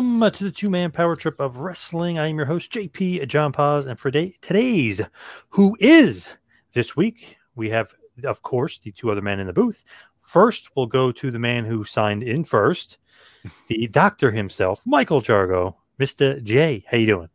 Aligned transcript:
welcome 0.00 0.22
uh, 0.22 0.30
to 0.30 0.44
the 0.44 0.50
two 0.50 0.70
man 0.70 0.90
power 0.90 1.14
trip 1.14 1.38
of 1.38 1.58
wrestling. 1.58 2.18
I 2.18 2.28
am 2.28 2.36
your 2.38 2.46
host, 2.46 2.72
JP 2.72 3.28
John 3.28 3.52
Paz, 3.52 3.84
and 3.84 4.00
for 4.00 4.10
day, 4.10 4.32
today's 4.40 5.02
Who 5.50 5.76
Is 5.78 6.36
this 6.72 6.96
week, 6.96 7.36
we 7.54 7.68
have, 7.68 7.92
of 8.24 8.40
course, 8.40 8.78
the 8.78 8.92
two 8.92 9.10
other 9.10 9.20
men 9.20 9.40
in 9.40 9.46
the 9.46 9.52
booth. 9.52 9.84
First, 10.22 10.70
we'll 10.74 10.86
go 10.86 11.12
to 11.12 11.30
the 11.30 11.38
man 11.38 11.66
who 11.66 11.84
signed 11.84 12.22
in 12.22 12.44
first, 12.44 12.96
the 13.68 13.88
doctor 13.88 14.30
himself, 14.30 14.80
Michael 14.86 15.20
Jargo. 15.20 15.74
Mr. 16.00 16.42
J, 16.42 16.82
how 16.90 16.96
you 16.96 17.06
doing? 17.06 17.28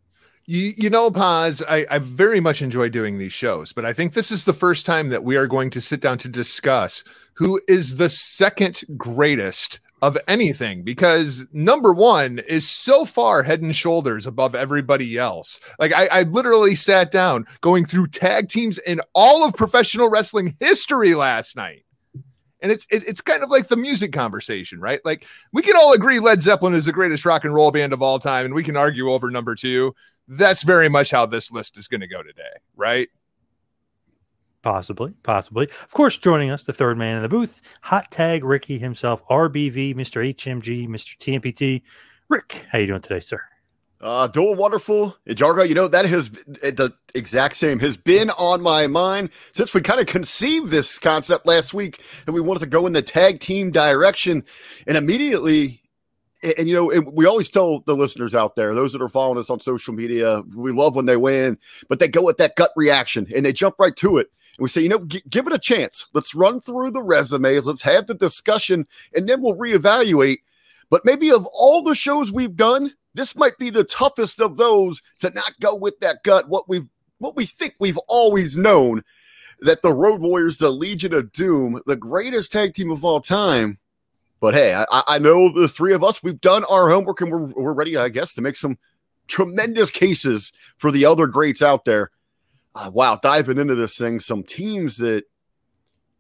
You, 0.48 0.74
you 0.76 0.90
know, 0.90 1.12
Paz, 1.12 1.62
I, 1.70 1.86
I 1.92 2.00
very 2.00 2.40
much 2.40 2.64
enjoy 2.64 2.90
doing 2.90 3.20
these 3.20 3.34
shows, 3.34 3.74
but 3.74 3.86
I 3.86 3.94
think 3.94 4.14
this 4.14 4.32
is 4.32 4.44
the 4.44 4.54
first 4.54 4.88
time 4.88 5.10
that 5.10 5.24
we 5.24 5.38
are 5.38 5.46
going 5.46 5.70
to 5.70 5.82
sit 5.82 6.02
down 6.02 6.18
to 6.18 6.28
discuss 6.28 7.04
who 7.36 7.62
is 7.68 7.98
the 7.98 8.10
second 8.10 8.82
greatest 8.98 9.82
of 10.02 10.18
anything 10.28 10.84
because 10.84 11.46
number 11.52 11.94
one 11.94 12.40
is 12.50 12.70
so 12.70 13.06
far 13.06 13.44
head 13.44 13.62
and 13.62 13.76
shoulders 13.76 14.28
above 14.28 14.54
everybody 14.54 15.18
else. 15.18 15.60
Like 15.80 15.94
I, 15.94 16.08
I, 16.08 16.24
literally 16.24 16.76
sat 16.76 17.12
down 17.12 17.46
going 17.62 17.86
through 17.86 18.08
tag 18.08 18.50
teams 18.50 18.78
in 18.78 19.02
all 19.14 19.46
of 19.46 19.56
professional 19.56 20.10
wrestling 20.10 20.56
history 20.60 21.16
last 21.16 21.56
night. 21.56 21.86
And 22.62 22.72
it's 22.72 22.86
it, 22.92 23.08
it's 23.08 23.22
kind 23.22 23.44
of 23.44 23.50
like 23.50 23.68
the 23.68 23.78
music 23.78 24.12
conversation, 24.12 24.80
right? 24.80 25.00
Like 25.06 25.26
we 25.54 25.62
can 25.62 25.76
all 25.76 25.94
agree 25.94 26.20
Led 26.20 26.42
Zeppelin 26.42 26.74
is 26.74 26.86
the 26.86 26.92
greatest 26.92 27.26
rock 27.26 27.46
and 27.46 27.54
roll 27.54 27.72
band 27.72 27.94
of 27.94 28.02
all 28.02 28.20
time, 28.20 28.46
and 28.46 28.56
we 28.56 28.64
can 28.64 28.78
argue 28.78 29.12
over 29.12 29.30
number 29.30 29.56
two. 29.56 29.94
That's 30.28 30.64
very 30.64 30.90
much 30.90 31.12
how 31.12 31.26
this 31.26 31.52
list 31.52 31.78
is 31.78 31.88
going 31.88 32.02
to 32.02 32.08
go 32.08 32.24
today, 32.24 32.44
right? 32.76 33.10
Possibly, 34.66 35.14
possibly. 35.22 35.66
Of 35.84 35.94
course, 35.94 36.18
joining 36.18 36.50
us, 36.50 36.64
the 36.64 36.74
third 36.74 36.98
man 36.98 37.18
in 37.18 37.22
the 37.22 37.30
booth, 37.30 37.62
hot 37.82 38.10
tag 38.10 38.44
Ricky 38.44 38.80
himself, 38.80 39.22
RBV, 39.30 39.94
Mr. 39.94 40.28
HMG, 40.34 40.88
Mr. 40.88 41.16
TMPT. 41.20 41.84
Rick, 42.30 42.66
how 42.72 42.80
you 42.80 42.88
doing 42.88 43.00
today, 43.00 43.20
sir? 43.20 43.40
Uh, 44.02 44.26
doing 44.26 44.58
wonderful. 44.58 45.16
Jargo, 45.30 45.70
you 45.70 45.76
know, 45.76 45.88
that 45.88 46.06
has 46.06 46.32
the 46.32 46.92
exact 47.14 47.58
same 47.58 47.78
has 47.78 47.96
been 47.96 48.32
on 48.32 48.64
my 48.64 48.88
mind 48.88 49.30
since 49.54 49.72
we 49.72 49.82
kind 49.82 50.00
of 50.00 50.08
conceived 50.08 50.72
this 50.72 50.98
concept 50.98 51.46
last 51.46 51.76
week 51.76 52.02
and 52.26 52.34
we 52.34 52.42
wanted 52.42 52.62
to 52.62 52.66
go 52.66 52.88
in 52.88 52.94
the 52.94 53.04
tag 53.04 53.42
team 53.42 53.70
direction. 53.70 54.44
And 54.88 54.98
immediately, 54.98 55.84
and, 56.42 56.56
and 56.58 56.68
you 56.68 56.74
know, 56.74 57.04
we 57.14 57.28
always 57.28 57.50
tell 57.50 57.82
the 57.82 57.96
listeners 57.96 58.34
out 58.34 58.56
there, 58.56 58.74
those 58.74 58.94
that 58.94 59.02
are 59.04 59.10
following 59.10 59.38
us 59.38 59.52
on 59.52 59.60
social 59.60 59.94
media, 59.94 60.42
we 60.56 60.72
love 60.72 60.96
when 60.96 61.06
they 61.06 61.18
win, 61.18 61.60
but 61.88 62.00
they 62.00 62.08
go 62.08 62.24
with 62.24 62.38
that 62.38 62.56
gut 62.56 62.72
reaction 62.76 63.28
and 63.36 63.46
they 63.46 63.54
jump 63.54 63.76
right 63.78 63.96
to 63.98 64.18
it. 64.18 64.32
We 64.60 64.70
say, 64.70 64.82
you 64.82 64.90
know, 64.90 65.06
g- 65.06 65.24
give 65.30 65.48
it 65.48 65.54
a 65.54 65.60
chance. 65.60 66.08
Let's 66.14 66.36
run 66.36 66.60
through 66.60 66.92
the 66.92 67.04
resumes. 67.04 67.66
Let's 67.66 67.82
have 67.82 68.08
the 68.08 68.14
discussion, 68.14 68.88
and 69.14 69.28
then 69.28 69.42
we'll 69.42 69.58
reevaluate. 69.58 70.40
But 70.90 71.04
maybe 71.04 71.32
of 71.32 71.48
all 71.48 71.84
the 71.84 71.96
shows 71.96 72.32
we've 72.32 72.56
done, 72.56 72.94
this 73.14 73.36
might 73.36 73.58
be 73.58 73.70
the 73.70 73.84
toughest 73.84 74.40
of 74.40 74.58
those 74.58 75.02
to 75.20 75.30
not 75.32 75.60
go 75.60 75.76
with 75.76 76.00
that 76.00 76.24
gut. 76.24 76.48
What 76.48 76.70
we've, 76.70 76.88
what 77.18 77.36
we 77.36 77.46
think 77.46 77.76
we've 77.80 77.98
always 78.08 78.56
known 78.58 79.04
that 79.62 79.82
the 79.82 79.94
Road 79.94 80.22
Warriors, 80.22 80.58
the 80.58 80.70
Legion 80.70 81.14
of 81.14 81.32
Doom, 81.32 81.82
the 81.86 81.96
greatest 81.96 82.52
tag 82.52 82.74
team 82.74 82.92
of 82.92 83.04
all 83.04 83.22
time. 83.22 83.80
But 84.42 84.54
hey, 84.54 84.74
I, 84.76 85.04
I 85.08 85.18
know 85.18 85.52
the 85.52 85.68
three 85.68 85.94
of 85.94 86.04
us, 86.04 86.22
we've 86.22 86.40
done 86.42 86.66
our 86.66 86.90
homework 86.90 87.22
and 87.22 87.32
we're, 87.32 87.46
we're 87.46 87.74
ready, 87.74 87.98
I 87.98 88.10
guess, 88.10 88.34
to 88.34 88.42
make 88.42 88.58
some 88.58 88.78
tremendous 89.28 89.90
cases 89.90 90.52
for 90.78 90.92
the 90.92 91.06
other 91.06 91.26
greats 91.26 91.62
out 91.62 91.86
there 91.86 92.12
uh, 92.76 92.92
wow, 92.94 93.18
diving 93.22 93.58
into 93.58 93.76
this 93.76 93.98
thing, 93.98 94.20
some 94.20 94.44
teams 94.44 94.98
that 94.98 95.24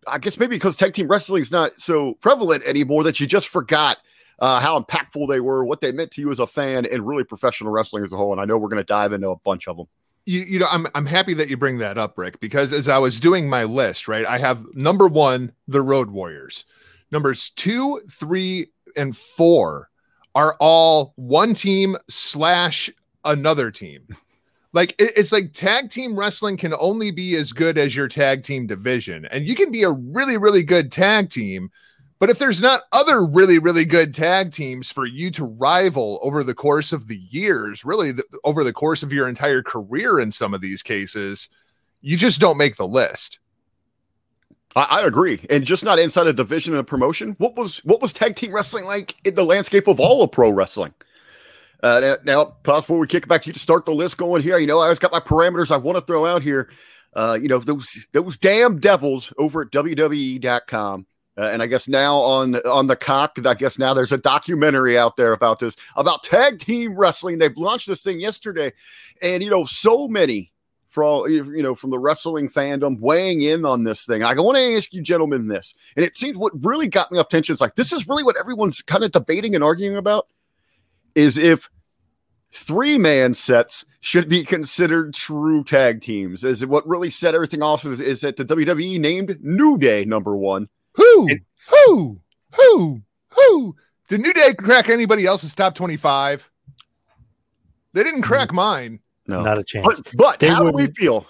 I 0.08 0.20
guess 0.20 0.38
maybe 0.38 0.56
because 0.56 0.76
tag 0.76 0.94
team 0.94 1.08
wrestling 1.08 1.42
is 1.42 1.52
not 1.52 1.72
so 1.78 2.14
prevalent 2.22 2.64
anymore 2.64 3.04
that 3.04 3.20
you 3.20 3.28
just 3.28 3.50
forgot 3.50 3.98
uh, 4.40 4.60
how 4.60 4.80
impactful 4.80 5.28
they 5.28 5.40
were, 5.40 5.66
what 5.66 5.82
they 5.82 5.92
meant 5.92 6.12
to 6.12 6.22
you 6.22 6.32
as 6.32 6.40
a 6.40 6.48
fan, 6.48 6.86
and 6.86 7.06
really 7.06 7.24
professional 7.24 7.72
wrestling 7.72 8.04
as 8.04 8.14
a 8.14 8.18
whole. 8.18 8.32
And 8.32 8.40
I 8.40 8.46
know 8.46 8.58
we're 8.58 8.70
going 8.70 8.82
to 8.82 8.86
dive 8.86 9.14
into 9.14 9.30
a 9.30 9.38
bunch 9.38 9.68
of 9.68 9.78
them. 9.78 9.88
You, 10.26 10.42
you 10.42 10.60
know, 10.60 10.68
I'm 10.72 10.88
I'm 10.96 11.06
happy 11.06 11.34
that 11.36 11.50
you 11.50 11.58
bring 11.58 11.78
that 11.80 11.98
up, 11.98 12.18
Rick, 12.18 12.40
because 12.40 12.74
as 12.74 12.88
I 12.88 12.98
was 12.98 13.20
doing 13.20 13.50
my 13.50 13.64
list, 13.64 14.08
right, 14.08 14.26
I 14.26 14.38
have 14.38 14.66
number 14.74 15.08
one, 15.08 15.52
the 15.68 15.82
Road 15.82 16.10
Warriors. 16.10 16.66
Numbers 17.12 17.52
two, 17.52 18.02
three, 18.10 18.68
and 18.96 19.16
four 19.16 19.90
are 20.34 20.56
all 20.60 21.14
one 21.16 21.54
team 21.54 21.96
slash 22.10 22.90
another 23.24 23.72
team 23.72 24.08
like 24.76 24.94
it's 25.00 25.32
like 25.32 25.54
tag 25.54 25.90
team 25.90 26.20
wrestling 26.20 26.58
can 26.58 26.74
only 26.78 27.10
be 27.10 27.36
as 27.36 27.54
good 27.54 27.78
as 27.78 27.96
your 27.96 28.10
tag 28.10 28.44
team 28.44 28.68
division 28.68 29.26
and 29.32 29.48
you 29.48 29.56
can 29.56 29.72
be 29.72 29.82
a 29.82 29.90
really 29.90 30.38
really 30.38 30.62
good 30.62 30.92
tag 30.92 31.30
team 31.30 31.72
but 32.20 32.30
if 32.30 32.38
there's 32.38 32.62
not 32.62 32.82
other 32.92 33.26
really 33.26 33.58
really 33.58 33.86
good 33.86 34.14
tag 34.14 34.52
teams 34.52 34.92
for 34.92 35.06
you 35.06 35.32
to 35.32 35.46
rival 35.46 36.20
over 36.22 36.44
the 36.44 36.54
course 36.54 36.94
of 36.94 37.08
the 37.08 37.18
years 37.30 37.84
really 37.84 38.12
the, 38.12 38.24
over 38.44 38.64
the 38.64 38.74
course 38.74 39.02
of 39.02 39.14
your 39.14 39.28
entire 39.28 39.64
career 39.64 40.20
in 40.20 40.32
some 40.32 40.54
of 40.54 40.62
these 40.62 40.84
cases 40.84 41.50
you 42.02 42.18
just 42.18 42.40
don't 42.40 42.58
make 42.58 42.76
the 42.76 42.88
list 42.88 43.40
I, 44.76 45.00
I 45.00 45.06
agree, 45.06 45.40
and 45.50 45.64
just 45.64 45.86
not 45.86 46.00
inside 46.00 46.28
a 46.28 46.34
division 46.34 46.76
of 46.76 46.86
promotion. 46.86 47.36
What 47.38 47.56
was 47.56 47.78
what 47.86 48.02
was 48.02 48.12
tag 48.12 48.36
team 48.36 48.54
wrestling 48.54 48.84
like 48.84 49.16
in 49.24 49.36
the 49.36 49.46
landscape 49.46 49.88
of 49.88 50.02
all 50.02 50.22
of 50.22 50.34
pro 50.34 50.50
wrestling? 50.50 50.94
Uh, 51.86 52.16
now, 52.24 52.58
before 52.64 52.98
we 52.98 53.06
kick 53.06 53.26
it 53.26 53.30
back 53.30 53.44
to 53.44 53.48
you 53.48 53.54
to 53.54 53.60
start 53.60 53.86
the 53.86 53.94
list 53.94 54.18
going 54.18 54.42
here, 54.42 54.58
you 54.58 54.66
know, 54.66 54.80
I 54.80 54.86
always 54.86 54.98
got 54.98 55.12
my 55.12 55.20
parameters 55.20 55.70
I 55.70 55.78
want 55.78 56.00
to 56.00 56.02
throw 56.04 56.26
out 56.26 56.42
here. 56.42 56.72
Uh, 57.14 57.38
you 57.40 57.48
know, 57.48 57.60
those 57.60 58.08
those 58.12 58.40
damn 58.40 58.80
devils 58.80 59.32
over 59.38 59.62
at 59.62 59.70
WWE.com. 59.70 61.06
Uh, 61.38 61.42
and 61.44 61.62
I 61.62 61.68
guess 61.68 61.88
now 61.88 62.16
on 62.18 62.56
on 62.56 62.88
Peacock, 62.88 63.38
I 63.46 63.54
guess 63.54 63.78
now 63.78 63.94
there's 63.94 64.12
a 64.12 64.18
documentary 64.18 64.98
out 64.98 65.16
there 65.16 65.32
about 65.32 65.60
this 65.60 65.76
about 65.96 66.24
tag 66.24 66.58
team 66.58 66.96
wrestling. 66.96 67.38
They 67.38 67.50
launched 67.50 67.86
this 67.86 68.02
thing 68.02 68.20
yesterday, 68.20 68.74
and 69.22 69.44
you 69.44 69.52
know, 69.52 69.66
so 69.66 70.08
many 70.08 70.54
from 70.90 71.30
you 71.30 71.62
know 71.62 71.76
from 71.76 71.92
the 71.92 72.00
wrestling 72.00 72.50
fandom 72.50 73.00
weighing 73.00 73.44
in 73.44 73.64
on 73.64 73.84
this 73.84 74.08
thing. 74.08 74.24
I 74.24 74.34
want 74.34 74.58
to 74.58 74.76
ask 74.76 74.92
you, 74.92 75.04
gentlemen, 75.04 75.50
this, 75.50 75.76
and 75.96 76.04
it 76.04 76.16
seems 76.16 76.36
what 76.36 76.52
really 76.66 76.88
got 76.88 77.12
me 77.12 77.20
off 77.20 77.30
tension 77.30 77.54
is 77.54 77.62
like 77.62 77.76
this 77.76 77.94
is 77.94 78.08
really 78.08 78.24
what 78.24 78.38
everyone's 78.40 78.82
kind 78.82 79.04
of 79.04 79.12
debating 79.12 79.54
and 79.54 79.64
arguing 79.64 79.98
about 79.98 80.26
is 81.14 81.38
if 81.38 81.70
three 82.56 82.98
man 82.98 83.34
sets 83.34 83.86
should 84.00 84.30
be 84.30 84.44
considered 84.44 85.14
true 85.14 85.64
tag 85.64 86.02
teams. 86.02 86.44
Is 86.44 86.66
what 86.66 86.88
really 86.88 87.10
set 87.10 87.36
everything 87.36 87.62
off 87.62 87.86
is, 87.86 88.00
is 88.00 88.22
that 88.22 88.38
the 88.38 88.46
WWE 88.46 89.00
named 89.00 89.38
New 89.42 89.78
Day 89.78 90.06
number 90.06 90.36
one. 90.36 90.70
Who? 90.94 91.28
And, 91.30 91.42
who? 91.70 92.20
Who? 92.56 93.02
Who? 93.36 93.76
Did 94.08 94.22
New 94.22 94.34
Day 94.34 94.54
crack 94.54 94.90
anybody 94.90 95.26
else's 95.26 95.54
top 95.54 95.76
25? 95.76 96.50
They 97.94 98.04
didn't 98.04 98.22
mm. 98.22 98.26
crack 98.26 98.54
mine. 98.54 99.00
No. 99.28 99.42
Not 99.42 99.58
a 99.58 99.64
chance. 99.64 99.86
But, 99.86 100.12
but 100.16 100.40
They 100.40 100.50
how 100.50 100.64
do 100.64 100.72
we 100.72 100.88
feel? 100.88 101.26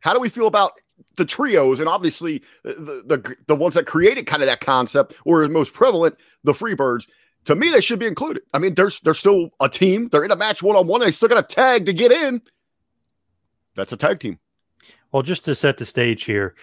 How 0.00 0.12
do 0.12 0.20
we 0.20 0.28
feel 0.28 0.46
about 0.46 0.72
the 1.16 1.24
trios 1.24 1.78
and 1.78 1.88
obviously 1.88 2.42
the, 2.62 3.02
the 3.06 3.36
the 3.46 3.54
ones 3.54 3.74
that 3.74 3.86
created 3.86 4.26
kind 4.26 4.42
of 4.42 4.46
that 4.46 4.60
concept 4.60 5.14
or 5.24 5.46
most 5.48 5.72
prevalent, 5.72 6.16
the 6.42 6.52
Freebirds? 6.52 7.06
To 7.46 7.54
me, 7.54 7.70
they 7.70 7.80
should 7.80 7.98
be 7.98 8.06
included. 8.06 8.42
I 8.52 8.58
mean, 8.58 8.74
there's 8.74 9.00
they're 9.00 9.14
still 9.14 9.50
a 9.60 9.68
team. 9.68 10.08
They're 10.08 10.24
in 10.24 10.30
a 10.30 10.36
match 10.36 10.62
one 10.62 10.76
on 10.76 10.86
one. 10.86 11.00
They 11.00 11.10
still 11.10 11.28
got 11.28 11.38
a 11.38 11.42
tag 11.42 11.86
to 11.86 11.92
get 11.92 12.12
in. 12.12 12.42
That's 13.76 13.92
a 13.92 13.96
tag 13.96 14.20
team. 14.20 14.38
Well, 15.12 15.22
just 15.22 15.44
to 15.46 15.54
set 15.54 15.78
the 15.78 15.86
stage 15.86 16.24
here, 16.24 16.54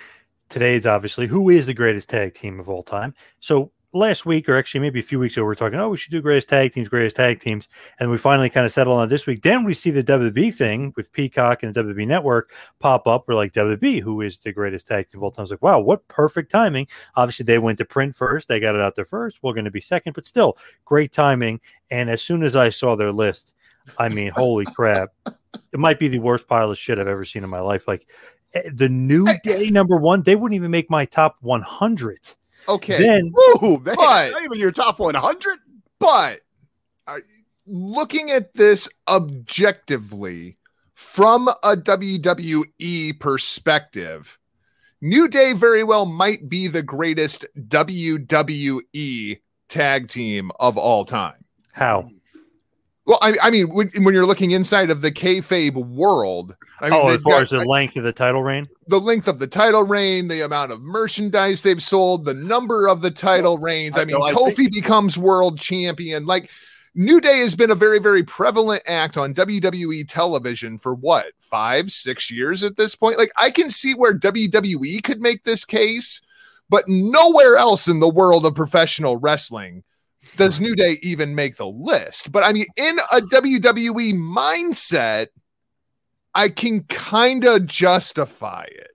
today's 0.49 0.85
obviously 0.85 1.27
who 1.27 1.49
is 1.49 1.65
the 1.65 1.73
greatest 1.73 2.09
tag 2.09 2.33
team 2.33 2.59
of 2.59 2.69
all 2.69 2.83
time. 2.83 3.13
So 3.39 3.71
last 3.97 4.25
week, 4.25 4.47
or 4.47 4.57
actually 4.57 4.81
maybe 4.81 4.99
a 4.99 5.03
few 5.03 5.19
weeks 5.19 5.35
ago, 5.35 5.45
we 5.45 5.51
are 5.51 5.55
talking, 5.55 5.79
oh, 5.79 5.89
we 5.89 5.97
should 5.97 6.11
do 6.11 6.21
greatest 6.21 6.49
tag 6.49 6.71
teams, 6.71 6.87
greatest 6.87 7.15
tag 7.15 7.39
teams, 7.39 7.67
and 7.99 8.09
we 8.09 8.17
finally 8.17 8.49
kind 8.49 8.65
of 8.65 8.71
settled 8.71 8.99
on 8.99 9.09
this 9.09 9.25
week. 9.25 9.41
Then 9.41 9.63
we 9.63 9.73
see 9.73 9.91
the 9.91 10.03
WWE 10.03 10.53
thing 10.53 10.93
with 10.95 11.11
Peacock 11.11 11.63
and 11.63 11.73
the 11.73 11.83
WWE 11.83 12.07
Network 12.07 12.51
pop 12.79 13.07
up. 13.07 13.25
We're 13.27 13.35
like 13.35 13.53
WWE, 13.53 14.01
who 14.01 14.21
is 14.21 14.37
the 14.37 14.51
greatest 14.51 14.87
tag 14.87 15.09
team 15.09 15.19
of 15.19 15.23
all 15.23 15.31
time? 15.31 15.43
It's 15.43 15.51
like, 15.51 15.61
wow, 15.61 15.79
what 15.79 16.07
perfect 16.07 16.51
timing! 16.51 16.87
Obviously, 17.15 17.43
they 17.43 17.59
went 17.59 17.77
to 17.79 17.85
print 17.85 18.15
first, 18.15 18.47
they 18.47 18.59
got 18.59 18.75
it 18.75 18.81
out 18.81 18.95
there 18.95 19.05
first. 19.05 19.39
We're 19.41 19.53
going 19.53 19.65
to 19.65 19.71
be 19.71 19.81
second, 19.81 20.13
but 20.13 20.25
still, 20.25 20.57
great 20.85 21.11
timing. 21.11 21.59
And 21.89 22.09
as 22.09 22.21
soon 22.21 22.43
as 22.43 22.55
I 22.55 22.69
saw 22.69 22.95
their 22.95 23.11
list, 23.11 23.55
I 23.97 24.09
mean, 24.09 24.29
holy 24.29 24.65
crap! 24.65 25.09
It 25.25 25.79
might 25.79 25.99
be 25.99 26.07
the 26.07 26.19
worst 26.19 26.47
pile 26.47 26.71
of 26.71 26.77
shit 26.77 26.99
I've 26.99 27.07
ever 27.07 27.25
seen 27.25 27.43
in 27.43 27.49
my 27.49 27.61
life. 27.61 27.87
Like 27.87 28.07
eh, 28.53 28.69
the 28.73 28.89
new 28.89 29.27
day 29.43 29.69
number 29.69 29.97
one, 29.97 30.23
they 30.23 30.35
wouldn't 30.35 30.55
even 30.55 30.71
make 30.71 30.89
my 30.89 31.05
top 31.05 31.37
100. 31.41 32.19
Okay. 32.67 32.97
Then 32.97 33.33
Ooh, 33.63 33.79
man, 33.83 33.95
But- 33.95 34.31
not 34.31 34.43
even 34.43 34.59
your 34.59 34.71
top 34.71 34.99
100. 34.99 35.57
But 35.99 36.41
uh, 37.07 37.17
looking 37.65 38.29
at 38.31 38.53
this 38.53 38.87
objectively 39.07 40.57
from 40.93 41.47
a 41.47 41.75
WWE 41.75 43.19
perspective, 43.19 44.37
New 45.01 45.27
Day 45.27 45.53
very 45.53 45.83
well 45.83 46.05
might 46.05 46.49
be 46.49 46.67
the 46.67 46.83
greatest 46.83 47.45
WWE 47.57 49.39
tag 49.69 50.07
team 50.07 50.51
of 50.59 50.77
all 50.77 51.05
time. 51.05 51.43
how? 51.71 52.09
Well, 53.07 53.19
I, 53.21 53.35
I 53.41 53.51
mean, 53.51 53.69
when, 53.73 53.89
when 54.01 54.13
you're 54.13 54.25
looking 54.25 54.51
inside 54.51 54.89
of 54.89 54.99
the 54.99 55.11
kayfabe 55.11 55.73
world, 55.75 56.57
I 56.81 56.89
mean, 56.89 56.99
oh, 57.01 57.07
as 57.07 57.21
far 57.21 57.33
got, 57.35 57.43
as 57.43 57.49
the 57.51 57.63
length 57.63 57.95
of 57.95 58.03
the 58.03 58.11
title 58.11 58.43
reign, 58.43 58.67
the 58.87 58.99
length 58.99 59.29
of 59.29 59.39
the 59.39 59.47
title 59.47 59.83
reign, 59.83 60.27
the 60.27 60.41
amount 60.43 60.73
of 60.73 60.81
merchandise 60.81 61.61
they've 61.61 61.81
sold, 61.81 62.25
the 62.25 62.33
number 62.33 62.87
of 62.87 63.01
the 63.01 63.09
title 63.09 63.59
reigns. 63.59 63.97
I 63.97 64.01
I 64.01 64.05
mean, 64.05 64.19
know, 64.19 64.25
I 64.25 64.33
Kofi 64.33 64.55
think- 64.55 64.73
becomes 64.73 65.17
world 65.17 65.57
champion. 65.57 66.25
Like 66.25 66.51
New 66.95 67.21
Day 67.21 67.39
has 67.39 67.55
been 67.55 67.71
a 67.71 67.75
very, 67.75 67.99
very 67.99 68.23
prevalent 68.23 68.83
act 68.87 69.17
on 69.17 69.33
WWE 69.33 70.05
television 70.09 70.77
for 70.77 70.93
what, 70.93 71.27
five, 71.39 71.91
six 71.91 72.29
years 72.29 72.61
at 72.61 72.75
this 72.75 72.93
point? 72.93 73.17
Like, 73.17 73.31
I 73.37 73.51
can 73.51 73.71
see 73.71 73.93
where 73.93 74.17
WWE 74.17 75.01
could 75.03 75.21
make 75.21 75.43
this 75.45 75.63
case, 75.63 76.21
but 76.69 76.83
nowhere 76.87 77.55
else 77.55 77.87
in 77.87 78.01
the 78.01 78.09
world 78.09 78.45
of 78.45 78.53
professional 78.53 79.15
wrestling 79.15 79.83
does 80.37 80.61
New 80.61 80.75
Day 80.75 80.97
even 81.01 81.35
make 81.35 81.57
the 81.57 81.67
list. 81.67 82.31
But 82.31 82.43
I 82.43 82.53
mean, 82.53 82.65
in 82.77 82.97
a 83.11 83.21
WWE 83.21 84.13
mindset, 84.13 85.27
I 86.35 86.49
can 86.49 86.83
kind 86.85 87.43
of 87.45 87.65
justify 87.65 88.65
it. 88.69 88.91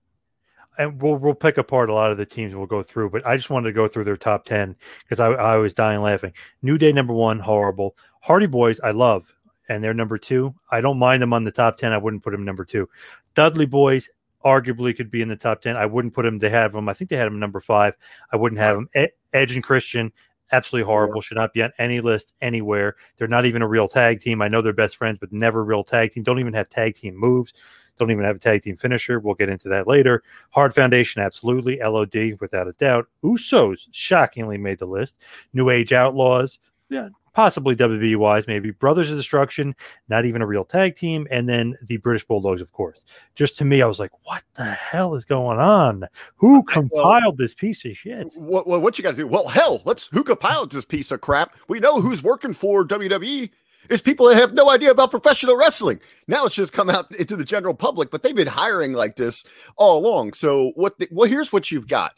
and 0.78 1.00
we'll 1.02 1.16
we'll 1.16 1.34
pick 1.34 1.58
apart 1.58 1.90
a 1.90 1.94
lot 1.94 2.10
of 2.12 2.18
the 2.18 2.26
teams 2.26 2.54
we'll 2.54 2.66
go 2.66 2.82
through. 2.82 3.10
But 3.10 3.26
I 3.26 3.36
just 3.36 3.50
wanted 3.50 3.68
to 3.68 3.72
go 3.74 3.88
through 3.88 4.04
their 4.04 4.16
top 4.16 4.44
ten 4.44 4.76
because 5.04 5.20
I, 5.20 5.26
I 5.32 5.56
was 5.56 5.74
dying 5.74 6.00
laughing. 6.02 6.32
New 6.62 6.78
Day 6.78 6.92
number 6.92 7.12
one, 7.12 7.38
horrible. 7.40 7.96
Hardy 8.20 8.46
Boys, 8.46 8.80
I 8.82 8.92
love, 8.92 9.34
and 9.68 9.82
they're 9.82 9.94
number 9.94 10.18
two. 10.18 10.54
I 10.70 10.80
don't 10.80 10.98
mind 10.98 11.22
them 11.22 11.32
on 11.32 11.44
the 11.44 11.50
top 11.50 11.76
ten. 11.76 11.92
I 11.92 11.98
wouldn't 11.98 12.22
put 12.22 12.30
them 12.30 12.44
number 12.44 12.64
two. 12.64 12.88
Dudley 13.34 13.66
Boys 13.66 14.08
arguably 14.44 14.96
could 14.96 15.10
be 15.10 15.22
in 15.22 15.28
the 15.28 15.36
top 15.36 15.60
ten. 15.62 15.76
I 15.76 15.86
wouldn't 15.86 16.14
put 16.14 16.22
them. 16.22 16.38
They 16.38 16.50
have 16.50 16.72
them. 16.72 16.88
I 16.88 16.94
think 16.94 17.10
they 17.10 17.16
had 17.16 17.26
them 17.26 17.38
number 17.40 17.60
five. 17.60 17.94
I 18.32 18.36
wouldn't 18.36 18.60
have 18.60 18.76
them. 18.76 18.88
Edge 19.32 19.54
and 19.54 19.64
Christian. 19.64 20.12
Absolutely 20.52 20.86
horrible. 20.86 21.20
Should 21.20 21.38
not 21.38 21.52
be 21.52 21.62
on 21.62 21.72
any 21.78 22.00
list 22.00 22.34
anywhere. 22.40 22.96
They're 23.16 23.26
not 23.26 23.46
even 23.46 23.62
a 23.62 23.68
real 23.68 23.88
tag 23.88 24.20
team. 24.20 24.42
I 24.42 24.48
know 24.48 24.62
they're 24.62 24.72
best 24.72 24.96
friends, 24.96 25.18
but 25.18 25.32
never 25.32 25.64
real 25.64 25.82
tag 25.82 26.12
team. 26.12 26.22
Don't 26.22 26.38
even 26.38 26.52
have 26.52 26.68
tag 26.68 26.94
team 26.94 27.16
moves. 27.16 27.52
Don't 27.98 28.10
even 28.10 28.24
have 28.24 28.36
a 28.36 28.38
tag 28.38 28.62
team 28.62 28.76
finisher. 28.76 29.20
We'll 29.20 29.34
get 29.34 29.48
into 29.48 29.68
that 29.68 29.86
later. 29.86 30.22
Hart 30.50 30.74
Foundation, 30.74 31.22
absolutely. 31.22 31.78
LOD, 31.78 32.38
without 32.40 32.68
a 32.68 32.72
doubt. 32.72 33.06
Usos, 33.22 33.88
shockingly 33.92 34.58
made 34.58 34.78
the 34.78 34.86
list. 34.86 35.16
New 35.52 35.70
Age 35.70 35.92
Outlaws, 35.92 36.58
yeah, 36.88 37.08
possibly 37.32 37.74
WB 37.76 38.16
wise, 38.16 38.46
maybe. 38.46 38.70
Brothers 38.70 39.10
of 39.10 39.16
Destruction, 39.16 39.74
not 40.08 40.24
even 40.24 40.42
a 40.42 40.46
real 40.46 40.64
tag 40.64 40.96
team. 40.96 41.26
And 41.30 41.48
then 41.48 41.76
the 41.82 41.98
British 41.98 42.24
Bulldogs, 42.24 42.60
of 42.60 42.72
course. 42.72 43.00
Just 43.34 43.58
to 43.58 43.64
me, 43.64 43.82
I 43.82 43.86
was 43.86 44.00
like, 44.00 44.12
what 44.24 44.42
the 44.54 44.64
hell 44.64 45.14
is 45.14 45.24
going 45.24 45.58
on? 45.58 46.06
Who 46.36 46.62
compiled 46.62 47.38
this 47.38 47.54
piece 47.54 47.84
of 47.84 47.96
shit? 47.96 48.32
What, 48.34 48.66
what, 48.66 48.82
what 48.82 48.98
you 48.98 49.02
got 49.04 49.10
to 49.10 49.16
do? 49.16 49.26
Well, 49.26 49.48
hell, 49.48 49.82
let's 49.84 50.06
who 50.12 50.24
compiled 50.24 50.72
this 50.72 50.84
piece 50.84 51.10
of 51.10 51.20
crap? 51.20 51.54
We 51.68 51.80
know 51.80 52.00
who's 52.00 52.22
working 52.22 52.52
for 52.52 52.84
WWE. 52.84 53.50
It's 53.90 54.02
people 54.02 54.28
that 54.28 54.36
have 54.36 54.54
no 54.54 54.70
idea 54.70 54.90
about 54.90 55.10
professional 55.10 55.56
wrestling. 55.56 56.00
Now 56.28 56.46
it's 56.46 56.54
just 56.54 56.72
come 56.72 56.88
out 56.88 57.14
into 57.16 57.36
the 57.36 57.44
general 57.44 57.74
public, 57.74 58.10
but 58.10 58.22
they've 58.22 58.34
been 58.34 58.46
hiring 58.46 58.92
like 58.92 59.16
this 59.16 59.44
all 59.76 59.98
along. 59.98 60.34
So 60.34 60.72
what? 60.76 60.98
The, 60.98 61.08
well, 61.10 61.28
here's 61.28 61.52
what 61.52 61.70
you've 61.70 61.88
got. 61.88 62.12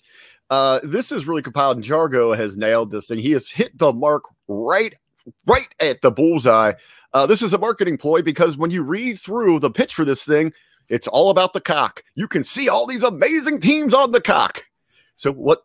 Uh, 0.51 0.81
this 0.83 1.11
is 1.11 1.27
really 1.27 1.43
compiled, 1.43 1.79
and 1.79 1.85
Jargo 1.85 2.37
has 2.37 2.57
nailed 2.57 2.91
this 2.91 3.07
thing. 3.07 3.19
He 3.19 3.33
has 3.33 3.49
hit 3.49 3.77
the 3.79 3.93
mark 3.93 4.25
right, 4.47 4.95
right 5.47 5.69
at 5.81 6.03
the 6.03 6.11
bullseye. 6.11 6.73
Uh, 7.13 7.27
this 7.27 7.43
is 7.43 7.53
a 7.53 7.59
marketing 7.59 7.97
ploy 7.99 8.23
because 8.23 8.57
when 8.57 8.71
you 8.71 8.83
read 8.83 9.21
through 9.21 9.61
the 9.61 9.71
pitch 9.71 9.95
for 9.95 10.05
this 10.05 10.25
thing, 10.25 10.53
it's 10.89 11.07
all 11.07 11.31
about 11.31 11.53
Peacock. 11.53 12.03
You 12.15 12.29
can 12.29 12.45
see 12.45 12.69
all 12.69 12.87
these 12.87 13.03
amazing 13.03 13.61
teams 13.61 13.95
on 13.95 14.13
Peacock. 14.13 14.65
So 15.17 15.33
what? 15.33 15.65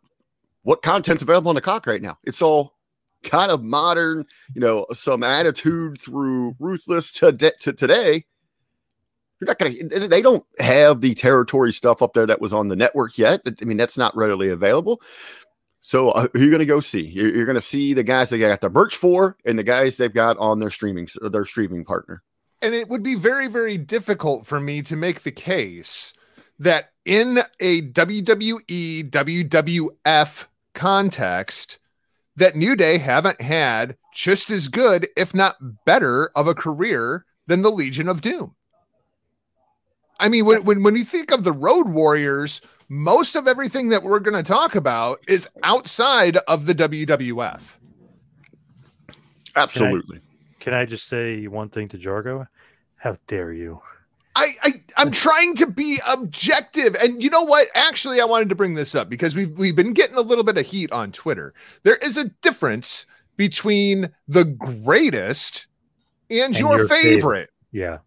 What 0.63 0.81
content's 0.81 1.23
available 1.23 1.49
on 1.49 1.55
Peacock 1.55 1.87
right 1.87 2.01
now? 2.01 2.17
It's 2.25 2.41
all 2.41 2.75
kind 3.23 3.49
of 3.49 3.63
modern, 3.63 4.25
you 4.53 4.61
know, 4.61 4.85
some 4.91 5.23
attitude 5.23 5.99
through 5.99 6.55
ruthless 6.59 7.11
to, 7.13 7.31
de- 7.31 7.55
to 7.61 7.73
today. 7.73 8.25
You're 9.39 9.47
not 9.47 9.59
to, 9.59 10.07
they 10.07 10.21
don't 10.21 10.45
have 10.59 10.99
the 10.99 11.15
territory 11.15 11.71
stuff 11.71 12.01
up 12.01 12.13
there 12.13 12.25
that 12.25 12.41
was 12.41 12.51
on 12.51 12.67
the 12.67 12.75
network 12.75 13.17
yet. 13.17 13.41
I 13.45 13.65
mean, 13.65 13.77
that's 13.77 13.97
not 13.97 14.15
readily 14.17 14.49
available. 14.49 15.01
So 15.81 16.11
uh, 16.11 16.27
who 16.33 16.41
you 16.41 16.49
going 16.49 16.59
to 16.59 16.65
go 16.65 16.79
see? 16.79 17.01
You're, 17.01 17.33
you're 17.35 17.45
going 17.45 17.55
to 17.55 17.61
see 17.61 17.93
the 17.93 18.03
guys 18.03 18.29
they 18.29 18.39
got 18.39 18.61
the 18.61 18.69
merch 18.69 18.95
for 18.95 19.37
and 19.45 19.57
the 19.57 19.63
guys 19.63 19.97
they've 19.97 20.13
got 20.13 20.37
on 20.37 20.59
their 20.59 20.71
streaming, 20.71 21.07
their 21.21 21.45
streaming 21.45 21.85
partner. 21.85 22.23
And 22.61 22.73
it 22.73 22.89
would 22.89 23.03
be 23.03 23.15
very, 23.15 23.47
very 23.47 23.77
difficult 23.77 24.45
for 24.45 24.59
me 24.59 24.81
to 24.83 24.95
make 24.95 25.21
the 25.23 25.31
case 25.31 26.13
that 26.59 26.91
in 27.05 27.39
a 27.61 27.81
WWE, 27.81 29.09
WWF 29.09 30.47
context, 30.73 31.79
that 32.35 32.55
New 32.55 32.75
Day 32.75 32.97
haven't 32.97 33.41
had 33.41 33.97
just 34.13 34.49
as 34.49 34.67
good, 34.67 35.07
if 35.15 35.33
not 35.33 35.85
better, 35.85 36.29
of 36.35 36.47
a 36.47 36.53
career 36.55 37.25
than 37.47 37.61
the 37.61 37.71
Legion 37.71 38.07
of 38.07 38.21
Doom. 38.21 38.55
I 40.19 40.27
mean, 40.27 40.45
when, 40.45 40.65
when, 40.65 40.83
when 40.83 40.95
you 40.95 41.05
think 41.05 41.31
of 41.31 41.43
the 41.43 41.53
Road 41.53 41.87
Warriors, 41.87 42.59
most 42.89 43.35
of 43.35 43.47
everything 43.47 43.89
that 43.89 44.03
we're 44.03 44.19
going 44.19 44.35
to 44.35 44.43
talk 44.43 44.75
about 44.75 45.19
is 45.27 45.47
outside 45.63 46.37
of 46.47 46.65
the 46.65 46.73
WWF. 46.73 47.75
Absolutely. 49.55 50.19
Can 50.59 50.73
I 50.73 50.85
just 50.85 51.07
say 51.07 51.47
one 51.47 51.69
thing 51.69 51.87
to 51.89 51.97
Jargo? 51.97 52.47
How 52.97 53.15
dare 53.27 53.53
you? 53.53 53.81
I, 54.35 54.47
I 54.63 54.81
I'm 54.97 55.11
trying 55.11 55.55
to 55.55 55.67
be 55.67 55.99
objective, 56.07 56.95
and 56.95 57.21
you 57.21 57.29
know 57.29 57.41
what? 57.43 57.67
Actually, 57.75 58.21
I 58.21 58.25
wanted 58.25 58.49
to 58.49 58.55
bring 58.55 58.75
this 58.75 58.95
up 58.95 59.09
because 59.09 59.35
we've 59.35 59.51
we've 59.57 59.75
been 59.75 59.93
getting 59.93 60.15
a 60.15 60.21
little 60.21 60.43
bit 60.43 60.57
of 60.57 60.65
heat 60.65 60.91
on 60.91 61.11
Twitter. 61.11 61.53
There 61.83 61.97
is 61.97 62.17
a 62.17 62.29
difference 62.41 63.05
between 63.37 64.11
the 64.27 64.45
greatest 64.45 65.67
and, 66.29 66.55
And 66.55 66.59
your, 66.59 66.77
your 66.77 66.87
favorite. 66.87 67.13
favorite. 67.13 67.49
Yeah. 67.71 67.97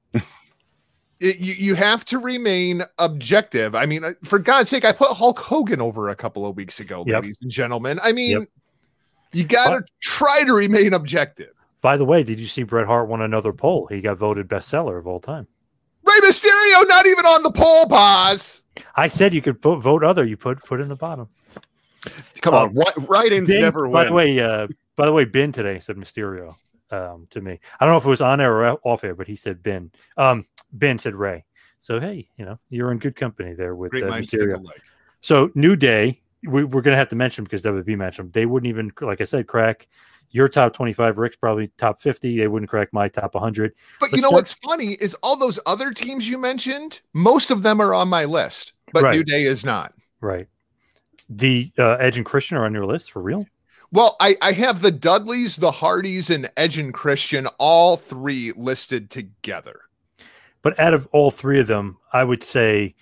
It- 1.23 1.39
you, 1.39 1.55
you 1.55 1.75
have 1.77 2.05
to 2.07 2.19
remain 2.19 2.83
objective. 2.99 3.75
I 3.75 3.87
mean, 3.87 4.05
uh, 4.05 4.13
for 4.25 4.39
God's 4.39 4.69
sake, 4.71 4.85
I 4.85 4.93
put 4.93 5.09
Hulk 5.09 5.39
Hogan 5.39 5.81
over 5.81 6.09
a 6.09 6.17
couple 6.17 6.45
of 6.47 6.57
weeks 6.57 6.81
ago, 6.81 7.05
Yep. 7.07 7.23
ladies 7.23 7.39
and 7.43 7.51
gentlemen. 7.51 8.01
I 8.03 8.13
mean, 8.13 8.41
Yep. 8.41 8.49
you 9.33 9.45
got 9.45 9.71
to 9.71 9.85
try 10.01 10.43
to 10.45 10.53
remain 10.53 10.95
objective. 10.95 11.53
By 11.81 11.97
the 11.97 12.05
way, 12.05 12.23
did 12.23 12.39
you 12.41 12.47
see 12.47 12.63
Bret 12.65 12.87
Hart 12.87 13.09
won 13.09 13.23
another 13.23 13.53
poll? 13.53 13.87
He 13.87 14.01
got 14.01 14.17
voted 14.19 14.49
bestseller 14.49 14.99
of 14.99 15.07
all 15.07 15.21
time. 15.21 15.47
Rey 16.05 16.19
Mysterio 16.29 16.87
not 16.89 17.07
even 17.07 17.25
on 17.27 17.43
the 17.45 17.51
poll, 17.53 17.87
pause. 17.87 18.63
I 18.97 19.07
said 19.09 19.33
you 19.35 19.43
could 19.43 19.63
vote, 19.63 19.77
vote 19.81 20.03
other. 20.03 20.25
You 20.25 20.37
put 20.37 20.63
put 20.65 20.81
in 20.81 20.89
the 20.89 20.97
bottom. 20.97 21.29
Come 22.41 22.55
on. 22.55 22.69
Um, 22.71 22.75
Right, 22.75 23.09
write-ins 23.09 23.49
Bin- 23.49 23.61
never 23.63 23.89
by 23.89 24.05
the 24.07 24.13
way, 24.13 24.41
uh, 24.41 24.67
by 24.97 25.07
the 25.07 25.13
way, 25.13 25.25
Ben 25.25 25.53
today 25.53 25.79
said 25.79 25.97
Mysterio 25.97 26.55
um, 26.91 27.27
to 27.31 27.41
me. 27.41 27.61
I 27.79 27.85
don't 27.85 27.95
know 27.95 27.99
if 27.99 28.05
it 28.05 28.09
was 28.09 28.21
on 28.21 28.41
air 28.41 28.53
or 28.65 28.79
off 28.85 29.05
air, 29.05 29.15
but 29.15 29.29
he 29.29 29.37
said 29.37 29.63
Ben. 29.63 29.93
Um, 30.17 30.45
Ben 30.73 30.99
said 30.99 31.15
Ray. 31.15 31.45
So 31.79 32.01
hey, 32.01 32.29
you 32.37 32.45
know 32.45 32.59
you're 32.71 32.93
in 32.93 32.99
good 32.99 33.17
company 33.17 33.55
there 33.55 33.75
with 33.75 33.91
Great 33.91 34.05
uh, 34.05 34.13
Mysterio. 34.13 34.65
So 35.21 35.51
New 35.55 35.77
Day, 35.77 36.21
we, 36.49 36.65
we're 36.65 36.83
going 36.83 36.95
to 36.95 36.99
have 36.99 37.09
to 37.11 37.17
mention 37.17 37.45
because 37.45 37.63
WWE 37.63 37.97
mentioned 37.97 38.27
them. 38.27 38.33
They 38.33 38.47
wouldn't 38.47 38.69
even, 38.69 38.91
like 39.01 39.21
I 39.21 39.25
said, 39.25 39.47
crack 39.47 39.87
your 40.33 40.49
top 40.49 40.73
25, 40.73 41.19
Rick's 41.19 41.37
probably 41.37 41.69
top 41.77 42.01
50. 42.01 42.39
They 42.39 42.49
wouldn't 42.49 42.71
crack 42.71 42.93
my 42.93 43.07
top 43.07 43.35
100. 43.35 43.75
But 44.01 44.13
you 44.13 44.21
know 44.21 44.31
what's 44.31 44.55
funny 44.55 44.95
is 44.95 45.15
all 45.23 45.37
those 45.37 45.61
other 45.67 45.93
teams 45.93 46.29
you 46.29 46.39
mentioned, 46.39 47.01
most 47.13 47.51
of 47.51 47.63
them 47.63 47.81
are 47.81 47.95
on 47.95 48.09
my 48.09 48.25
list, 48.25 48.73
but 48.93 49.03
Right. 49.03 49.15
New 49.15 49.25
Day 49.25 49.45
is 49.45 49.65
not. 49.65 49.95
Right. 50.21 50.49
The 51.29 51.71
uh, 51.79 51.97
Edge 51.97 52.17
and 52.17 52.27
Christian 52.27 52.57
are 52.57 52.65
on 52.65 52.73
your 52.73 52.87
list 52.87 53.13
for 53.13 53.23
real. 53.23 53.47
Well, 53.93 54.17
I, 54.21 54.37
I 54.41 54.53
have 54.53 54.81
the 54.81 54.91
Dudleys, 54.91 55.57
the 55.57 55.71
Hardys, 55.71 56.31
and 56.31 56.51
Edge 56.57 56.79
and 56.79 56.95
Christian, 56.95 57.47
all 57.59 57.99
three 57.99 58.53
listed 58.57 59.11
together. 59.11 59.81
But 60.63 60.79
out 60.79 60.95
of 60.95 61.09
all 61.13 61.31
three 61.31 61.59
of 61.61 61.67
them, 61.67 61.99
I 62.13 62.25
would 62.25 62.43
say 62.45 62.95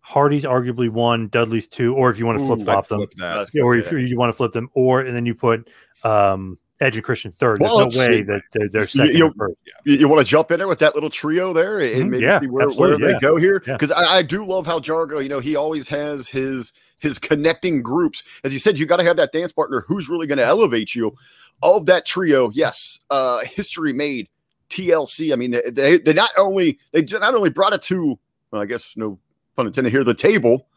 Hardy's 0.00 0.44
arguably 0.44 0.88
one, 0.88 1.28
Dudley's 1.28 1.66
two, 1.66 1.94
or 1.94 2.10
if 2.10 2.18
you 2.18 2.26
want 2.26 2.38
to 2.38 2.46
flip 2.46 2.60
flop 2.60 2.86
them, 2.88 2.98
flip 3.00 3.12
that. 3.18 3.50
Or 3.60 3.76
if 3.76 3.90
that. 3.90 4.00
you 4.02 4.16
want 4.18 4.28
to 4.30 4.34
flip 4.36 4.52
them, 4.52 4.68
or 4.74 5.00
and 5.00 5.16
then 5.16 5.26
you 5.26 5.34
put 5.34 5.68
um, 6.04 6.58
Edge 6.80 6.96
and 6.96 7.04
Christian 7.04 7.32
third. 7.32 7.58
There's 7.60 7.70
Well, 7.72 7.88
no 7.90 7.98
way 7.98 8.22
that 8.22 8.42
they're, 8.52 8.68
they're 8.68 8.82
You- 8.82 8.86
second 8.86 9.16
you- 9.16 9.26
or 9.26 9.32
first. 9.36 9.56
You, 9.84 10.08
want 10.08 10.24
to 10.24 10.30
jump 10.30 10.50
in 10.50 10.58
there 10.58 10.68
with 10.68 10.78
that 10.80 10.94
little 10.94 11.08
trio 11.10 11.52
there 11.52 11.80
and 11.80 12.04
Mhm, 12.04 12.10
maybe 12.10 12.24
yeah, 12.24 12.40
see 12.40 12.46
where, 12.48 12.68
where 12.70 13.00
yeah. 13.00 13.06
they 13.14 13.18
go 13.18 13.36
here? 13.36 13.62
Yeah. 13.66 13.74
Because 13.74 13.92
I, 13.92 14.16
I 14.16 14.22
do 14.22 14.44
love 14.44 14.66
how 14.66 14.78
Jargo, 14.80 15.22
you 15.22 15.28
know, 15.28 15.38
he 15.40 15.56
always 15.56 15.88
has 15.88 16.28
his 16.28 16.72
his 16.98 17.18
connecting 17.18 17.82
groups. 17.82 18.22
As 18.44 18.52
you 18.52 18.58
said, 18.58 18.78
you 18.78 18.84
got 18.86 18.96
to 18.98 19.04
have 19.04 19.16
that 19.16 19.32
dance 19.32 19.52
partner 19.52 19.84
who's 19.88 20.08
really 20.08 20.26
going 20.26 20.38
to 20.38 20.44
elevate 20.44 20.94
you. 20.94 21.14
Of 21.62 21.86
that 21.86 22.04
trio, 22.04 22.50
yes, 22.50 23.00
uh, 23.10 23.40
history 23.44 23.92
made 23.94 24.28
TLC. 24.70 25.32
I 25.32 25.36
mean, 25.36 25.60
they 25.70 25.98
they 25.98 26.12
not 26.12 26.30
only 26.36 26.78
they 26.92 27.02
not 27.02 27.34
only 27.34 27.50
brought 27.50 27.72
it 27.72 27.82
to, 27.82 28.18
well, 28.50 28.62
I 28.62 28.66
guess 28.66 28.94
no 28.96 29.18
pun 29.56 29.66
intended 29.66 29.90
here, 29.92 30.04
the 30.04 30.14
table. 30.14 30.68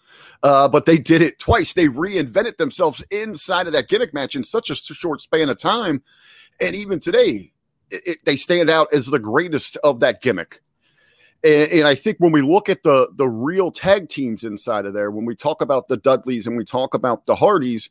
Uh, 0.41 0.69
but 0.69 0.85
they 0.85 0.97
did 0.97 1.21
it 1.21 1.37
twice. 1.37 1.73
They 1.73 1.87
reinvented 1.87 2.55
themselves 2.57 3.03
inside 3.11 3.67
of 3.67 3.73
that 3.73 3.89
gimmick 3.89 4.13
match 4.13 4.35
in 4.35 4.43
such 4.43 4.69
a 4.69 4.75
short 4.75 5.19
span 5.19 5.49
of 5.49 5.57
time. 5.57 6.01
And 6.61 6.75
even 6.75 6.99
today, 6.99 7.51
it, 7.91 8.01
it- 8.07 8.25
they 8.25 8.37
stand 8.37 8.69
out 8.69 8.87
as 8.93 9.07
the 9.07 9.19
greatest 9.19 9.75
of 9.77 9.99
that 9.99 10.21
gimmick. 10.21 10.61
And, 11.43 11.71
and 11.71 11.87
I 11.87 11.95
think 11.95 12.17
when 12.19 12.31
we 12.31 12.41
look 12.41 12.69
at 12.69 12.83
the 12.83 13.09
the 13.15 13.27
real 13.27 13.71
tag 13.71 14.09
teams 14.09 14.43
inside 14.43 14.85
of 14.85 14.93
there, 14.93 15.11
when 15.11 15.25
we 15.25 15.35
talk 15.35 15.61
about 15.61 15.87
the 15.87 15.97
Dudleys 15.97 16.47
and 16.47 16.57
we 16.57 16.65
talk 16.65 16.93
about 16.93 17.25
the 17.25 17.35
Hardys, 17.35 17.89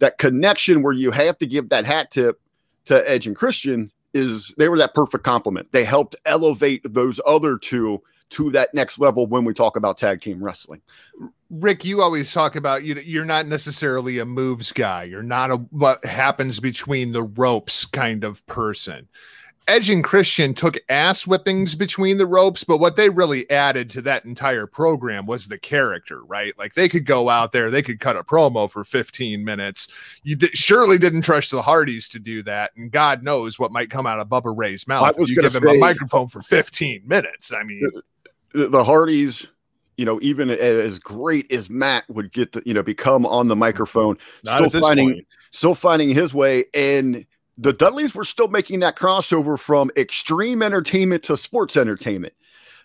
that 0.00 0.18
connection 0.18 0.82
where 0.82 0.92
you 0.92 1.10
have 1.12 1.38
to 1.38 1.46
give 1.46 1.68
that 1.68 1.84
hat 1.84 2.10
tip 2.10 2.40
to 2.86 3.08
Edge 3.08 3.26
and 3.26 3.36
Christian 3.36 3.90
is 4.14 4.54
they 4.56 4.68
were 4.68 4.78
that 4.78 4.94
perfect 4.94 5.24
complement. 5.24 5.72
They 5.72 5.84
helped 5.84 6.16
elevate 6.24 6.82
those 6.84 7.20
other 7.26 7.58
two 7.58 8.02
to 8.30 8.50
that 8.52 8.72
next 8.72 8.98
level 8.98 9.26
when 9.26 9.44
we 9.44 9.52
talk 9.52 9.76
about 9.76 9.98
tag 9.98 10.20
team 10.20 10.42
wrestling. 10.42 10.80
Rick, 11.50 11.84
you 11.84 12.00
always 12.00 12.32
talk 12.32 12.56
about 12.56 12.82
you. 12.82 12.94
You're 12.96 13.24
not 13.24 13.46
necessarily 13.46 14.18
a 14.18 14.24
moves 14.24 14.72
guy. 14.72 15.04
You're 15.04 15.22
not 15.22 15.50
a 15.50 15.56
what 15.56 16.04
happens 16.04 16.58
between 16.58 17.12
the 17.12 17.22
ropes 17.22 17.84
kind 17.86 18.24
of 18.24 18.44
person. 18.46 19.08
Edge 19.66 19.88
and 19.88 20.04
Christian 20.04 20.52
took 20.52 20.78
ass 20.90 21.24
whippings 21.24 21.74
between 21.74 22.18
the 22.18 22.26
ropes, 22.26 22.64
but 22.64 22.78
what 22.78 22.96
they 22.96 23.08
really 23.08 23.48
added 23.50 23.88
to 23.90 24.02
that 24.02 24.24
entire 24.26 24.66
program 24.66 25.24
was 25.24 25.48
the 25.48 25.58
character, 25.58 26.22
right? 26.24 26.52
Like 26.58 26.74
they 26.74 26.88
could 26.88 27.06
go 27.06 27.30
out 27.30 27.52
there, 27.52 27.70
they 27.70 27.82
could 27.82 27.98
cut 27.98 28.16
a 28.16 28.22
promo 28.22 28.70
for 28.70 28.84
15 28.84 29.42
minutes. 29.42 29.88
You 30.22 30.36
surely 30.52 30.98
didn't 30.98 31.22
trust 31.22 31.50
the 31.50 31.62
Hardys 31.62 32.08
to 32.10 32.18
do 32.18 32.42
that, 32.42 32.72
and 32.76 32.90
God 32.90 33.22
knows 33.22 33.58
what 33.58 33.72
might 33.72 33.88
come 33.88 34.06
out 34.06 34.20
of 34.20 34.28
Bubba 34.28 34.54
Ray's 34.54 34.86
mouth. 34.86 35.04
I 35.04 35.10
if 35.10 35.18
was 35.18 35.30
you 35.30 35.36
give 35.36 35.54
him 35.54 35.66
a 35.66 35.78
microphone 35.78 36.28
for 36.28 36.42
15 36.42 37.02
minutes. 37.06 37.52
I 37.52 37.62
mean, 37.62 37.90
the 38.52 38.68
the 38.68 38.84
Hardys, 38.84 39.48
you 39.96 40.04
know, 40.04 40.18
even 40.20 40.50
as 40.50 40.98
great 40.98 41.50
as 41.50 41.70
Matt 41.70 42.04
would 42.10 42.32
get 42.32 42.52
to, 42.52 42.62
you 42.66 42.74
know, 42.74 42.82
become 42.82 43.24
on 43.24 43.48
the 43.48 43.56
microphone, 43.56 44.18
not 44.44 44.70
still 44.70 44.82
finding 44.82 45.12
point. 45.12 45.26
still 45.52 45.74
finding 45.74 46.10
his 46.10 46.34
way. 46.34 46.64
And 46.74 47.24
the 47.56 47.72
Dudleys 47.72 48.14
were 48.14 48.24
still 48.24 48.48
making 48.48 48.80
that 48.80 48.96
crossover 48.96 49.58
from 49.58 49.90
extreme 49.96 50.62
entertainment 50.62 51.22
to 51.24 51.36
sports 51.36 51.76
entertainment. 51.76 52.34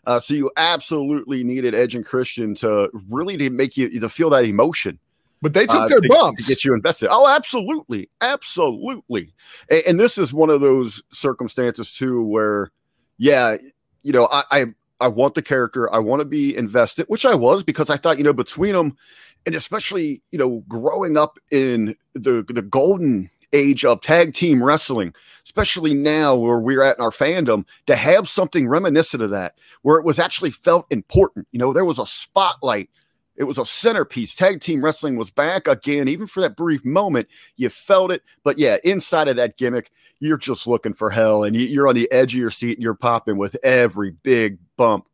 Uh, 0.06 0.20
so 0.20 0.34
you 0.34 0.50
absolutely 0.58 1.44
needed 1.44 1.76
Edge 1.76 1.96
and 1.96 2.06
Christian 2.06 2.56
to 2.56 2.90
really 3.10 3.38
to 3.38 3.50
make 3.50 3.78
you 3.78 4.00
to 4.00 4.10
feel 4.10 4.30
that 4.30 4.46
emotion. 4.46 5.00
But 5.42 5.54
they 5.54 5.66
took 5.66 5.82
uh, 5.82 5.88
their 5.88 6.00
to- 6.00 6.08
bumps. 6.10 6.48
to 6.48 6.54
get 6.54 6.66
you 6.66 6.74
invested. 6.74 7.10
Oh, 7.12 7.28
absolutely, 7.28 8.10
absolutely. 8.22 9.34
And, 9.70 9.84
and 9.88 10.00
this 10.00 10.18
is 10.18 10.34
one 10.34 10.50
of 10.50 10.62
those 10.62 11.02
circumstances 11.12 11.94
too, 11.94 12.24
where, 12.24 12.72
yeah, 13.18 13.58
you 14.04 14.12
know, 14.12 14.28
I, 14.32 14.44
I 14.52 14.66
I 15.02 15.08
want 15.08 15.36
the 15.36 15.42
character, 15.42 15.92
I 15.94 16.00
want 16.00 16.20
to 16.20 16.26
be 16.26 16.56
invested, 16.56 17.06
which 17.08 17.26
I 17.26 17.34
was 17.34 17.64
because 17.64 17.90
I 17.90 17.96
thought, 17.96 18.18
you 18.18 18.24
know, 18.24 18.34
between 18.34 18.74
them, 18.74 18.98
and 19.46 19.56
especially 19.56 20.22
you 20.32 20.40
know, 20.40 20.64
growing 20.68 21.18
up 21.18 21.40
in 21.52 21.96
the 22.14 22.46
the 22.48 22.62
golden 22.62 23.30
age 23.54 23.86
of 23.86 24.02
tag 24.02 24.34
team 24.34 24.64
wrestling, 24.64 25.14
especially 25.44 25.94
now 25.94 26.36
where 26.36 26.60
we're 26.60 26.84
at 26.84 26.98
in 26.98 27.04
our 27.04 27.12
fandom, 27.12 27.66
to 27.88 27.96
have 27.96 28.30
something 28.30 28.68
reminiscent 28.68 29.24
of 29.24 29.32
that, 29.32 29.56
where 29.82 29.98
it 29.98 30.06
was 30.06 30.20
actually 30.20 30.52
felt 30.52 30.86
important. 30.90 31.48
You 31.52 31.60
know, 31.60 31.74
there 31.74 31.86
was 31.86 32.00
a 32.00 32.06
spotlight 32.06 32.90
it 33.36 33.46
was 33.48 33.58
a 33.58 33.66
centerpiece. 33.66 34.36
Tag 34.36 34.60
team 34.60 34.84
wrestling 34.84 35.16
was 35.16 35.32
back 35.32 35.66
again, 35.66 36.10
even 36.10 36.28
for 36.28 36.42
that 36.42 36.58
brief 36.58 36.84
moment. 36.84 37.30
You 37.56 37.70
felt 37.70 38.12
it, 38.12 38.22
but 38.44 38.60
yeah, 38.60 38.80
inside 38.84 39.30
of 39.30 39.38
that 39.38 39.56
gimmick, 39.56 39.92
you're 40.20 40.38
just 40.38 40.68
looking 40.68 40.92
for 40.92 41.10
hell, 41.10 41.46
and 41.46 41.56
you- 41.56 41.66
you're 41.66 41.88
on 41.88 41.96
the 41.96 42.12
edge 42.12 42.34
of 42.34 42.40
your 42.42 42.52
seat, 42.52 42.78
and 42.78 42.84
you're 42.84 42.96
popping 42.96 43.38
with 43.38 43.56
every 43.64 44.12
big 44.12 44.58
bump 44.76 45.08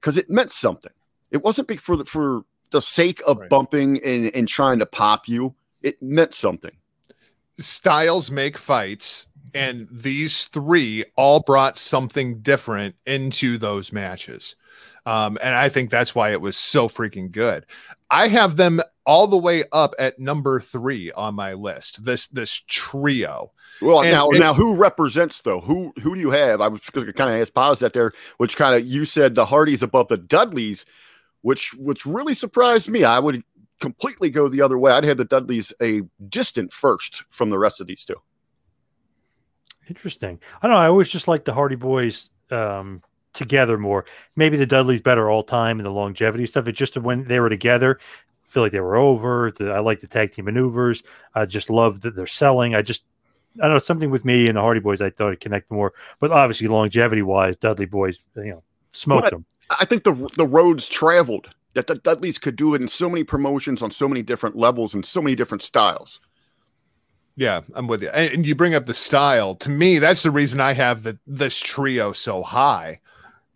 because 0.00 0.16
it 0.16 0.30
meant 0.30 0.52
something. 0.52 0.92
It 1.32 1.42
wasn't 1.42 1.68
for 1.80 1.96
the, 1.96 2.04
for 2.04 2.44
the 2.70 2.80
sake 2.80 3.20
of 3.26 3.38
Right. 3.38 3.50
bumping 3.50 4.00
and, 4.04 4.32
and 4.32 4.46
trying 4.46 4.78
to 4.78 4.86
pop 4.86 5.26
you. 5.26 5.56
It 5.82 6.00
meant 6.00 6.32
something. 6.32 6.76
Styles 7.58 8.30
make 8.30 8.56
fights 8.58 9.26
and 9.54 9.88
these 9.90 10.46
three 10.46 11.04
all 11.16 11.40
brought 11.40 11.78
something 11.78 12.40
different 12.40 12.94
into 13.06 13.58
those 13.58 13.92
matches 13.92 14.56
um, 15.06 15.38
and 15.42 15.54
i 15.54 15.68
think 15.68 15.90
that's 15.90 16.14
why 16.14 16.32
it 16.32 16.40
was 16.40 16.56
so 16.56 16.88
freaking 16.88 17.30
good 17.30 17.64
i 18.10 18.28
have 18.28 18.56
them 18.56 18.80
all 19.06 19.26
the 19.26 19.38
way 19.38 19.64
up 19.72 19.94
at 19.98 20.18
number 20.18 20.60
three 20.60 21.12
on 21.12 21.34
my 21.34 21.54
list 21.54 22.04
this 22.04 22.26
this 22.26 22.62
trio 22.66 23.52
Well, 23.80 24.00
And 24.00 24.10
now, 24.10 24.28
now, 24.28 24.54
who 24.54 24.74
represents 24.74 25.40
though? 25.40 25.60
Who 25.60 25.92
who 26.02 26.14
do 26.14 26.20
you 26.20 26.30
have? 26.30 26.60
I 26.60 26.68
was 26.68 26.80
going 26.90 27.06
to 27.06 27.12
kind 27.12 27.32
of 27.32 27.40
ask 27.40 27.52
pause 27.54 27.78
that 27.80 27.92
there, 27.92 28.12
which 28.38 28.56
kind 28.56 28.74
of 28.74 28.86
you 28.86 29.04
said 29.04 29.34
the 29.34 29.46
Hardys 29.46 29.82
above 29.82 30.08
the 30.08 30.16
Dudleys, 30.16 30.86
which 31.42 31.74
which 31.74 32.06
really 32.06 32.34
surprised 32.34 32.88
me. 32.88 33.04
I 33.04 33.18
would 33.18 33.44
completely 33.80 34.30
go 34.30 34.48
the 34.48 34.62
other 34.62 34.78
way. 34.78 34.92
I'd 34.92 35.04
have 35.04 35.16
the 35.18 35.24
Dudleys 35.24 35.72
a 35.82 36.02
distant 36.28 36.72
first 36.72 37.24
from 37.30 37.50
the 37.50 37.58
rest 37.58 37.80
of 37.80 37.86
these 37.86 38.04
two. 38.04 38.16
Interesting. 39.88 40.40
I 40.62 40.66
don't 40.66 40.76
know. 40.76 40.80
I 40.80 40.88
always 40.88 41.08
just 41.08 41.28
like 41.28 41.44
the 41.44 41.54
Hardy 41.54 41.76
Boys 41.76 42.30
um, 42.50 43.02
together 43.32 43.78
more. 43.78 44.04
Maybe 44.34 44.56
the 44.56 44.66
Dudleys 44.66 45.00
better 45.00 45.30
all 45.30 45.42
time 45.42 45.78
and 45.78 45.86
the 45.86 45.90
longevity 45.90 46.46
stuff. 46.46 46.66
It's 46.66 46.78
just 46.78 46.96
when 46.96 47.24
they 47.24 47.38
were 47.38 47.48
together, 47.48 47.98
I 48.00 48.48
feel 48.48 48.62
like 48.62 48.72
they 48.72 48.80
were 48.80 48.96
over. 48.96 49.52
The, 49.56 49.70
I 49.70 49.78
like 49.80 50.00
the 50.00 50.08
tag 50.08 50.32
team 50.32 50.46
maneuvers. 50.46 51.04
I 51.34 51.46
just 51.46 51.70
love 51.70 52.00
that 52.00 52.16
they're 52.16 52.26
selling. 52.26 52.74
I 52.74 52.82
just, 52.82 53.04
I 53.62 53.68
don't 53.68 53.74
know, 53.74 53.78
something 53.78 54.10
with 54.10 54.24
me 54.24 54.48
and 54.48 54.56
the 54.56 54.60
Hardy 54.60 54.80
Boys, 54.80 55.00
I 55.00 55.10
thought 55.10 55.32
I'd 55.32 55.40
connect 55.40 55.70
more. 55.70 55.92
But 56.18 56.32
obviously, 56.32 56.66
longevity 56.66 57.22
wise, 57.22 57.56
Dudley 57.56 57.86
Boys, 57.86 58.18
you 58.34 58.44
know, 58.44 58.62
smoked 58.92 59.24
But- 59.24 59.30
them. 59.30 59.44
I 59.80 59.84
think 59.84 60.04
the 60.04 60.12
the 60.36 60.46
roads 60.46 60.86
traveled 60.86 61.48
that 61.76 61.86
the 61.86 61.94
Dudleys 61.94 62.38
could 62.38 62.56
do 62.56 62.74
it 62.74 62.80
in 62.80 62.88
so 62.88 63.08
many 63.08 63.22
promotions 63.22 63.82
on 63.82 63.90
so 63.90 64.08
many 64.08 64.22
different 64.22 64.56
levels 64.56 64.94
and 64.94 65.04
so 65.04 65.20
many 65.20 65.36
different 65.36 65.62
styles. 65.62 66.20
yeah 67.36 67.60
i'm 67.74 67.86
with 67.86 68.02
you. 68.02 68.08
And, 68.08 68.46
you 68.46 68.54
bring 68.54 68.74
up 68.74 68.86
the 68.86 68.94
style. 68.94 69.54
To 69.56 69.68
me 69.68 69.98
that's 69.98 70.22
the 70.22 70.30
reason 70.30 70.58
i 70.58 70.72
have 70.72 71.02
the, 71.02 71.18
this 71.26 71.60
trio 71.60 72.12
so 72.12 72.42
high 72.42 73.00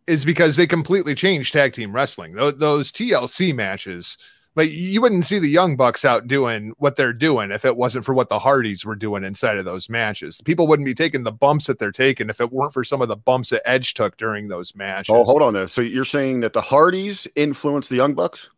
is 0.07 0.25
because 0.25 0.57
they 0.57 0.67
completely 0.67 1.15
changed 1.15 1.53
tag 1.53 1.73
team 1.73 1.95
wrestling. 1.95 2.35
Those, 2.35 2.59
those 2.59 2.93
tlc 2.93 3.55
matches 3.55 4.19
like 4.61 4.71
you 4.73 5.01
wouldn't 5.01 5.25
see 5.25 5.39
the 5.39 5.49
young 5.49 5.77
bucks 5.77 6.05
out 6.05 6.27
doing 6.27 6.73
what 6.79 6.97
they're 6.97 7.13
doing 7.13 7.51
if 7.51 7.65
it 7.65 7.77
wasn't 7.77 8.05
for 8.05 8.15
what 8.15 8.29
the 8.29 8.39
hardys 8.39 8.85
were 8.85 8.97
doing 8.97 9.25
inside 9.25 9.57
of 9.59 9.65
those 9.65 9.89
matches 9.89 10.41
people 10.45 10.67
wouldn't 10.67 10.87
be 10.87 10.95
taking 10.95 11.23
the 11.25 11.33
bumps 11.33 11.67
that 11.67 11.79
they're 11.79 11.91
taking 11.93 12.29
if 12.29 12.41
it 12.41 12.53
weren't 12.53 12.73
for 12.73 12.85
some 12.85 13.01
of 13.01 13.09
the 13.09 13.17
bumps 13.17 13.51
that 13.51 13.67
edge 13.69 13.95
took 13.95 14.17
during 14.17 14.49
those 14.49 14.75
matches 14.75 15.15
Oh, 15.15 15.25
hold 15.25 15.43
on 15.43 15.53
there. 15.55 15.69
So 15.69 15.81
you're 15.81 16.05
saying 16.05 16.41
that 16.41 16.53
the 16.53 16.61
Hardys 16.61 17.27
influenced 17.35 17.89
the 17.91 17.97
Young 17.97 18.15
Bucks? 18.15 18.49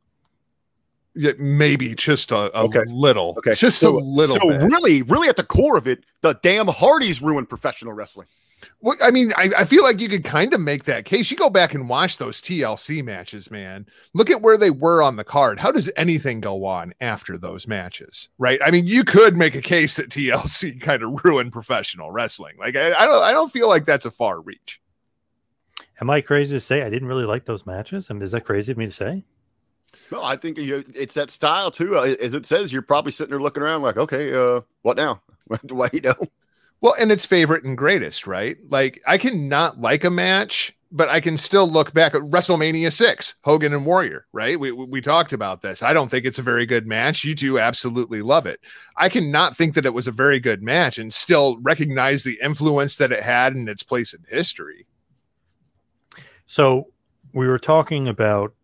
Yeah, 1.15 1.33
maybe 1.39 1.95
just 1.95 2.31
a, 2.33 2.51
a 2.59 2.65
Okay. 2.65 2.81
little 2.89 3.35
Okay, 3.39 3.53
just 3.55 3.79
so, 3.79 3.99
a 3.99 4.01
little 4.01 4.37
So 4.37 4.49
bit 4.49 4.61
really, 4.63 5.03
really 5.03 5.29
at 5.29 5.37
the 5.37 5.45
core 5.45 5.77
of 5.77 5.87
it, 5.87 6.05
the 6.23 6.35
damn 6.43 6.69
Hardys 6.69 7.21
ruined 7.21 7.49
professional 7.49 7.93
wrestling. 7.93 8.29
Well, 8.81 8.97
I 9.03 9.11
mean, 9.11 9.33
I, 9.37 9.51
I 9.59 9.65
feel 9.65 9.83
like 9.83 10.01
you 10.01 10.09
could 10.09 10.25
kind 10.25 10.53
of 10.55 10.61
make 10.61 10.85
that 10.85 11.05
case. 11.05 11.31
You 11.31 11.37
go 11.37 11.51
back 11.51 11.75
and 11.75 11.89
watch 11.89 12.19
those 12.19 12.41
TLC 12.41 13.03
matches, 13.05 13.51
man. 13.51 13.87
Look 14.15 14.31
at 14.31 14.43
where 14.43 14.57
they 14.57 14.71
were 14.71 15.03
on 15.03 15.17
the 15.17 15.25
card. 15.25 15.61
How 15.61 15.73
does 15.73 15.91
anything 15.97 16.41
go 16.41 16.65
on 16.65 16.93
after 17.01 17.37
those 17.39 17.67
matches, 17.67 18.29
right? 18.39 18.61
I 18.65 18.71
mean, 18.71 18.87
you 18.87 19.05
could 19.05 19.37
make 19.37 19.55
a 19.55 19.61
case 19.61 19.97
that 19.97 20.11
TLC 20.11 20.81
kind 20.81 21.03
of 21.03 21.25
ruined 21.25 21.53
professional 21.53 22.11
wrestling. 22.11 22.57
Like, 22.59 22.77
I, 22.77 22.93
I 22.93 23.07
don't, 23.07 23.23
I 23.23 23.33
don't 23.33 23.53
feel 23.53 23.69
like 23.69 23.85
that's 23.85 24.07
a 24.07 24.11
far 24.11 24.41
reach. 24.41 24.81
Am 26.01 26.11
I 26.11 26.21
crazy 26.21 26.55
to 26.55 26.61
say 26.61 26.83
I 26.83 26.91
didn't 26.91 27.09
really 27.09 27.25
like 27.25 27.45
those 27.45 27.65
matches? 27.65 28.09
I 28.11 28.15
mean, 28.15 28.23
is 28.23 28.33
that 28.33 28.45
crazy 28.45 28.73
of 28.73 28.79
me 28.79 28.87
to 28.87 28.93
say? 28.93 29.25
Well, 30.11 30.25
I 30.25 30.37
think 30.37 30.59
you 30.59 30.79
know, 30.79 30.85
it's 30.95 31.15
that 31.15 31.31
style 31.31 31.71
too. 31.71 31.97
Uh, 31.97 32.15
As 32.21 32.35
it 32.35 32.47
says, 32.47 32.73
you're 32.73 32.83
probably 32.83 33.13
sitting 33.13 33.31
there 33.31 33.41
looking 33.41 33.63
around 33.63 33.83
like, 33.83 33.97
okay, 33.97 34.35
uh, 34.35 34.63
what 34.83 34.97
now? 34.97 35.23
Why 35.47 35.59
do 35.65 35.83
I 35.83 35.91
know? 36.03 36.15
Well, 36.83 36.95
and 36.99 37.13
it's 37.13 37.25
favorite 37.25 37.65
and 37.65 37.79
greatest, 37.79 38.27
right? 38.27 38.57
Like 38.69 39.01
I 39.07 39.17
can 39.17 39.49
not 39.49 39.81
like 39.81 40.03
a 40.03 40.11
match, 40.11 40.77
but 40.91 41.09
I 41.09 41.21
can 41.21 41.39
still 41.39 41.67
look 41.67 41.95
back 41.95 42.15
at 42.15 42.23
WrestleMania 42.23 42.93
six, 42.93 43.35
Hogan 43.45 43.73
and 43.73 43.87
Warrior, 43.87 44.27
right? 44.33 44.59
We 44.59 44.73
we 44.73 45.01
talked 45.01 45.33
about 45.33 45.63
this. 45.63 45.83
I 45.83 45.93
don't 45.93 46.11
think 46.11 46.27
it's 46.27 46.41
a 46.41 46.43
very 46.43 46.67
good 46.67 46.87
match. 46.87 47.23
You 47.25 47.37
two 47.37 47.61
absolutely 47.61 48.21
love 48.21 48.47
it. 48.47 48.59
I 48.97 49.09
cannot 49.09 49.57
think 49.57 49.75
that 49.75 49.87
it 49.87 49.95
was 49.95 50.09
a 50.09 50.13
very 50.13 50.41
good 50.41 50.61
match 50.61 50.99
and 50.99 51.15
still 51.15 51.59
recognize 51.63 52.25
the 52.25 52.39
influence 52.43 52.97
that 52.97 53.13
it 53.13 53.23
had 53.23 53.55
and 53.55 53.69
its 53.69 53.85
place 53.85 54.13
in 54.13 54.25
history. 54.29 54.87
So 56.47 56.89
we 57.33 57.47
were 57.47 57.61
talking 57.61 58.09
about 58.09 58.55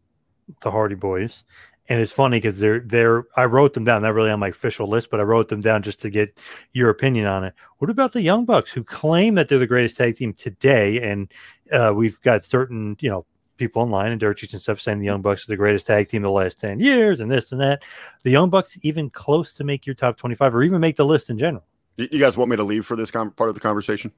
the 0.62 0.72
Hardy 0.72 0.96
Boys, 0.96 1.44
and 1.88 2.00
it's 2.00 2.12
funny 2.12 2.37
because 2.37 2.59
they're 2.59 2.80
they're 2.80 3.25
I 3.37 3.47
wrote 3.47 3.73
them 3.73 3.85
down, 3.85 4.02
not 4.02 4.14
really 4.14 4.30
on 4.30 4.40
my 4.40 4.49
official 4.49 4.87
list, 4.87 5.11
but 5.11 5.21
I 5.21 5.23
wrote 5.23 5.49
them 5.49 5.61
down 5.61 5.83
just 5.83 6.00
to 6.02 6.11
get 6.11 6.38
your 6.73 6.90
opinion 6.90 7.26
on 7.26 7.45
it. 7.45 7.54
What 7.78 7.90
about 7.90 8.12
the 8.12 8.23
Young 8.23 8.45
Bucks 8.45 8.73
who 8.73 8.85
claim 8.85 9.35
that 9.37 9.49
they're 9.49 9.59
the 9.59 9.66
greatest 9.66 9.97
tag 9.97 10.16
team 10.16 10.35
today? 10.35 11.00
And 11.00 11.33
uh, 11.73 11.92
we've 11.95 12.21
got 12.21 12.45
certain, 12.45 12.97
you 13.00 13.09
know, 13.09 13.25
people 13.57 13.83
online 13.83 14.12
and 14.12 14.21
dirt 14.21 14.38
sheets 14.38 14.52
and 14.52 14.62
stuff 14.62 14.80
saying 14.80 14.99
the 14.99 15.07
Young 15.07 15.23
Bucks 15.23 15.45
are 15.45 15.52
the 15.52 15.57
greatest 15.57 15.87
tag 15.87 16.09
team 16.09 16.23
the 16.23 16.30
last 16.30 16.61
10 16.61 16.78
years 16.78 17.21
and 17.21 17.30
this 17.30 17.52
and 17.52 17.61
that. 17.61 17.83
The 18.23 18.30
Young 18.30 18.50
Bucks 18.50 18.78
even 18.83 19.09
close 19.11 19.52
to 19.54 19.64
make 19.64 19.87
your 19.87 19.95
top 19.95 20.18
25 20.18 20.54
or 20.54 20.62
even 20.62 20.80
make 20.80 20.97
the 20.97 21.07
list 21.07 21.30
in 21.30 21.38
general. 21.38 21.64
You 21.97 22.21
guys 22.21 22.37
want 22.37 22.50
me 22.50 22.57
to 22.57 22.64
leave 22.64 22.87
for 22.87 22.97
this 22.97 23.11
com- 23.11 23.33
part 23.33 23.49
of 23.49 23.54
the 23.54 23.61
conversation? 23.61 24.12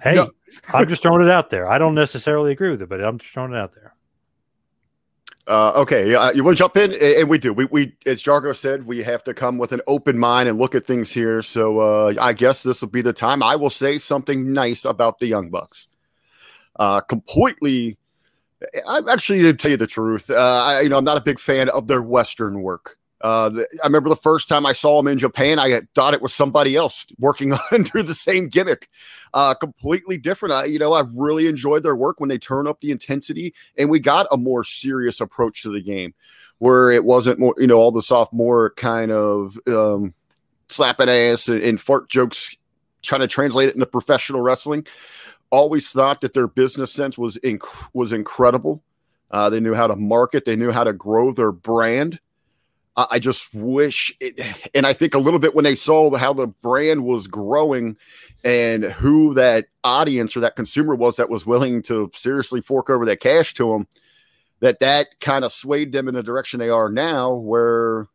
Hey, 0.00 0.14
no. 0.14 0.28
I'm 0.72 0.88
just 0.88 1.02
throwing 1.02 1.22
it 1.22 1.30
out 1.30 1.50
there. 1.50 1.68
I 1.68 1.78
don't 1.78 1.94
necessarily 1.96 2.52
agree 2.52 2.70
with 2.70 2.82
it, 2.82 2.88
but 2.88 3.02
I'm 3.02 3.18
just 3.18 3.32
throwing 3.32 3.52
it 3.52 3.58
out 3.58 3.74
there. 3.74 3.94
Uh, 5.46 5.72
okay, 5.74 6.14
uh, 6.14 6.30
you 6.30 6.44
want 6.44 6.56
to 6.56 6.60
jump 6.60 6.76
in, 6.76 6.92
and 6.92 7.28
we 7.28 7.38
do. 7.38 7.52
We, 7.52 7.64
we, 7.64 7.96
as 8.06 8.22
Jargo 8.22 8.54
said, 8.54 8.86
we 8.86 9.02
have 9.02 9.24
to 9.24 9.34
come 9.34 9.58
with 9.58 9.72
an 9.72 9.80
open 9.86 10.16
mind 10.16 10.48
and 10.48 10.58
look 10.58 10.74
at 10.74 10.86
things 10.86 11.10
here. 11.10 11.42
So 11.42 11.80
uh, 11.80 12.14
I 12.20 12.32
guess 12.34 12.62
this 12.62 12.80
will 12.80 12.88
be 12.88 13.02
the 13.02 13.12
time. 13.12 13.42
I 13.42 13.56
will 13.56 13.70
say 13.70 13.98
something 13.98 14.52
nice 14.52 14.84
about 14.84 15.18
the 15.18 15.26
Young 15.26 15.50
Bucks. 15.50 15.88
Uh, 16.76 17.00
completely, 17.00 17.98
I'm 18.86 19.08
actually 19.08 19.42
to 19.42 19.54
tell 19.54 19.72
you 19.72 19.76
the 19.76 19.88
truth. 19.88 20.30
Uh, 20.30 20.36
I, 20.36 20.80
you 20.82 20.88
know, 20.88 20.98
I'm 20.98 21.04
not 21.04 21.18
a 21.18 21.22
big 21.22 21.40
fan 21.40 21.68
of 21.70 21.88
their 21.88 22.02
Western 22.02 22.62
work. 22.62 22.96
Uh, 23.20 23.64
I 23.82 23.86
remember 23.86 24.08
the 24.08 24.16
first 24.16 24.48
time 24.48 24.64
I 24.64 24.72
saw 24.72 24.98
him 24.98 25.06
in 25.06 25.18
Japan, 25.18 25.58
I 25.58 25.82
thought 25.94 26.14
it 26.14 26.22
was 26.22 26.32
somebody 26.32 26.74
else 26.74 27.06
working 27.18 27.52
under 27.72 28.02
the 28.02 28.14
same 28.14 28.48
gimmick, 28.48 28.88
uh, 29.34 29.54
completely 29.54 30.16
different. 30.16 30.54
I, 30.54 30.64
you 30.64 30.78
know, 30.78 30.94
I 30.94 31.02
really 31.14 31.46
enjoyed 31.46 31.82
their 31.82 31.96
work 31.96 32.18
when 32.18 32.28
they 32.28 32.38
turn 32.38 32.66
up 32.66 32.80
the 32.80 32.90
intensity, 32.90 33.54
and 33.76 33.90
we 33.90 34.00
got 34.00 34.26
a 34.30 34.36
more 34.36 34.64
serious 34.64 35.20
approach 35.20 35.62
to 35.62 35.72
the 35.72 35.82
game, 35.82 36.14
where 36.58 36.90
it 36.90 37.04
wasn't 37.04 37.38
more, 37.38 37.54
you 37.58 37.66
know, 37.66 37.76
all 37.76 37.92
the 37.92 38.02
sophomore 38.02 38.70
kind 38.76 39.12
of 39.12 39.58
um, 39.66 40.14
slapping 40.68 41.10
ass 41.10 41.48
and, 41.48 41.62
and 41.62 41.80
fart 41.80 42.08
jokes, 42.08 42.56
trying 43.02 43.20
to 43.20 43.28
translate 43.28 43.68
it 43.68 43.74
into 43.74 43.86
professional 43.86 44.40
wrestling. 44.40 44.86
Always 45.50 45.90
thought 45.90 46.22
that 46.22 46.32
their 46.32 46.46
business 46.46 46.92
sense 46.92 47.18
was 47.18 47.36
inc- 47.38 47.88
was 47.92 48.12
incredible. 48.12 48.82
Uh, 49.30 49.50
they 49.50 49.60
knew 49.60 49.74
how 49.74 49.88
to 49.88 49.96
market, 49.96 50.46
they 50.46 50.56
knew 50.56 50.70
how 50.70 50.84
to 50.84 50.92
grow 50.92 51.32
their 51.32 51.52
brand 51.52 52.18
I 52.96 53.18
just 53.18 53.54
wish, 53.54 54.14
it, 54.20 54.38
and 54.74 54.86
I 54.86 54.92
think 54.92 55.14
a 55.14 55.18
little 55.18 55.38
bit 55.38 55.54
when 55.54 55.64
they 55.64 55.76
saw 55.76 56.14
how 56.16 56.32
the 56.32 56.48
brand 56.48 57.04
was 57.04 57.28
growing 57.28 57.96
and 58.44 58.84
who 58.84 59.32
that 59.34 59.66
audience 59.84 60.36
or 60.36 60.40
that 60.40 60.56
consumer 60.56 60.94
was 60.94 61.16
that 61.16 61.30
was 61.30 61.46
willing 61.46 61.82
to 61.82 62.10
seriously 62.14 62.60
fork 62.60 62.90
over 62.90 63.06
that 63.06 63.20
cash 63.20 63.54
to 63.54 63.70
them, 63.70 63.86
that 64.60 64.80
that 64.80 65.20
kind 65.20 65.44
of 65.44 65.52
swayed 65.52 65.92
them 65.92 66.08
in 66.08 66.14
the 66.14 66.22
direction 66.22 66.58
they 66.58 66.68
are 66.68 66.90
now, 66.90 67.32
where 67.32 68.08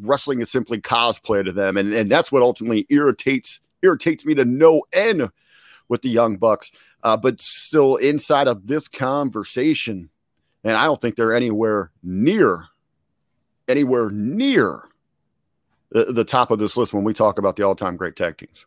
wrestling 0.00 0.40
is 0.40 0.50
simply 0.50 0.80
cosplay 0.80 1.44
to 1.44 1.52
them, 1.52 1.76
and 1.76 1.92
and 1.92 2.10
that's 2.10 2.32
what 2.32 2.42
ultimately 2.42 2.86
irritates 2.88 3.60
irritates 3.82 4.24
me 4.24 4.34
to 4.34 4.44
no 4.44 4.82
end 4.92 5.28
with 5.88 6.02
the 6.02 6.10
young 6.10 6.36
bucks. 6.36 6.72
Uh, 7.02 7.16
but 7.16 7.40
still, 7.40 7.96
inside 7.96 8.48
of 8.48 8.66
this 8.66 8.88
conversation, 8.88 10.08
and 10.64 10.76
I 10.76 10.86
don't 10.86 11.00
think 11.00 11.16
they're 11.16 11.34
anywhere 11.34 11.90
near 12.02 12.68
anywhere 13.68 14.10
near 14.10 14.88
the, 15.90 16.12
the 16.12 16.24
top 16.24 16.50
of 16.50 16.58
this 16.58 16.76
list 16.76 16.92
when 16.92 17.04
we 17.04 17.12
talk 17.12 17.38
about 17.38 17.56
the 17.56 17.62
all-time 17.62 17.96
great 17.96 18.16
tag 18.16 18.38
teams. 18.38 18.66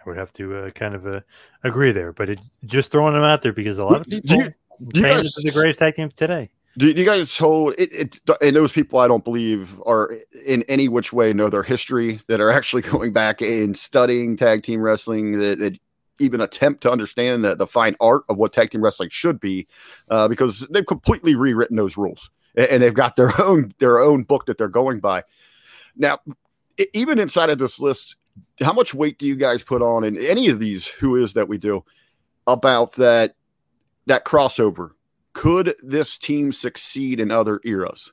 I 0.00 0.08
would 0.08 0.16
have 0.16 0.32
to 0.34 0.56
uh, 0.56 0.70
kind 0.70 0.94
of 0.94 1.06
uh, 1.06 1.20
agree 1.62 1.92
there, 1.92 2.12
but 2.12 2.30
it, 2.30 2.40
just 2.64 2.90
throwing 2.90 3.14
them 3.14 3.24
out 3.24 3.42
there 3.42 3.52
because 3.52 3.78
a 3.78 3.84
lot 3.84 4.00
of 4.00 4.06
people 4.06 4.36
do 4.36 4.44
you, 4.44 4.54
do 4.88 5.00
you 5.00 5.06
guys, 5.06 5.32
the 5.34 5.50
greatest 5.50 5.78
tag 5.78 5.94
team 5.94 6.10
today. 6.10 6.50
Do 6.76 6.86
you 6.86 7.04
guys 7.04 7.36
hold 7.36 7.74
it, 7.76 7.92
it? 7.92 8.20
And 8.40 8.54
those 8.54 8.70
people, 8.70 9.00
I 9.00 9.08
don't 9.08 9.24
believe, 9.24 9.80
are 9.84 10.14
in 10.46 10.62
any 10.68 10.88
which 10.88 11.12
way 11.12 11.32
know 11.32 11.48
their 11.48 11.64
history. 11.64 12.20
That 12.28 12.40
are 12.40 12.50
actually 12.50 12.82
going 12.90 13.12
back 13.12 13.40
and 13.40 13.76
studying 13.76 14.36
tag 14.36 14.62
team 14.62 14.80
wrestling. 14.80 15.40
That, 15.40 15.58
that 15.58 15.78
even 16.20 16.40
attempt 16.40 16.82
to 16.82 16.90
understand 16.90 17.44
the, 17.44 17.54
the 17.54 17.66
fine 17.66 17.96
art 18.00 18.22
of 18.28 18.38
what 18.38 18.52
tag 18.52 18.70
team 18.70 18.82
wrestling 18.82 19.08
should 19.08 19.40
be, 19.40 19.66
uh, 20.10 20.28
because 20.28 20.66
they've 20.70 20.86
completely 20.86 21.34
rewritten 21.34 21.76
those 21.76 21.96
rules 21.96 22.30
and 22.58 22.82
they've 22.82 22.94
got 22.94 23.16
their 23.16 23.30
own 23.40 23.72
their 23.78 24.00
own 24.00 24.24
book 24.24 24.46
that 24.46 24.58
they're 24.58 24.68
going 24.68 25.00
by. 25.00 25.24
Now, 25.96 26.18
even 26.92 27.18
inside 27.18 27.50
of 27.50 27.58
this 27.58 27.80
list, 27.80 28.16
how 28.60 28.72
much 28.72 28.94
weight 28.94 29.18
do 29.18 29.26
you 29.26 29.36
guys 29.36 29.62
put 29.62 29.82
on 29.82 30.04
in 30.04 30.16
any 30.18 30.48
of 30.48 30.58
these 30.58 30.86
who 30.86 31.16
is 31.16 31.32
that 31.32 31.48
we 31.48 31.58
do 31.58 31.84
about 32.46 32.94
that 32.94 33.34
that 34.06 34.24
crossover? 34.24 34.90
Could 35.32 35.76
this 35.82 36.18
team 36.18 36.52
succeed 36.52 37.20
in 37.20 37.30
other 37.30 37.60
eras? 37.64 38.12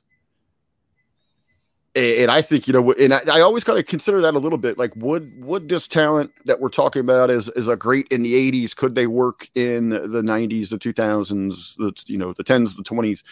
And 1.96 2.30
I 2.30 2.42
think 2.42 2.68
you 2.68 2.74
know, 2.74 2.92
and 2.92 3.14
I, 3.14 3.22
I 3.32 3.40
always 3.40 3.64
kind 3.64 3.78
of 3.78 3.86
consider 3.86 4.20
that 4.20 4.34
a 4.34 4.38
little 4.38 4.58
bit. 4.58 4.76
Like, 4.76 4.94
would 4.96 5.42
would 5.42 5.66
this 5.66 5.88
talent 5.88 6.30
that 6.44 6.60
we're 6.60 6.68
talking 6.68 7.00
about 7.00 7.30
is 7.30 7.48
is 7.50 7.68
a 7.68 7.76
great 7.76 8.06
in 8.08 8.22
the 8.22 8.34
'80s? 8.34 8.76
Could 8.76 8.94
they 8.94 9.06
work 9.06 9.48
in 9.54 9.88
the 9.88 10.22
'90s, 10.22 10.68
the 10.68 10.78
2000s, 10.78 11.76
the 11.76 11.92
you 12.06 12.18
know, 12.18 12.34
the 12.34 12.44
10s, 12.44 12.76
the 12.76 12.82
20s? 12.82 13.22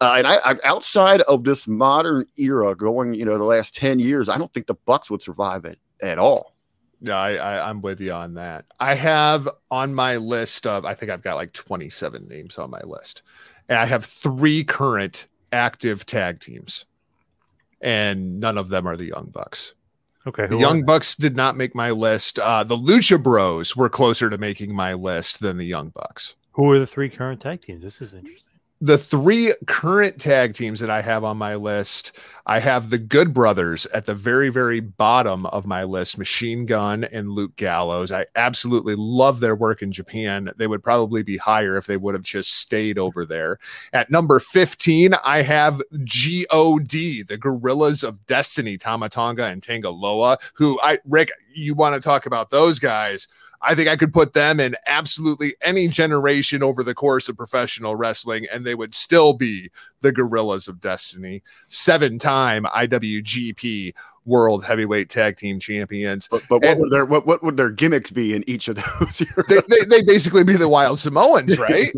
Uh, 0.00 0.14
and 0.18 0.26
I, 0.26 0.36
I, 0.44 0.54
outside 0.64 1.22
of 1.22 1.44
this 1.44 1.66
modern 1.66 2.26
era, 2.36 2.76
going 2.76 3.14
you 3.14 3.24
know 3.24 3.36
the 3.36 3.44
last 3.44 3.74
ten 3.74 3.98
years, 3.98 4.28
I 4.28 4.38
don't 4.38 4.52
think 4.52 4.66
the 4.66 4.74
Bucks 4.74 5.10
would 5.10 5.22
survive 5.22 5.64
it 5.64 5.78
at 6.00 6.18
all. 6.18 6.54
Yeah, 7.00 7.16
I, 7.16 7.34
I, 7.34 7.68
I'm 7.68 7.80
with 7.80 8.00
you 8.00 8.12
on 8.12 8.34
that. 8.34 8.64
I 8.80 8.94
have 8.94 9.48
on 9.70 9.94
my 9.94 10.16
list 10.16 10.66
of, 10.66 10.84
I 10.84 10.94
think 10.94 11.12
I've 11.12 11.22
got 11.22 11.36
like 11.36 11.52
27 11.52 12.26
names 12.26 12.58
on 12.58 12.70
my 12.70 12.80
list, 12.80 13.22
and 13.68 13.78
I 13.78 13.86
have 13.86 14.04
three 14.04 14.64
current 14.64 15.28
active 15.52 16.06
tag 16.06 16.40
teams, 16.40 16.86
and 17.80 18.40
none 18.40 18.58
of 18.58 18.68
them 18.68 18.86
are 18.86 18.96
the 18.96 19.06
Young 19.06 19.30
Bucks. 19.32 19.74
Okay, 20.26 20.46
the 20.46 20.58
Young 20.58 20.84
Bucks 20.84 21.14
did 21.14 21.36
not 21.36 21.56
make 21.56 21.74
my 21.74 21.90
list. 21.90 22.38
Uh, 22.38 22.64
the 22.64 22.76
Lucha 22.76 23.22
Bros 23.22 23.76
were 23.76 23.88
closer 23.88 24.28
to 24.28 24.36
making 24.36 24.74
my 24.74 24.92
list 24.94 25.40
than 25.40 25.56
the 25.56 25.66
Young 25.66 25.90
Bucks. 25.90 26.34
Who 26.52 26.70
are 26.72 26.78
the 26.80 26.86
three 26.86 27.08
current 27.08 27.40
tag 27.40 27.62
teams? 27.62 27.82
This 27.82 28.02
is 28.02 28.12
interesting 28.12 28.47
the 28.80 28.98
three 28.98 29.52
current 29.66 30.20
tag 30.20 30.54
teams 30.54 30.80
that 30.80 30.90
I 30.90 31.02
have 31.02 31.24
on 31.24 31.36
my 31.36 31.56
list, 31.56 32.12
I 32.46 32.60
have 32.60 32.90
the 32.90 32.98
Good 32.98 33.34
Brothers 33.34 33.86
at 33.86 34.06
the 34.06 34.14
very, 34.14 34.50
very 34.50 34.78
bottom 34.80 35.46
of 35.46 35.66
my 35.66 35.82
list 35.82 36.16
Machine 36.16 36.64
Gun 36.64 37.04
and 37.04 37.32
Luke 37.32 37.56
Gallows. 37.56 38.12
I 38.12 38.26
absolutely 38.36 38.94
love 38.96 39.40
their 39.40 39.56
work 39.56 39.82
in 39.82 39.90
Japan. 39.90 40.50
They 40.56 40.68
would 40.68 40.82
probably 40.82 41.22
be 41.22 41.36
higher 41.36 41.76
if 41.76 41.86
they 41.86 41.96
would 41.96 42.14
have 42.14 42.22
just 42.22 42.54
stayed 42.54 42.98
over 42.98 43.24
there. 43.24 43.58
At 43.92 44.10
number 44.10 44.38
15, 44.38 45.14
I 45.24 45.42
have 45.42 45.82
GOD, 45.92 47.26
the 47.26 47.38
Guerrillas 47.38 48.04
of 48.04 48.26
Destiny, 48.26 48.78
Tama 48.78 49.08
Tonga 49.08 49.46
and 49.46 49.62
Tanga 49.62 49.90
Loa, 49.90 50.38
who 50.54 50.78
I, 50.82 50.98
Rick, 51.04 51.32
you 51.52 51.74
want 51.74 51.94
to 51.94 52.00
talk 52.00 52.26
about 52.26 52.50
those 52.50 52.78
guys 52.78 53.26
I 53.60 53.74
think 53.74 53.88
I 53.88 53.96
could 53.96 54.12
put 54.12 54.34
them 54.34 54.60
in 54.60 54.76
absolutely 54.86 55.54
any 55.60 55.88
generation 55.88 56.62
over 56.62 56.82
the 56.82 56.94
course 56.94 57.28
of 57.28 57.36
professional 57.36 57.96
wrestling, 57.96 58.46
and 58.52 58.64
they 58.64 58.74
would 58.74 58.94
still 58.94 59.32
be 59.32 59.70
the 60.00 60.12
Guerrillas 60.12 60.68
of 60.68 60.80
Destiny, 60.80 61.42
seven 61.66 62.18
time 62.18 62.64
IWGP 62.64 63.94
World 64.24 64.64
Heavyweight 64.64 65.08
Tag 65.08 65.36
Team 65.36 65.58
Champions. 65.58 66.28
But, 66.30 66.44
but 66.48 66.62
what, 66.62 66.64
and, 66.66 66.80
would 66.80 66.90
their, 66.90 67.04
what, 67.04 67.26
what 67.26 67.42
would 67.42 67.56
their 67.56 67.70
gimmicks 67.70 68.10
be 68.10 68.34
in 68.34 68.48
each 68.48 68.68
of 68.68 68.76
those? 68.76 69.18
they, 69.48 69.60
they, 69.68 69.84
they 69.88 70.02
basically 70.02 70.44
be 70.44 70.56
the 70.56 70.68
Wild 70.68 70.98
Samoans, 70.98 71.58
right? 71.58 71.92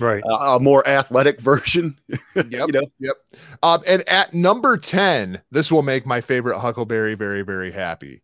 right 0.00 0.24
a 0.28 0.58
more 0.58 0.86
athletic 0.88 1.40
version 1.40 1.96
yep 2.34 2.46
you 2.50 2.66
know? 2.66 2.82
yep 2.98 3.14
um, 3.62 3.80
and 3.86 4.06
at 4.08 4.34
number 4.34 4.76
10 4.76 5.40
this 5.52 5.70
will 5.70 5.82
make 5.82 6.04
my 6.04 6.20
favorite 6.20 6.58
huckleberry 6.58 7.14
very 7.14 7.42
very 7.42 7.70
happy 7.70 8.20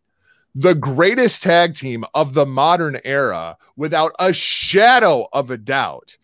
the 0.53 0.75
greatest 0.75 1.43
tag 1.43 1.75
team 1.75 2.03
of 2.13 2.33
the 2.33 2.45
modern 2.45 2.99
era 3.03 3.57
without 3.75 4.11
a 4.19 4.33
shadow 4.33 5.27
of 5.31 5.49
a 5.49 5.57
doubt. 5.57 6.17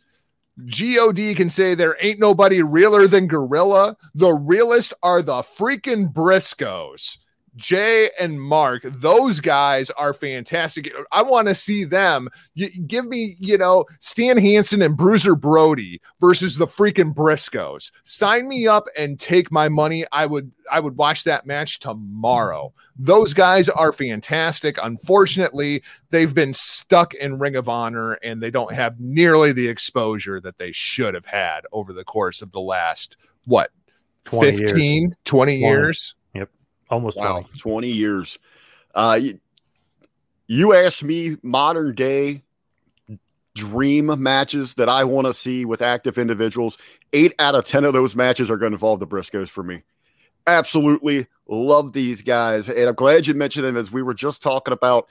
God 0.59 1.15
can 1.15 1.49
say 1.49 1.75
there 1.75 1.95
ain't 2.01 2.19
nobody 2.19 2.63
realer 2.63 3.07
than 3.07 3.27
Gorilla. 3.27 3.95
The 4.15 4.33
realest 4.33 4.93
are 5.03 5.21
the 5.21 5.43
freaking 5.43 6.11
Briscoes. 6.11 7.19
Jay 7.57 8.09
and 8.19 8.41
Mark, 8.41 8.83
those 8.83 9.39
guys 9.39 9.89
are 9.91 10.13
fantastic. 10.13 10.93
I 11.11 11.23
want 11.23 11.47
to 11.47 11.55
see 11.55 11.83
them. 11.83 12.29
You, 12.53 12.69
give 12.85 13.05
me, 13.05 13.35
you 13.39 13.57
know, 13.57 13.85
Stan 13.99 14.37
Hansen 14.37 14.81
and 14.81 14.95
Bruiser 14.95 15.35
Brody 15.35 15.99
versus 16.21 16.55
the 16.55 16.67
freaking 16.67 17.13
Briscoes. 17.13 17.91
Sign 18.03 18.47
me 18.47 18.67
up 18.67 18.87
and 18.97 19.19
take 19.19 19.51
my 19.51 19.67
money. 19.67 20.05
I 20.11 20.25
would 20.25 20.51
I 20.71 20.79
would 20.79 20.97
watch 20.97 21.23
that 21.23 21.45
match 21.45 21.79
tomorrow. 21.79 22.73
Those 22.97 23.33
guys 23.33 23.69
are 23.69 23.91
fantastic. 23.91 24.77
Unfortunately, 24.81 25.83
they've 26.09 26.33
been 26.33 26.53
stuck 26.53 27.13
in 27.15 27.39
Ring 27.39 27.55
of 27.55 27.69
Honor 27.69 28.13
and 28.23 28.41
they 28.41 28.51
don't 28.51 28.73
have 28.73 28.99
nearly 28.99 29.51
the 29.51 29.67
exposure 29.67 30.39
that 30.41 30.57
they 30.57 30.71
should 30.71 31.13
have 31.13 31.25
had 31.25 31.61
over 31.71 31.93
the 31.93 32.03
course 32.03 32.41
of 32.41 32.51
the 32.51 32.61
last 32.61 33.17
what 33.45 33.71
20 34.25 34.57
15 34.57 35.01
years. 35.03 35.13
20 35.25 35.55
years. 35.55 36.15
Almost 36.89 37.17
Wow, 37.17 37.41
20. 37.41 37.59
20 37.59 37.87
years. 37.89 38.39
Uh, 38.95 39.19
you, 39.21 39.39
you 40.47 40.73
asked 40.73 41.03
me 41.03 41.37
modern 41.43 41.93
day 41.95 42.43
dream 43.55 44.11
matches 44.21 44.75
that 44.75 44.87
I 44.87 45.03
want 45.03 45.27
to 45.27 45.33
see 45.33 45.65
with 45.65 45.81
active 45.81 46.17
individuals. 46.17 46.77
Eight 47.11 47.33
out 47.39 47.55
of 47.55 47.65
10 47.65 47.83
of 47.83 47.93
those 47.93 48.15
matches 48.15 48.49
are 48.49 48.57
going 48.57 48.71
to 48.71 48.75
involve 48.75 48.99
the 48.99 49.07
Briscoes 49.07 49.49
for 49.49 49.63
me. 49.63 49.83
Absolutely 50.45 51.27
love 51.47 51.91
these 51.91 52.21
guys. 52.21 52.69
And 52.69 52.87
I'm 52.89 52.95
glad 52.95 53.27
you 53.27 53.33
mentioned 53.33 53.65
them 53.65 53.75
as 53.75 53.91
we 53.91 54.03
were 54.03 54.13
just 54.13 54.41
talking 54.41 54.73
about 54.73 55.07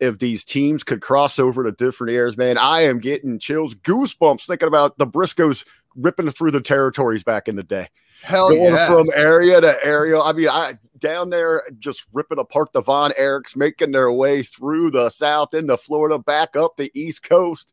if 0.00 0.18
these 0.18 0.44
teams 0.44 0.84
could 0.84 1.02
cross 1.02 1.38
over 1.38 1.64
to 1.64 1.72
different 1.72 2.12
areas. 2.14 2.36
Man, 2.36 2.56
I 2.56 2.82
am 2.82 3.00
getting 3.00 3.38
chills, 3.38 3.74
goosebumps 3.74 4.46
thinking 4.46 4.68
about 4.68 4.96
the 4.96 5.06
Briscoes 5.06 5.66
ripping 5.96 6.30
through 6.30 6.52
the 6.52 6.60
territories 6.60 7.24
back 7.24 7.48
in 7.48 7.56
the 7.56 7.64
day 7.64 7.88
hell 8.22 8.48
going 8.50 8.74
yes. 8.74 8.88
from 8.88 9.06
area 9.16 9.60
to 9.60 9.84
area. 9.84 10.20
I 10.20 10.32
mean, 10.32 10.48
I 10.48 10.78
down 10.98 11.30
there 11.30 11.62
just 11.78 12.04
ripping 12.12 12.38
apart 12.38 12.72
the 12.72 12.80
Von 12.80 13.12
Erichs, 13.18 13.56
making 13.56 13.92
their 13.92 14.10
way 14.12 14.42
through 14.42 14.90
the 14.90 15.10
South 15.10 15.54
into 15.54 15.76
Florida, 15.76 16.18
back 16.18 16.56
up 16.56 16.76
the 16.76 16.90
East 16.94 17.22
Coast. 17.22 17.72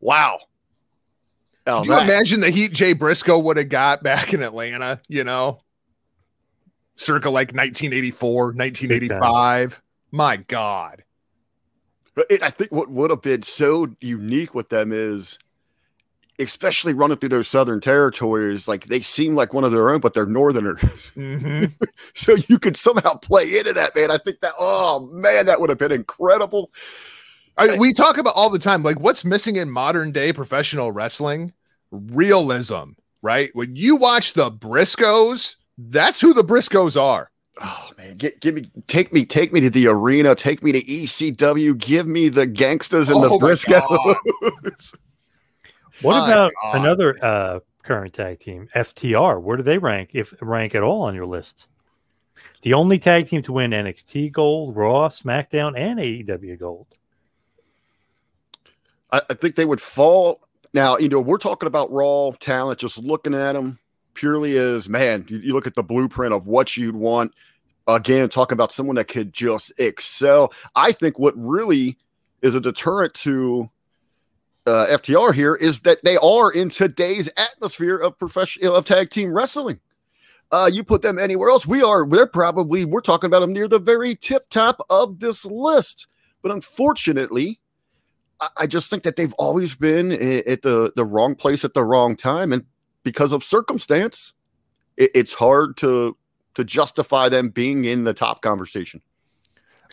Wow. 0.00 0.38
Oh, 1.66 1.78
Could 1.78 1.86
you 1.86 1.92
that- 1.92 2.02
imagine 2.04 2.40
the 2.40 2.50
heat 2.50 2.72
Jay 2.72 2.92
Briscoe 2.92 3.38
would 3.38 3.56
have 3.56 3.68
got 3.68 4.02
back 4.02 4.34
in 4.34 4.42
Atlanta, 4.42 5.00
you 5.08 5.24
know, 5.24 5.60
circa 6.96 7.30
like 7.30 7.48
1984, 7.54 8.44
1985? 8.54 9.82
My 10.10 10.36
God. 10.36 11.02
But 12.14 12.26
it, 12.30 12.42
I 12.42 12.50
think 12.50 12.70
what 12.70 12.88
would 12.90 13.10
have 13.10 13.22
been 13.22 13.42
so 13.42 13.88
unique 14.00 14.54
with 14.54 14.68
them 14.68 14.92
is, 14.92 15.38
especially 16.38 16.92
running 16.92 17.16
through 17.16 17.28
those 17.28 17.48
southern 17.48 17.80
territories, 17.80 18.66
like 18.66 18.86
they 18.86 19.00
seem 19.00 19.34
like 19.34 19.54
one 19.54 19.64
of 19.64 19.72
their 19.72 19.90
own, 19.90 20.00
but 20.00 20.14
they're 20.14 20.26
northerners. 20.26 20.80
Mhm. 21.16 21.72
so 22.14 22.36
you 22.48 22.58
could 22.58 22.76
somehow 22.76 23.14
play 23.14 23.58
into 23.58 23.72
that, 23.72 23.94
man. 23.94 24.10
I 24.10 24.18
think 24.18 24.40
that, 24.40 24.54
oh 24.58 25.08
man, 25.12 25.46
that 25.46 25.60
would 25.60 25.70
have 25.70 25.78
been 25.78 25.92
incredible. 25.92 26.70
I, 27.56 27.76
we 27.76 27.92
talk 27.92 28.18
about 28.18 28.34
all 28.34 28.50
the 28.50 28.58
time, 28.58 28.82
like 28.82 28.98
what's 28.98 29.24
missing 29.24 29.56
in 29.56 29.70
modern 29.70 30.10
day 30.10 30.32
professional 30.32 30.90
wrestling? 30.90 31.52
Realism, 31.92 32.92
right? 33.22 33.50
When 33.52 33.76
you 33.76 33.94
watch 33.94 34.32
the 34.32 34.50
Briscoes, 34.50 35.56
that's 35.78 36.20
who 36.20 36.34
the 36.34 36.44
Briscoes 36.44 37.00
are. 37.00 37.30
Oh 37.62 37.90
man, 37.96 38.16
get, 38.16 38.40
give 38.40 38.56
me, 38.56 38.68
take 38.88 39.12
me, 39.12 39.24
take 39.24 39.52
me 39.52 39.60
to 39.60 39.70
the 39.70 39.86
arena, 39.86 40.34
take 40.34 40.64
me 40.64 40.72
to 40.72 40.82
ECW, 40.82 41.78
give 41.78 42.08
me 42.08 42.28
the 42.28 42.48
Gangstas 42.48 43.06
and 43.06 43.24
Oh 43.24 43.38
the 43.38 43.46
Briscoes. 43.46 44.94
What 46.04 46.20
My 46.20 46.26
about 46.30 46.52
God. 46.62 46.76
another 46.76 47.24
uh, 47.24 47.60
current 47.82 48.12
tag 48.12 48.38
team, 48.38 48.68
FTR? 48.74 49.40
Where 49.40 49.56
do 49.56 49.62
they 49.62 49.78
rank, 49.78 50.10
if 50.12 50.34
rank 50.42 50.74
at 50.74 50.82
all 50.82 51.02
on 51.02 51.14
your 51.14 51.24
list? 51.24 51.66
The 52.60 52.74
only 52.74 52.98
tag 52.98 53.26
team 53.26 53.40
to 53.42 53.52
win 53.52 53.70
NXT 53.70 54.30
Gold, 54.32 54.76
Raw, 54.76 55.08
SmackDown, 55.08 55.78
and 55.78 55.98
AEW 55.98 56.58
Gold. 56.58 56.88
I, 59.10 59.22
I 59.30 59.34
think 59.34 59.54
they 59.54 59.64
would 59.64 59.80
fall. 59.80 60.40
Now, 60.74 60.98
you 60.98 61.08
know, 61.08 61.20
we're 61.20 61.38
talking 61.38 61.68
about 61.68 61.90
raw 61.90 62.32
talent, 62.38 62.80
just 62.80 62.98
looking 62.98 63.32
at 63.32 63.52
them 63.52 63.78
purely 64.12 64.58
as 64.58 64.88
man, 64.88 65.24
you, 65.28 65.38
you 65.38 65.52
look 65.54 65.66
at 65.66 65.74
the 65.74 65.82
blueprint 65.82 66.34
of 66.34 66.46
what 66.46 66.76
you'd 66.76 66.96
want. 66.96 67.32
Again, 67.86 68.28
talking 68.28 68.54
about 68.54 68.72
someone 68.72 68.96
that 68.96 69.08
could 69.08 69.32
just 69.32 69.72
excel. 69.78 70.52
I 70.74 70.92
think 70.92 71.18
what 71.18 71.34
really 71.36 71.98
is 72.42 72.54
a 72.54 72.60
deterrent 72.60 73.14
to 73.14 73.70
uh, 74.66 74.86
FTR 74.86 75.34
here 75.34 75.54
is 75.54 75.80
that 75.80 76.02
they 76.04 76.16
are 76.16 76.50
in 76.50 76.68
today's 76.68 77.28
atmosphere 77.36 77.98
of 77.98 78.18
professional 78.18 78.74
of 78.74 78.84
tag 78.84 79.10
team 79.10 79.32
wrestling. 79.32 79.80
Uh, 80.50 80.70
you 80.72 80.84
put 80.84 81.02
them 81.02 81.18
anywhere 81.18 81.50
else, 81.50 81.66
we 81.66 81.82
are. 81.82 82.06
They're 82.06 82.26
probably 82.26 82.84
we're 82.84 83.00
talking 83.00 83.28
about 83.28 83.40
them 83.40 83.52
near 83.52 83.68
the 83.68 83.78
very 83.78 84.14
tip 84.14 84.48
top 84.50 84.78
of 84.88 85.20
this 85.20 85.44
list. 85.44 86.06
But 86.42 86.52
unfortunately, 86.52 87.60
I, 88.40 88.48
I 88.58 88.66
just 88.66 88.90
think 88.90 89.02
that 89.02 89.16
they've 89.16 89.32
always 89.34 89.74
been 89.74 90.12
at 90.12 90.62
the 90.62 90.92
the 90.94 91.04
wrong 91.04 91.34
place 91.34 91.64
at 91.64 91.74
the 91.74 91.84
wrong 91.84 92.16
time, 92.16 92.52
and 92.52 92.64
because 93.02 93.32
of 93.32 93.42
circumstance, 93.42 94.32
it, 94.96 95.10
it's 95.14 95.34
hard 95.34 95.76
to 95.78 96.16
to 96.54 96.64
justify 96.64 97.28
them 97.28 97.48
being 97.48 97.84
in 97.84 98.04
the 98.04 98.14
top 98.14 98.40
conversation. 98.42 99.02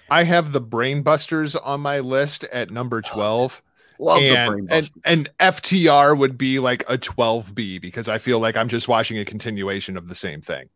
I 0.10 0.24
have 0.24 0.52
the 0.52 0.62
Brainbusters 0.62 1.60
on 1.62 1.82
my 1.82 2.00
list 2.00 2.44
at 2.46 2.70
number 2.70 3.02
12. 3.02 3.64
Love 4.02 4.20
the 4.20 4.36
and, 4.36 4.50
brain 4.50 4.68
and 4.72 4.92
and 5.06 5.30
FTR 5.38 6.18
would 6.18 6.36
be 6.36 6.58
like 6.58 6.82
a 6.90 6.98
12B 6.98 7.80
because 7.80 8.10
I 8.10 8.18
feel 8.18 8.40
like 8.40 8.58
I'm 8.58 8.68
just 8.68 8.88
watching 8.88 9.20
a 9.20 9.26
continuation 9.26 9.96
of 9.96 10.08
the 10.08 10.16
same 10.16 10.42
thing. 10.42 10.70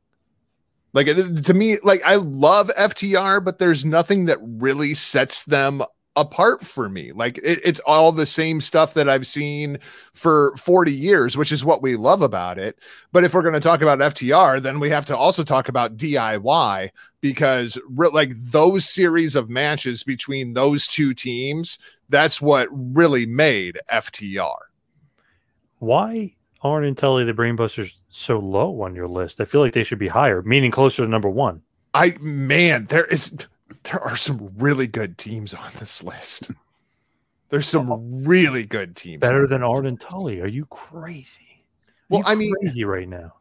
Like 0.94 1.08
to 1.08 1.54
me, 1.56 1.80
like 1.84 2.04
I 2.06 2.16
love 2.16 2.70
FTR, 2.78 3.44
but 3.44 3.58
there's 3.58 3.84
nothing 3.84 4.26
that 4.26 4.38
really 4.42 4.94
sets 4.94 5.44
them 5.44 5.82
apart 6.16 6.66
for 6.66 6.90
me. 6.90 7.12
Like 7.12 7.38
it, 7.40 7.60
it's 7.64 7.80
all 7.82 8.12
the 8.12 8.26
same 8.26 8.62
stuff 8.62 8.94
that 8.94 9.10
I've 9.10 9.28
seen 9.28 9.80
for 10.14 10.56
40 10.58 10.92
years, 10.92 11.38
which 11.38 11.52
is 11.52 11.66
what 11.66 11.82
we 11.82 11.96
love 11.96 12.22
about 12.22 12.58
it. 12.58 12.80
But 13.12 13.24
if 13.24 13.34
we're 13.34 13.42
going 13.42 13.54
to 13.54 13.60
talk 13.60 13.82
about 13.82 14.00
FTR, 14.00 14.62
then 14.62 14.80
we 14.80 14.90
have 14.90 15.06
to 15.08 15.18
also 15.18 15.44
talk 15.44 15.70
about 15.70 15.98
DIY 15.98 16.90
because 17.22 17.78
re- 17.90 18.10
like 18.14 18.32
those 18.36 18.88
series 18.88 19.36
of 19.36 19.50
matches 19.50 20.04
between 20.04 20.54
those 20.54 20.88
two 20.88 21.14
teams, 21.14 21.78
that's 22.10 22.42
what 22.42 22.70
really 22.72 23.26
made 23.26 23.80
FTR. 23.92 24.58
Why 25.80 26.34
aren't 26.62 26.98
Intelli 26.98 27.26
the 27.26 27.34
Brainbusters 27.34 27.94
so 28.10 28.40
low 28.40 28.82
on 28.82 28.96
your 28.96 29.08
list? 29.08 29.42
I 29.42 29.46
feel 29.46 29.62
like 29.62 29.74
they 29.74 29.84
should 29.84 30.00
be 30.00 30.08
higher, 30.08 30.42
meaning 30.42 30.72
closer 30.72 31.04
to 31.04 31.10
number 31.10 31.30
one. 31.30 31.62
I 31.94 32.16
man, 32.20 32.86
there 32.88 33.06
is 33.06 33.36
there 33.86 34.02
are 34.02 34.18
some 34.18 34.52
really 34.58 34.88
good 34.88 35.18
teams 35.18 35.54
on 35.54 35.72
this 35.80 36.04
list. 36.04 36.52
There's 37.50 37.68
some 37.68 38.24
really 38.26 38.66
good 38.66 38.96
teams. 38.96 39.22
Better 39.22 39.46
than 39.48 39.62
this 39.62 39.70
Arn 39.70 39.86
and 39.86 40.00
Tully. 40.00 40.42
Are 40.42 40.48
you 40.48 40.66
crazy? 40.66 41.60
Are 41.60 41.94
Well, 42.10 42.20
you 42.22 42.26
I 42.26 42.36
mean- 42.36 42.54
crazy 42.62 42.84
right 42.86 43.08
now. 43.08 43.34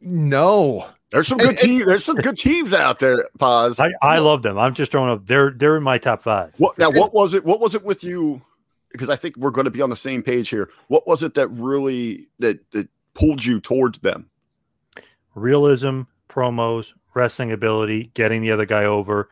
No. 0.00 0.86
There's 1.10 1.26
some 1.28 1.40
And- 1.40 1.50
good 1.50 1.58
teams. 1.58 1.86
There's 1.86 2.04
some 2.04 2.16
good 2.16 2.36
teams 2.36 2.72
out 2.72 2.98
there. 2.98 3.28
Pause. 3.38 3.80
I, 3.80 3.90
I 4.02 4.18
love 4.18 4.42
them. 4.42 4.58
I'm 4.58 4.74
just 4.74 4.92
throwing 4.92 5.10
up. 5.10 5.26
They're 5.26 5.50
they're 5.50 5.76
in 5.76 5.82
my 5.82 5.98
top 5.98 6.22
five. 6.22 6.52
What 6.58 6.78
now? 6.78 6.90
What 6.90 7.12
was 7.14 7.34
it? 7.34 7.44
What 7.44 7.60
was 7.60 7.74
it 7.74 7.82
with 7.84 8.04
you? 8.04 8.42
Because 8.92 9.10
I 9.10 9.16
think 9.16 9.36
we're 9.36 9.50
going 9.50 9.64
to 9.66 9.70
be 9.70 9.82
on 9.82 9.90
the 9.90 9.96
same 9.96 10.22
page 10.22 10.48
here. 10.50 10.70
What 10.88 11.06
was 11.06 11.22
it 11.22 11.34
that 11.34 11.48
really 11.48 12.28
that 12.38 12.58
that 12.72 12.88
pulled 13.14 13.44
you 13.44 13.60
towards 13.60 13.98
them? 14.00 14.30
realism, 15.34 16.00
promos, 16.28 16.94
wrestling 17.14 17.52
ability, 17.52 18.10
getting 18.14 18.42
the 18.42 18.50
other 18.50 18.66
guy 18.66 18.84
over, 18.84 19.28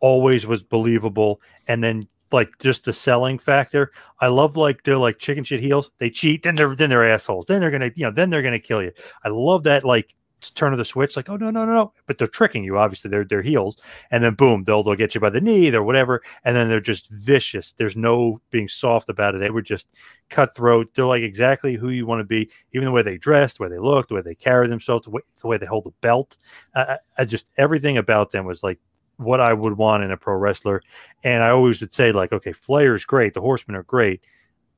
always 0.00 0.46
was 0.46 0.62
believable. 0.62 1.40
And 1.66 1.82
then 1.82 2.08
like 2.32 2.58
just 2.58 2.84
the 2.84 2.92
selling 2.92 3.38
factor. 3.38 3.92
I 4.20 4.28
love 4.28 4.56
like 4.56 4.84
they're 4.84 4.96
like 4.96 5.18
chicken 5.18 5.44
shit 5.44 5.60
heels. 5.60 5.90
They 5.98 6.10
cheat, 6.10 6.42
then 6.42 6.54
they're 6.54 6.74
then 6.74 6.90
they're 6.90 7.08
assholes. 7.08 7.46
Then 7.46 7.60
they're 7.60 7.70
gonna, 7.70 7.90
you 7.94 8.04
know, 8.04 8.10
then 8.10 8.30
they're 8.30 8.42
gonna 8.42 8.60
kill 8.60 8.82
you. 8.82 8.92
I 9.24 9.28
love 9.28 9.64
that 9.64 9.84
like 9.84 10.14
turn 10.40 10.72
of 10.72 10.78
the 10.78 10.84
switch, 10.84 11.16
like, 11.16 11.28
oh 11.28 11.36
no, 11.36 11.50
no, 11.50 11.64
no, 11.64 11.72
no. 11.72 11.92
But 12.06 12.18
they're 12.18 12.26
tricking 12.26 12.64
you, 12.64 12.78
obviously. 12.78 13.10
They're 13.10 13.24
they're 13.24 13.42
heels. 13.42 13.78
And 14.10 14.22
then 14.24 14.34
boom, 14.34 14.64
they'll 14.64 14.82
they'll 14.82 14.94
get 14.94 15.14
you 15.14 15.20
by 15.20 15.30
the 15.30 15.40
knee 15.40 15.72
or 15.74 15.82
whatever. 15.82 16.22
And 16.44 16.56
then 16.56 16.68
they're 16.68 16.80
just 16.80 17.10
vicious. 17.10 17.74
There's 17.78 17.96
no 17.96 18.40
being 18.50 18.68
soft 18.68 19.08
about 19.08 19.34
it. 19.34 19.38
They 19.38 19.50
were 19.50 19.62
just 19.62 19.86
cutthroat. 20.30 20.94
They're 20.94 21.04
like 21.06 21.22
exactly 21.22 21.74
who 21.74 21.90
you 21.90 22.06
want 22.06 22.20
to 22.20 22.24
be, 22.24 22.50
even 22.72 22.86
the 22.86 22.92
way 22.92 23.02
they 23.02 23.18
dressed, 23.18 23.58
the 23.58 23.64
way 23.64 23.68
they 23.70 23.78
looked, 23.78 24.08
the 24.08 24.14
way 24.16 24.22
they 24.22 24.34
carry 24.34 24.68
themselves, 24.68 25.04
the 25.04 25.10
way, 25.10 25.22
the 25.40 25.48
way 25.48 25.58
they 25.58 25.66
hold 25.66 25.84
the 25.84 25.92
belt. 26.00 26.36
I 26.74 26.98
I 27.18 27.24
just 27.24 27.50
everything 27.56 27.98
about 27.98 28.32
them 28.32 28.46
was 28.46 28.62
like 28.62 28.78
what 29.16 29.40
I 29.40 29.52
would 29.52 29.76
want 29.76 30.02
in 30.02 30.10
a 30.10 30.16
pro 30.16 30.34
wrestler. 30.36 30.82
And 31.22 31.42
I 31.42 31.50
always 31.50 31.80
would 31.80 31.92
say, 31.92 32.12
like, 32.12 32.32
okay, 32.32 32.52
Flair's 32.52 33.04
great, 33.04 33.34
the 33.34 33.40
Horsemen 33.40 33.76
are 33.76 33.82
great. 33.82 34.22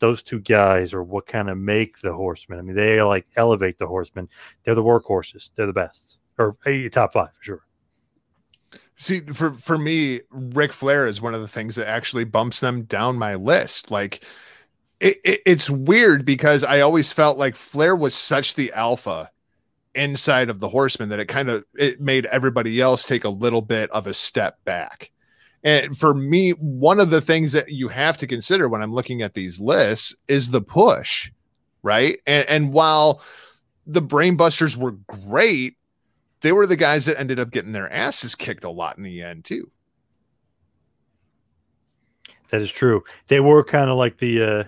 Those 0.03 0.21
two 0.21 0.41
guys 0.41 0.93
are 0.93 1.03
what 1.05 1.29
kind 1.29 1.49
of 1.49 1.57
make 1.57 2.01
the 2.01 2.13
Horsemen. 2.13 2.59
I 2.59 2.63
mean, 2.63 2.75
they 2.75 3.01
like 3.03 3.25
elevate 3.37 3.79
the 3.79 3.87
Horsemen. 3.87 4.29
They're 4.65 4.75
the 4.75 4.83
workhorses. 4.83 5.51
They're 5.55 5.69
the 5.69 5.73
best, 5.73 6.19
or 6.39 6.57
eh, 6.67 6.89
top 6.89 7.13
five 7.13 7.33
for 7.33 7.43
sure. 7.45 7.67
See, 8.97 9.21
for 9.21 9.53
for 9.53 9.79
me, 9.79 10.23
Ric 10.31 10.73
Flair 10.73 11.07
is 11.07 11.23
one 11.23 11.35
of 11.35 11.41
the 11.41 11.47
things 11.47 11.77
that 11.77 11.87
actually 11.87 12.25
bumps 12.25 12.59
them 12.59 12.83
down 12.83 13.17
my 13.17 13.37
list. 13.37 13.93
Like, 13.93 14.25
it, 14.99 15.21
it, 15.25 15.41
it's 15.47 15.71
weird 15.71 16.25
because 16.25 16.65
I 16.65 16.81
always 16.81 17.13
felt 17.13 17.39
like 17.39 17.55
Flair 17.55 17.95
was 17.95 18.13
such 18.13 18.57
the 18.57 18.73
alpha 18.73 19.31
inside 19.95 20.51
of 20.51 20.59
the 20.59 20.69
horsemen 20.69 21.11
that 21.11 21.21
it 21.21 21.29
kind 21.29 21.49
of 21.49 21.65
it 21.75 22.01
made 22.01 22.27
everybody 22.27 22.81
else 22.81 23.07
take 23.07 23.23
a 23.23 23.29
little 23.29 23.63
bit 23.63 23.89
of 23.93 24.09
a 24.09 24.15
step 24.15 24.59
back. 24.65 25.13
And 25.65 25.97
for 25.97 26.13
me, 26.13 26.51
one 26.51 26.99
of 26.99 27.11
the 27.11 27.21
things 27.21 27.53
that 27.53 27.71
you 27.71 27.89
have 27.89 28.19
to 28.19 28.27
consider 28.27 28.69
when 28.69 28.83
I'm 28.83 28.95
looking 28.95 29.23
at 29.23 29.35
these 29.35 29.61
lists 29.61 30.15
is 30.27 30.51
the 30.51 30.61
push, 30.61 31.31
right? 31.83 32.19
And, 32.27 32.49
and 32.49 32.73
while 32.73 33.23
the 33.87 34.03
brainbusters 34.03 34.77
were 34.77 34.93
great, 34.93 35.77
they 36.41 36.53
were 36.53 36.67
the 36.67 36.77
guys 36.77 37.07
that 37.07 37.19
ended 37.19 37.39
up 37.39 37.51
getting 37.51 37.73
their 37.73 37.93
asses 37.93 38.35
kicked 38.35 38.65
a 38.65 38.71
lot 38.71 38.97
in 38.97 39.05
the 39.05 39.23
end 39.23 39.45
too. 39.45 39.71
That 42.51 42.61
is 42.61 42.71
true. 42.71 43.05
They 43.29 43.41
were 43.41 43.65
kind 43.65 43.89
of 43.89 43.97
like 43.97 44.19
the 44.19 44.43
uh 44.43 44.65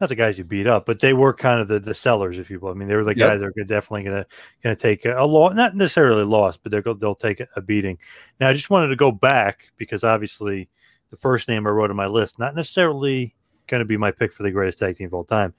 not 0.00 0.08
the 0.08 0.14
guys 0.14 0.38
you 0.38 0.44
beat 0.44 0.66
up, 0.66 0.86
but 0.86 1.00
they 1.00 1.12
were 1.12 1.32
kind 1.34 1.60
of 1.60 1.68
the, 1.68 1.80
the 1.80 1.94
sellers, 1.94 2.38
if 2.38 2.50
you 2.50 2.60
will. 2.60 2.70
I 2.70 2.74
mean, 2.74 2.88
they 2.88 2.94
were 2.96 3.04
the 3.04 3.16
Yep. 3.16 3.28
guys 3.28 3.40
that 3.40 3.46
are 3.46 3.64
definitely 3.64 4.04
going 4.04 4.22
to 4.22 4.26
going 4.62 4.76
to 4.76 4.80
take 4.80 5.04
a, 5.04 5.16
a 5.18 5.26
loss, 5.26 5.54
not 5.54 5.74
necessarily 5.74 6.24
loss, 6.24 6.56
but 6.56 6.70
they're 6.72 6.82
they'll 6.82 7.14
take 7.14 7.40
a, 7.40 7.48
a 7.56 7.60
beating. 7.62 7.98
Now, 8.40 8.48
I 8.48 8.52
just 8.52 8.70
wanted 8.70 8.88
to 8.88 8.96
go 8.96 9.10
back 9.12 9.72
because 9.76 10.04
obviously 10.04 10.68
the 11.10 11.16
first 11.16 11.48
name 11.48 11.66
I 11.66 11.70
wrote 11.70 11.90
on 11.90 11.96
my 11.96 12.06
list, 12.06 12.38
not 12.38 12.54
necessarily 12.54 13.34
going 13.66 13.80
to 13.80 13.84
be 13.86 13.96
my 13.96 14.10
pick 14.10 14.32
for 14.32 14.42
the 14.42 14.50
greatest 14.50 14.78
tag 14.78 14.96
team 14.96 15.06
of 15.06 15.14
all 15.14 15.24
time. 15.24 15.54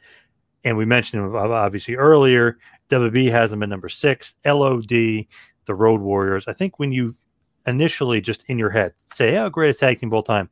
And 0.63 0.75
we 0.77 0.85
mentioned 0.85 1.23
him 1.23 1.35
obviously 1.35 1.95
earlier. 1.95 2.57
WB 2.89 3.29
has 3.31 3.51
them 3.51 3.63
at 3.63 3.69
number 3.69 3.87
six. 3.89 4.35
LOD, 4.45 4.87
the 4.89 5.25
Road 5.69 6.01
Warriors. 6.01 6.47
I 6.47 6.53
think 6.53 6.79
when 6.79 6.91
you 6.91 7.15
initially 7.65 8.19
just 8.21 8.43
in 8.47 8.57
your 8.57 8.69
head 8.71 8.93
say, 9.05 9.37
"Oh, 9.37 9.49
greatest 9.49 9.79
tag 9.79 9.99
team 9.99 10.09
of 10.09 10.13
all 10.13 10.23
time," 10.23 10.49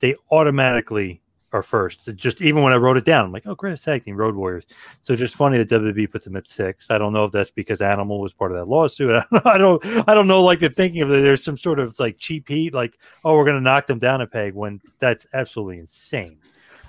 they 0.00 0.14
automatically 0.30 1.22
are 1.56 1.62
first. 1.62 2.08
Just 2.14 2.42
even 2.42 2.62
when 2.62 2.72
I 2.72 2.76
wrote 2.76 2.96
it 2.96 3.04
down, 3.04 3.24
I'm 3.24 3.32
like, 3.32 3.46
"Oh, 3.46 3.54
greatest 3.54 3.84
tag 3.84 4.02
team, 4.02 4.16
Road 4.16 4.34
Warriors." 4.34 4.66
So 5.02 5.12
it's 5.12 5.20
just 5.20 5.34
funny 5.34 5.58
that 5.58 5.68
WB 5.68 6.10
puts 6.10 6.24
them 6.24 6.36
at 6.36 6.46
six. 6.46 6.90
I 6.90 6.98
don't 6.98 7.12
know 7.12 7.24
if 7.24 7.32
that's 7.32 7.50
because 7.50 7.80
Animal 7.80 8.20
was 8.20 8.32
part 8.32 8.52
of 8.52 8.58
that 8.58 8.66
lawsuit. 8.66 9.22
I 9.44 9.58
don't, 9.58 9.84
I 10.08 10.14
don't 10.14 10.26
know. 10.26 10.42
Like 10.42 10.60
the 10.60 10.70
thinking 10.70 11.02
of 11.02 11.08
there's 11.08 11.44
some 11.44 11.56
sort 11.56 11.78
of 11.78 11.98
like 11.98 12.18
cheap 12.18 12.48
heat, 12.48 12.74
like, 12.74 12.98
"Oh, 13.24 13.36
we're 13.36 13.44
to 13.44 13.60
knock 13.60 13.86
them 13.86 13.98
down 13.98 14.20
a 14.20 14.26
peg," 14.26 14.54
when 14.54 14.80
that's 14.98 15.26
absolutely 15.32 15.78
insane. 15.78 16.38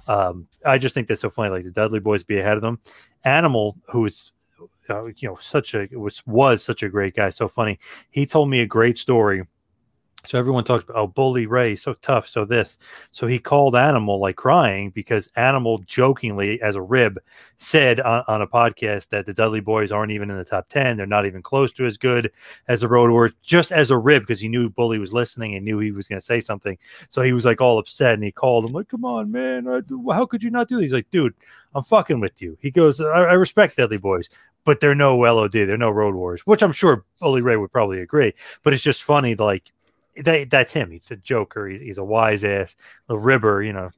Um, 0.07 0.47
I 0.65 0.77
just 0.77 0.93
think 0.93 1.07
that's 1.07 1.21
so 1.21 1.29
funny. 1.29 1.49
Like 1.49 1.63
the 1.63 1.71
Dudley 1.71 1.99
Boys 1.99 2.23
be 2.23 2.39
ahead 2.39 2.57
of 2.57 2.61
them. 2.61 2.79
Animal, 3.23 3.77
who 3.91 4.05
is 4.05 4.31
uh, 4.89 5.05
you 5.05 5.27
know 5.27 5.35
such 5.35 5.73
a 5.73 5.87
was 5.93 6.25
was 6.25 6.63
such 6.63 6.83
a 6.83 6.89
great 6.89 7.15
guy, 7.15 7.29
so 7.29 7.47
funny. 7.47 7.79
He 8.09 8.25
told 8.25 8.49
me 8.49 8.61
a 8.61 8.65
great 8.65 8.97
story. 8.97 9.43
So 10.27 10.37
everyone 10.37 10.65
talks 10.65 10.83
about 10.83 10.97
oh 10.97 11.07
Bully 11.07 11.45
Ray, 11.45 11.77
so 11.77 11.93
tough, 11.93 12.27
so 12.27 12.43
this. 12.43 12.77
So 13.13 13.27
he 13.27 13.39
called 13.39 13.77
Animal 13.77 14.19
like 14.19 14.35
crying 14.35 14.89
because 14.89 15.29
Animal 15.37 15.77
jokingly 15.85 16.61
as 16.61 16.75
a 16.75 16.81
rib 16.81 17.17
said 17.55 18.01
on, 18.01 18.25
on 18.27 18.41
a 18.41 18.47
podcast 18.47 19.07
that 19.09 19.25
the 19.25 19.33
Dudley 19.33 19.61
Boys 19.61 19.89
aren't 19.89 20.11
even 20.11 20.29
in 20.29 20.35
the 20.35 20.43
top 20.43 20.67
ten. 20.67 20.97
They're 20.97 21.05
not 21.05 21.25
even 21.25 21.41
close 21.41 21.71
to 21.73 21.85
as 21.85 21.97
good 21.97 22.29
as 22.67 22.81
the 22.81 22.89
Road 22.89 23.09
Warriors, 23.09 23.35
just 23.41 23.71
as 23.71 23.89
a 23.89 23.97
rib 23.97 24.23
because 24.23 24.41
he 24.41 24.49
knew 24.49 24.69
Bully 24.69 24.99
was 24.99 25.13
listening 25.13 25.55
and 25.55 25.63
knew 25.63 25.79
he 25.79 25.91
was 25.91 26.09
going 26.09 26.19
to 26.19 26.25
say 26.25 26.41
something. 26.41 26.77
So 27.09 27.21
he 27.21 27.31
was 27.31 27.45
like 27.45 27.61
all 27.61 27.79
upset 27.79 28.15
and 28.15 28.23
he 28.23 28.31
called 28.33 28.65
him 28.65 28.73
like, 28.73 28.89
"Come 28.89 29.05
on, 29.05 29.31
man, 29.31 29.65
how 30.11 30.25
could 30.25 30.43
you 30.43 30.49
not 30.49 30.67
do 30.67 30.75
this?" 30.75 30.83
He's 30.83 30.93
like, 30.93 31.09
"Dude, 31.09 31.35
I'm 31.73 31.83
fucking 31.83 32.19
with 32.19 32.41
you." 32.41 32.57
He 32.61 32.69
goes, 32.69 32.99
"I, 32.99 33.05
I 33.05 33.33
respect 33.33 33.77
Dudley 33.77 33.97
Boys." 33.97 34.27
But 34.65 34.81
they're 34.81 34.93
no 34.93 35.17
LOD, 35.17 35.53
they're 35.53 35.77
no 35.77 35.91
Road 35.91 36.13
Warriors, 36.13 36.41
which 36.41 36.61
I'm 36.61 36.73
sure 36.73 37.05
Bully 37.21 37.41
Ray 37.41 37.55
would 37.55 37.71
probably 37.71 38.01
agree. 38.01 38.33
But 38.63 38.73
it's 38.73 38.83
just 38.83 39.01
funny, 39.01 39.33
like 39.33 39.71
that, 40.23 40.49
that's 40.49 40.73
him. 40.73 40.91
He's 40.91 41.09
a 41.11 41.15
joker. 41.15 41.67
He's, 41.67 41.81
he's 41.81 41.97
a 41.97 42.03
wise 42.03 42.43
ass, 42.43 42.75
the 43.07 43.17
ribber, 43.17 43.63
you 43.63 43.73
know. 43.73 43.89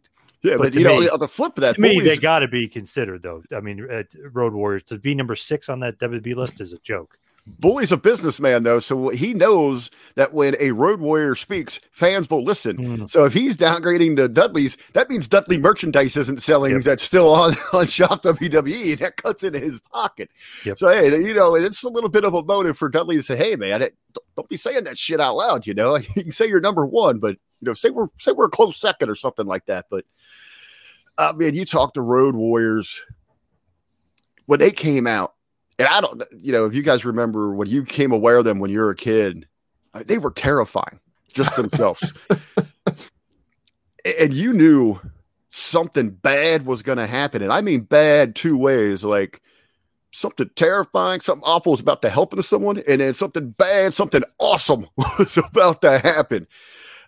Yeah, 0.42 0.56
But 0.58 0.72
but, 0.72 0.76
you 0.76 0.84
know, 0.84 1.00
me- 1.02 1.10
on 1.10 1.20
the 1.20 1.28
flip 1.28 1.58
of 1.58 1.62
that, 1.62 1.76
to 1.76 1.82
me, 1.82 2.00
they 2.00 2.18
got 2.18 2.40
to 2.40 2.48
be 2.48 2.68
considered, 2.68 3.22
though. 3.22 3.44
I 3.54 3.60
mean, 3.60 3.86
Road 4.32 4.54
Warriors 4.54 4.84
to 4.84 4.98
be 4.98 5.14
number 5.14 5.36
six 5.36 5.68
on 5.68 5.82
that 5.82 5.98
WB 6.00 6.36
list 6.36 6.62
is 6.62 6.72
a 6.72 6.80
joke. 6.80 7.18
Bully's 7.48 7.92
a 7.92 7.98
businessman 7.98 8.64
though, 8.64 8.80
so 8.80 9.10
he 9.10 9.34
knows 9.34 9.90
that 10.16 10.34
when 10.34 10.56
a 10.60 10.72
road 10.72 11.00
warrior 11.00 11.36
speaks, 11.36 11.80
fans 11.92 12.30
will 12.30 12.44
listen. 12.44 12.78
Mm. 12.78 13.10
So 13.10 13.26
if 13.26 13.34
he's 13.34 13.58
downgrading 13.58 14.18
the 14.18 14.30
Dudleys, 14.30 14.78
that 14.94 15.10
means 15.10 15.28
Dudley 15.28 15.58
merchandise 15.58 16.16
isn't 16.16 16.42
selling. 16.42 16.74
Yep. 16.74 16.84
That's 16.84 17.04
still 17.04 17.34
on 17.34 17.56
on 17.74 17.88
Shop 17.88 18.22
WWE. 18.24 18.98
That 19.00 19.18
cuts 19.18 19.44
into 19.44 19.60
his 19.60 19.80
pocket. 19.80 20.30
Yep. 20.66 20.78
So 20.78 20.90
hey, 20.90 21.10
you 21.22 21.34
know, 21.34 21.56
it's 21.56 21.84
a 21.84 21.90
little 21.90 22.10
bit 22.10 22.24
of 22.24 22.34
a 22.34 22.44
motive 22.44 22.78
for 22.78 22.90
Dudley 22.90 23.18
to 23.18 23.24
say, 23.24 23.36
"Hey, 23.36 23.56
man, 23.56 23.82
it, 23.82 23.96
don't 24.36 24.50
be 24.50 24.58
saying 24.58 24.84
that 24.84 24.98
shit 24.98 25.20
out 25.20 25.36
loud." 25.36 25.66
You 25.66 25.74
know, 25.74 25.96
you 26.16 26.24
can 26.24 26.32
say 26.32 26.48
you're 26.48 26.62
number 26.62 26.86
one, 26.86 27.20
but 27.20 27.38
you 27.62 27.66
know, 27.66 27.74
say 27.74 27.90
we're 27.90 28.08
say 28.20 28.32
we're 28.32 28.46
a 28.46 28.50
close 28.50 28.78
second 28.78 29.10
or 29.10 29.16
something 29.16 29.48
like 29.48 29.66
that. 29.66 29.88
But 29.90 30.06
I 31.18 31.34
mean, 31.34 31.56
you 31.56 31.66
talk 31.66 31.96
to 31.96 32.02
Road 32.02 32.36
Warriors 32.36 33.02
when 34.46 34.60
they 34.60 34.72
came 34.72 35.06
out, 35.06 35.36
and 35.80 35.88
I 35.88 36.02
don't, 36.02 36.22
you 36.38 36.52
know, 36.52 36.66
if 36.66 36.76
you 36.76 36.84
guys 36.84 37.06
remember 37.06 37.54
when 37.54 37.68
you 37.68 37.84
came 37.84 38.12
aware 38.12 38.38
of 38.38 38.46
them 38.46 38.60
when 38.60 38.70
you 38.70 38.80
were 38.80 38.92
a 38.92 38.96
kid, 38.96 39.48
uh, 39.94 40.04
they 40.06 40.18
were 40.18 40.32
terrifying 40.32 41.00
just 41.34 41.56
themselves, 41.56 42.14
and 44.20 44.34
you 44.34 44.54
knew 44.54 45.00
something 45.50 46.10
bad 46.10 46.66
was 46.66 46.84
going 46.84 46.98
to 46.98 47.08
happen, 47.08 47.42
and 47.42 47.52
I 47.52 47.62
mean 47.62 47.82
bad 47.82 48.36
two 48.36 48.58
ways, 48.58 49.04
like. 49.04 49.42
Something 50.12 50.50
terrifying, 50.56 51.20
something 51.20 51.44
awful 51.46 51.74
was 51.74 51.82
about 51.82 52.02
to 52.02 52.10
happen 52.10 52.38
to 52.38 52.42
someone, 52.44 52.82
and 52.88 53.00
then 53.00 53.14
something 53.14 53.52
bad, 53.52 53.94
something 53.94 54.24
awesome 54.40 54.88
was 54.98 55.38
about 55.38 55.84
to 55.84 56.00
happen. 56.00 56.48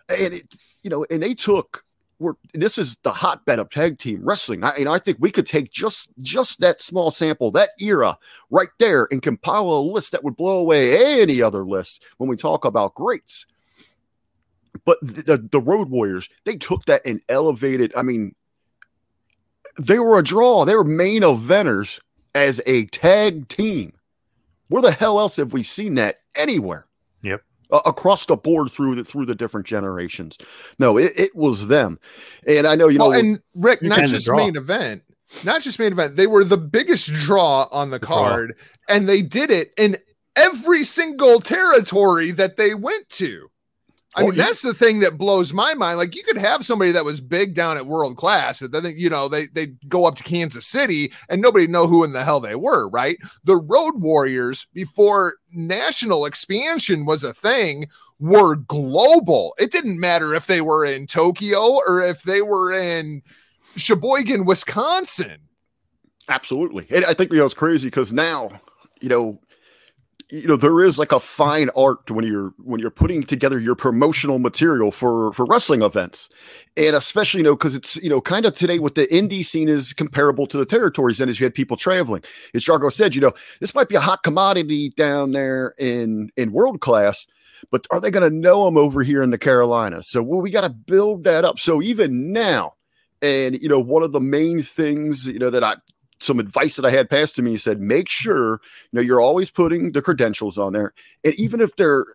And 0.07 0.35
it, 0.35 0.55
you 0.83 0.91
know, 0.91 1.03
and 1.09 1.23
they 1.23 1.33
took 1.33 1.83
we're 2.21 2.35
this 2.53 2.77
is 2.77 2.95
the 3.03 3.11
hotbed 3.11 3.59
of 3.59 3.69
tag 3.69 3.97
team 3.97 4.21
wrestling. 4.23 4.63
I, 4.63 4.85
I 4.87 4.99
think 4.99 5.17
we 5.19 5.31
could 5.31 5.47
take 5.47 5.71
just 5.71 6.09
just 6.21 6.59
that 6.59 6.79
small 6.79 7.11
sample, 7.11 7.51
that 7.51 7.71
era 7.79 8.17
right 8.49 8.69
there, 8.79 9.07
and 9.11 9.21
compile 9.21 9.69
a 9.71 9.81
list 9.81 10.11
that 10.11 10.23
would 10.23 10.37
blow 10.37 10.59
away 10.59 11.21
any 11.21 11.41
other 11.41 11.65
list 11.65 12.03
when 12.17 12.29
we 12.29 12.35
talk 12.35 12.63
about 12.63 12.95
greats. 12.95 13.45
But 14.85 14.99
the, 15.01 15.21
the, 15.21 15.49
the 15.51 15.59
Road 15.59 15.89
Warriors, 15.89 16.29
they 16.45 16.55
took 16.55 16.85
that 16.85 17.05
and 17.05 17.21
elevated. 17.27 17.93
I 17.95 18.03
mean, 18.03 18.35
they 19.77 19.99
were 19.99 20.17
a 20.17 20.23
draw. 20.23 20.63
They 20.63 20.75
were 20.75 20.83
main 20.83 21.23
eventers 21.23 21.99
as 22.33 22.61
a 22.65 22.85
tag 22.85 23.47
team. 23.47 23.93
Where 24.69 24.81
the 24.81 24.91
hell 24.91 25.19
else 25.19 25.35
have 25.35 25.53
we 25.53 25.63
seen 25.63 25.95
that 25.95 26.19
anywhere? 26.35 26.85
Yep. 27.71 27.81
Across 27.85 28.25
the 28.25 28.35
board 28.35 28.71
through 28.71 28.95
the 28.95 29.03
through 29.03 29.25
the 29.25 29.35
different 29.35 29.65
generations. 29.65 30.37
No, 30.79 30.97
it, 30.97 31.13
it 31.15 31.35
was 31.35 31.67
them. 31.67 31.99
And 32.45 32.67
I 32.67 32.75
know 32.75 32.87
you 32.87 32.99
know 32.99 33.11
and 33.11 33.41
Rick, 33.55 33.81
not 33.81 33.99
just 33.99 34.25
draw. 34.25 34.37
main 34.37 34.55
event, 34.55 35.03
not 35.43 35.61
just 35.61 35.79
main 35.79 35.93
event, 35.93 36.15
they 36.15 36.27
were 36.27 36.43
the 36.43 36.57
biggest 36.57 37.13
draw 37.13 37.67
on 37.71 37.89
the 37.91 37.99
draw. 37.99 38.17
card, 38.17 38.57
and 38.89 39.07
they 39.07 39.21
did 39.21 39.51
it 39.51 39.71
in 39.77 39.97
every 40.35 40.83
single 40.83 41.39
territory 41.39 42.31
that 42.31 42.57
they 42.57 42.73
went 42.73 43.07
to. 43.09 43.50
I 44.15 44.23
Oh, 44.23 44.25
mean, 44.27 44.35
yeah. 44.35 44.45
that's 44.45 44.61
the 44.61 44.73
thing 44.73 44.99
that 44.99 45.17
blows 45.17 45.53
my 45.53 45.73
mind. 45.73 45.97
Like, 45.97 46.15
you 46.15 46.23
could 46.23 46.37
have 46.37 46.65
somebody 46.65 46.91
that 46.91 47.05
was 47.05 47.21
big 47.21 47.53
down 47.53 47.77
at 47.77 47.85
world 47.87 48.17
class, 48.17 48.61
and 48.61 48.71
then 48.73 48.85
you 48.97 49.09
know 49.09 49.29
they 49.29 49.47
they 49.47 49.67
go 49.87 50.05
up 50.05 50.15
to 50.15 50.23
Kansas 50.23 50.67
City, 50.67 51.13
and 51.29 51.41
nobody 51.41 51.65
know 51.67 51.87
who 51.87 52.03
in 52.03 52.11
the 52.11 52.23
hell 52.25 52.39
they 52.41 52.55
were. 52.55 52.89
Right? 52.89 53.17
The 53.45 53.55
Road 53.57 54.01
Warriors 54.01 54.67
before 54.73 55.35
national 55.53 56.25
expansion 56.25 57.05
was 57.05 57.23
a 57.23 57.33
thing 57.33 57.87
were 58.19 58.55
global. 58.55 59.55
It 59.57 59.71
didn't 59.71 59.99
matter 59.99 60.35
if 60.35 60.45
they 60.45 60.61
were 60.61 60.85
in 60.85 61.07
Tokyo 61.07 61.79
or 61.87 62.03
if 62.03 62.21
they 62.23 62.41
were 62.41 62.71
in 62.71 63.21
Sheboygan, 63.77 64.45
Wisconsin. 64.45 65.39
Absolutely. 66.29 66.85
And 66.91 67.03
I 67.05 67.13
think 67.13 67.31
you 67.31 67.39
know 67.39 67.45
it's 67.45 67.53
crazy 67.55 67.87
because 67.87 68.13
now, 68.13 68.51
you 68.99 69.09
know, 69.09 69.39
you 70.31 70.47
know, 70.47 70.55
there 70.55 70.81
is 70.81 70.97
like 70.97 71.11
a 71.11 71.19
fine 71.19 71.69
art 71.75 72.09
when 72.09 72.25
you're 72.25 72.53
when 72.63 72.79
you're 72.79 72.89
putting 72.89 73.23
together 73.23 73.59
your 73.59 73.75
promotional 73.75 74.39
material 74.39 74.91
for 74.91 75.33
for 75.33 75.45
wrestling 75.45 75.81
events. 75.81 76.29
And 76.77 76.95
especially, 76.95 77.39
you 77.39 77.43
know, 77.43 77.55
because 77.55 77.75
it's 77.75 77.97
you 77.97 78.09
know, 78.09 78.21
kind 78.21 78.45
of 78.45 78.55
today 78.55 78.79
with 78.79 78.95
the 78.95 79.07
indie 79.07 79.45
scene 79.45 79.67
is 79.67 79.91
comparable 79.91 80.47
to 80.47 80.57
the 80.57 80.65
territories 80.65 81.17
then 81.17 81.27
as 81.27 81.39
you 81.39 81.45
had 81.45 81.53
people 81.53 81.75
traveling. 81.75 82.23
As 82.55 82.63
Jargo 82.63 82.91
said, 82.91 83.13
you 83.13 83.19
know, 83.19 83.33
this 83.59 83.75
might 83.75 83.89
be 83.89 83.95
a 83.95 84.01
hot 84.01 84.23
commodity 84.23 84.91
down 84.91 85.33
there 85.33 85.73
in 85.77 86.31
in 86.37 86.53
world 86.53 86.79
class. 86.79 87.27
But 87.69 87.85
are 87.91 87.99
they 87.99 88.09
going 88.09 88.27
to 88.27 88.35
know 88.35 88.65
them 88.65 88.77
over 88.77 89.03
here 89.03 89.21
in 89.21 89.29
the 89.29 89.37
Carolinas? 89.37 90.07
So 90.07 90.23
well, 90.23 90.41
we 90.41 90.49
got 90.49 90.61
to 90.61 90.69
build 90.69 91.25
that 91.25 91.43
up. 91.43 91.59
So 91.59 91.81
even 91.81 92.31
now, 92.31 92.73
and 93.21 93.61
you 93.61 93.67
know, 93.67 93.81
one 93.81 94.01
of 94.01 94.13
the 94.13 94.21
main 94.21 94.63
things 94.63 95.27
you 95.27 95.39
know 95.39 95.49
that 95.49 95.63
I 95.63 95.75
some 96.21 96.39
advice 96.39 96.75
that 96.75 96.85
I 96.85 96.91
had 96.91 97.09
passed 97.09 97.35
to 97.35 97.41
me 97.41 97.57
said, 97.57 97.79
make 97.79 98.09
sure 98.09 98.61
you 98.91 98.97
know 98.97 99.01
you're 99.01 99.21
always 99.21 99.49
putting 99.49 99.91
the 99.91 100.01
credentials 100.01 100.57
on 100.57 100.73
there, 100.73 100.93
and 101.23 101.33
even 101.35 101.61
if 101.61 101.75
they're, 101.75 102.05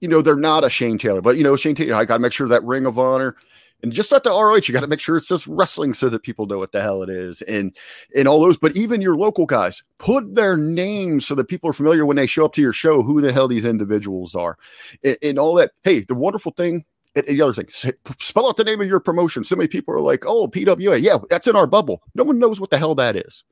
you 0.00 0.08
know, 0.08 0.22
they're 0.22 0.36
not 0.36 0.64
a 0.64 0.70
Shane 0.70 0.98
Taylor, 0.98 1.20
but 1.20 1.36
you 1.36 1.42
know, 1.42 1.56
Shane 1.56 1.74
Taylor, 1.74 1.96
I 1.96 2.04
got 2.04 2.16
to 2.16 2.22
make 2.22 2.32
sure 2.32 2.48
that 2.48 2.64
Ring 2.64 2.86
of 2.86 2.98
Honor. 2.98 3.36
And 3.82 3.92
just 3.92 4.14
at 4.14 4.22
the 4.22 4.30
ROH, 4.30 4.62
you 4.64 4.72
got 4.72 4.80
to 4.80 4.86
make 4.86 5.00
sure 5.00 5.18
it 5.18 5.26
says 5.26 5.46
wrestling 5.46 5.92
so 5.92 6.08
that 6.08 6.22
people 6.22 6.46
know 6.46 6.58
what 6.58 6.72
the 6.72 6.80
hell 6.80 7.02
it 7.02 7.10
is, 7.10 7.42
and 7.42 7.76
and 8.16 8.26
all 8.26 8.40
those. 8.40 8.56
But 8.56 8.76
even 8.76 9.02
your 9.02 9.16
local 9.16 9.44
guys, 9.44 9.82
put 9.98 10.34
their 10.34 10.56
names 10.56 11.26
so 11.26 11.34
that 11.34 11.48
people 11.48 11.68
are 11.68 11.74
familiar 11.74 12.06
when 12.06 12.16
they 12.16 12.26
show 12.26 12.46
up 12.46 12.54
to 12.54 12.62
your 12.62 12.72
show 12.72 13.02
who 13.02 13.20
the 13.20 13.30
hell 13.30 13.46
these 13.46 13.66
individuals 13.66 14.34
are, 14.34 14.56
and, 15.02 15.18
and 15.22 15.38
all 15.38 15.54
that. 15.56 15.72
Hey, 15.82 16.00
the 16.00 16.14
wonderful 16.14 16.52
thing 16.52 16.86
the 17.14 17.40
other 17.42 17.52
thing, 17.52 17.68
spell 18.20 18.48
out 18.48 18.56
the 18.56 18.64
name 18.64 18.80
of 18.80 18.88
your 18.88 19.00
promotion. 19.00 19.44
So 19.44 19.56
many 19.56 19.68
people 19.68 19.94
are 19.94 20.00
like, 20.00 20.24
"Oh, 20.26 20.48
PWA, 20.48 21.00
yeah, 21.00 21.18
that's 21.30 21.46
in 21.46 21.56
our 21.56 21.66
bubble." 21.66 22.02
No 22.14 22.24
one 22.24 22.38
knows 22.38 22.60
what 22.60 22.70
the 22.70 22.78
hell 22.78 22.94
that 22.96 23.16
is. 23.16 23.44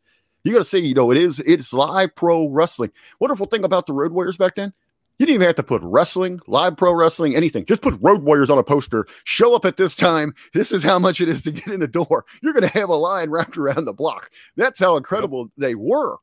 You 0.45 0.53
got 0.53 0.59
to 0.59 0.65
say, 0.65 0.81
you 0.81 0.95
know, 0.95 1.11
it 1.13 1.19
is 1.19 1.41
it's 1.41 1.73
live 1.73 2.15
pro 2.17 2.49
wrestling. 2.49 2.91
Wonderful 3.21 3.47
thing 3.47 3.65
about 3.65 3.87
the 3.87 3.93
Road 3.93 4.13
Warriors 4.13 4.37
back 4.37 4.57
then, 4.57 4.73
you 5.19 5.27
didn't 5.27 5.37
even 5.37 5.47
have 5.47 5.57
to 5.57 5.63
put 5.63 5.83
wrestling, 5.85 6.41
live 6.49 6.77
pro 6.77 6.93
wrestling, 6.93 7.37
anything. 7.37 7.65
Just 7.65 7.83
put 7.83 7.99
Road 8.01 8.23
Warriors 8.23 8.51
on 8.51 8.59
a 8.59 8.65
poster. 8.65 9.07
Show 9.23 9.55
up 9.55 9.65
at 9.65 9.77
this 9.77 9.95
time. 9.95 10.35
This 10.53 10.73
is 10.73 10.83
how 10.83 10.99
much 10.99 11.21
it 11.21 11.29
is 11.29 11.43
to 11.43 11.53
get 11.53 11.69
in 11.69 11.79
the 11.79 11.87
door. 11.87 12.25
You're 12.43 12.55
going 12.55 12.69
to 12.69 12.79
have 12.79 12.89
a 12.89 12.95
line 12.95 13.31
wrapped 13.31 13.57
around 13.57 13.85
the 13.85 13.93
block. 13.93 14.31
That's 14.57 14.81
how 14.81 14.97
incredible 14.97 15.45
yep. 15.45 15.51
they 15.59 15.75
were. 15.77 16.17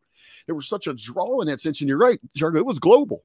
There 0.48 0.56
was 0.56 0.68
such 0.68 0.88
a 0.88 0.94
draw 0.94 1.40
in 1.40 1.48
that 1.48 1.62
sense, 1.62 1.80
and 1.80 1.88
you're 1.88 1.98
right, 1.98 2.20
Jargo. 2.38 2.58
It 2.58 2.66
was 2.66 2.80
global 2.80 3.24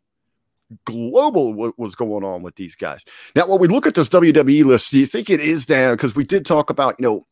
global 0.84 1.54
what 1.54 1.78
was 1.78 1.94
going 1.94 2.24
on 2.24 2.42
with 2.42 2.56
these 2.56 2.74
guys. 2.74 3.04
Now, 3.34 3.46
when 3.46 3.60
we 3.60 3.68
look 3.68 3.86
at 3.86 3.94
this 3.94 4.08
WWE 4.08 4.64
list, 4.64 4.90
do 4.90 4.98
you 4.98 5.06
think 5.06 5.30
it 5.30 5.40
is 5.40 5.66
down? 5.66 5.94
Because 5.94 6.14
we 6.14 6.24
did 6.24 6.46
talk 6.46 6.70
about, 6.70 6.96
you 6.98 7.04
know, 7.04 7.26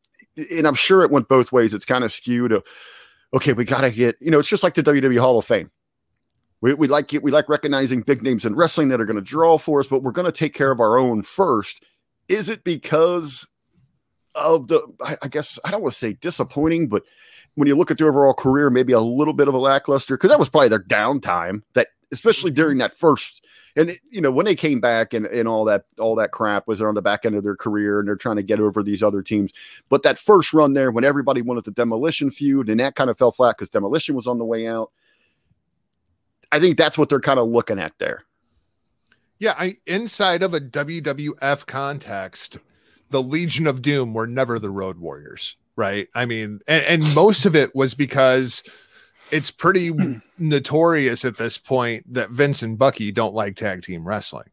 and 0.50 0.66
I'm 0.66 0.74
sure 0.74 1.02
it 1.02 1.10
went 1.10 1.28
both 1.28 1.52
ways. 1.52 1.74
It's 1.74 1.84
kind 1.84 2.04
of 2.04 2.12
skewed. 2.12 2.62
Okay, 3.34 3.52
we 3.52 3.64
got 3.64 3.82
to 3.82 3.90
get, 3.90 4.16
you 4.20 4.30
know, 4.30 4.38
it's 4.38 4.48
just 4.48 4.62
like 4.62 4.74
the 4.74 4.82
WWE 4.82 5.18
Hall 5.18 5.38
of 5.38 5.46
Fame. 5.46 5.70
We, 6.60 6.74
we 6.74 6.86
like 6.86 7.12
it, 7.12 7.22
we 7.22 7.30
like 7.30 7.48
recognizing 7.48 8.02
big 8.02 8.22
names 8.22 8.44
in 8.44 8.54
wrestling 8.54 8.88
that 8.88 9.00
are 9.00 9.04
going 9.04 9.16
to 9.16 9.22
draw 9.22 9.58
for 9.58 9.80
us, 9.80 9.86
but 9.86 10.02
we're 10.02 10.12
going 10.12 10.26
to 10.26 10.32
take 10.32 10.54
care 10.54 10.70
of 10.70 10.80
our 10.80 10.96
own 10.96 11.22
first. 11.22 11.82
Is 12.28 12.48
it 12.48 12.62
because 12.62 13.46
of 14.34 14.68
the, 14.68 14.80
I, 15.02 15.16
I 15.22 15.28
guess, 15.28 15.58
I 15.64 15.70
don't 15.70 15.82
want 15.82 15.92
to 15.92 15.98
say 15.98 16.12
disappointing, 16.12 16.88
but 16.88 17.02
when 17.54 17.68
you 17.68 17.74
look 17.74 17.90
at 17.90 17.98
their 17.98 18.08
overall 18.08 18.32
career, 18.32 18.70
maybe 18.70 18.92
a 18.92 19.00
little 19.00 19.34
bit 19.34 19.48
of 19.48 19.54
a 19.54 19.58
lackluster 19.58 20.16
because 20.16 20.30
that 20.30 20.38
was 20.38 20.48
probably 20.48 20.68
their 20.68 20.82
downtime 20.82 21.62
that 21.74 21.88
especially 22.12 22.50
during 22.50 22.78
that 22.78 22.96
first 22.96 23.42
and 23.76 23.98
you 24.10 24.20
know 24.20 24.30
when 24.30 24.44
they 24.44 24.54
came 24.54 24.80
back 24.80 25.14
and, 25.14 25.26
and 25.26 25.48
all 25.48 25.64
that 25.64 25.84
all 25.98 26.14
that 26.16 26.30
crap 26.30 26.66
was 26.66 26.80
on 26.80 26.94
the 26.94 27.02
back 27.02 27.24
end 27.24 27.34
of 27.34 27.42
their 27.42 27.56
career 27.56 27.98
and 27.98 28.08
they're 28.08 28.16
trying 28.16 28.36
to 28.36 28.42
get 28.42 28.60
over 28.60 28.82
these 28.82 29.02
other 29.02 29.22
teams. 29.22 29.52
But 29.88 30.02
that 30.02 30.18
first 30.18 30.52
run 30.52 30.74
there 30.74 30.90
when 30.90 31.04
everybody 31.04 31.42
wanted 31.42 31.64
the 31.64 31.70
demolition 31.70 32.30
feud 32.30 32.68
and 32.68 32.80
that 32.80 32.94
kind 32.94 33.10
of 33.10 33.18
fell 33.18 33.32
flat 33.32 33.56
because 33.56 33.70
demolition 33.70 34.14
was 34.14 34.26
on 34.26 34.38
the 34.38 34.44
way 34.44 34.66
out 34.66 34.90
i 36.50 36.60
think 36.60 36.76
that's 36.76 36.98
what 36.98 37.08
they're 37.08 37.20
kind 37.20 37.40
of 37.40 37.48
looking 37.48 37.78
at 37.78 37.92
there. 37.98 38.24
Yeah 39.38 39.54
i 39.58 39.76
inside 39.86 40.42
of 40.42 40.54
a 40.54 40.60
wwf 40.60 41.66
context 41.66 42.58
the 43.10 43.22
legion 43.22 43.66
of 43.66 43.82
doom 43.82 44.14
were 44.14 44.26
never 44.26 44.58
the 44.58 44.70
road 44.70 44.98
warriors 44.98 45.56
right? 45.74 46.08
I 46.14 46.26
mean 46.26 46.60
and, 46.68 47.02
and 47.02 47.14
most 47.14 47.46
of 47.46 47.56
it 47.56 47.74
was 47.74 47.94
because 47.94 48.62
it's 49.32 49.50
pretty 49.50 49.90
notorious 50.38 51.24
at 51.24 51.38
this 51.38 51.58
point 51.58 52.04
that 52.14 52.30
Vince 52.30 52.62
and 52.62 52.78
Bucky 52.78 53.10
don't 53.10 53.34
like 53.34 53.56
tag 53.56 53.82
team 53.82 54.06
wrestling. 54.06 54.50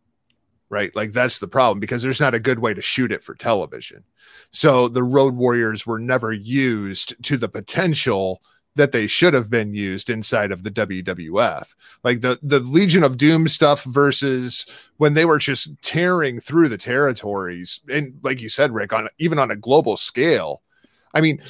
Right? 0.69 0.95
Like 0.95 1.11
that's 1.11 1.39
the 1.39 1.47
problem 1.47 1.79
because 1.79 2.03
there's 2.03 2.19
not 2.19 2.35
a 2.35 2.39
good 2.39 2.59
way 2.59 2.73
to 2.73 2.81
shoot 2.81 3.11
it 3.11 3.23
for 3.23 3.35
television. 3.35 4.03
So 4.51 4.87
the 4.87 5.03
Road 5.03 5.35
Warriors 5.35 5.85
were 5.85 5.99
never 5.99 6.31
used 6.31 7.21
to 7.23 7.37
the 7.37 7.49
potential 7.49 8.41
that 8.75 8.91
they 8.91 9.07
should 9.07 9.33
have 9.33 9.49
been 9.49 9.73
used 9.73 10.11
inside 10.11 10.51
of 10.51 10.63
the 10.63 10.71
WWF. 10.71 11.73
Like 12.03 12.21
the 12.21 12.39
the 12.43 12.59
Legion 12.59 13.03
of 13.03 13.17
Doom 13.17 13.47
stuff 13.47 13.83
versus 13.83 14.65
when 14.97 15.15
they 15.15 15.25
were 15.25 15.39
just 15.39 15.81
tearing 15.81 16.39
through 16.39 16.69
the 16.69 16.77
territories 16.77 17.81
and 17.89 18.19
like 18.21 18.41
you 18.41 18.47
said 18.47 18.71
Rick 18.71 18.93
on 18.93 19.09
even 19.17 19.39
on 19.39 19.51
a 19.51 19.55
global 19.55 19.97
scale. 19.97 20.61
I 21.15 21.21
mean, 21.21 21.41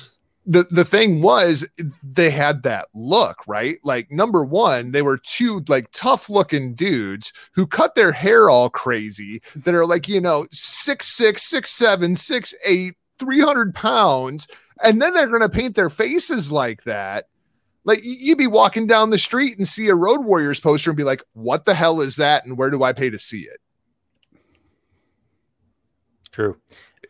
the 0.46 0.66
the 0.72 0.86
thing 0.86 1.22
was 1.22 1.68
they 2.04 2.30
had 2.30 2.64
that 2.64 2.88
look 2.94 3.38
right? 3.48 3.78
Like 3.84 4.10
number 4.12 4.44
one 4.44 4.92
they 4.92 5.02
were 5.02 5.18
two 5.18 5.64
like 5.68 5.90
tough 5.92 6.30
looking 6.30 6.74
dudes 6.74 7.32
who 7.54 7.68
cut 7.68 7.96
their 7.96 8.12
hair 8.12 8.50
all 8.50 8.70
crazy 8.70 9.42
that 9.56 9.76
are 9.76 9.86
like 9.86 10.08
you 10.08 10.22
know 10.22 10.46
six 10.52 11.08
six 11.08 11.44
six 11.44 11.72
seven 11.72 12.16
six 12.16 12.54
eight 12.66 12.94
300 13.20 13.76
pounds 13.76 14.48
and 14.82 15.02
then 15.02 15.14
they're 15.14 15.28
going 15.28 15.42
to 15.42 15.50
paint 15.50 15.76
their 15.76 15.90
faces 15.90 16.52
like 16.52 16.84
that. 16.84 17.26
Like 17.84 18.00
you'd 18.04 18.38
be 18.38 18.48
walking 18.48 18.88
down 18.88 19.10
the 19.10 19.18
street 19.18 19.58
and 19.58 19.68
see 19.68 19.90
a 19.90 19.96
road 19.96 20.24
warriors 20.24 20.60
poster 20.60 20.90
and 20.92 20.98
be 20.98 21.04
like 21.04 21.22
what 21.34 21.66
the 21.66 21.74
hell 21.74 22.02
is 22.02 22.16
that 22.16 22.46
and 22.46 22.58
where 22.58 22.70
do 22.70 22.82
i 22.84 22.94
pay 22.94 23.10
to 23.10 23.20
see 23.20 23.42
it? 23.42 23.60
True. 26.32 26.58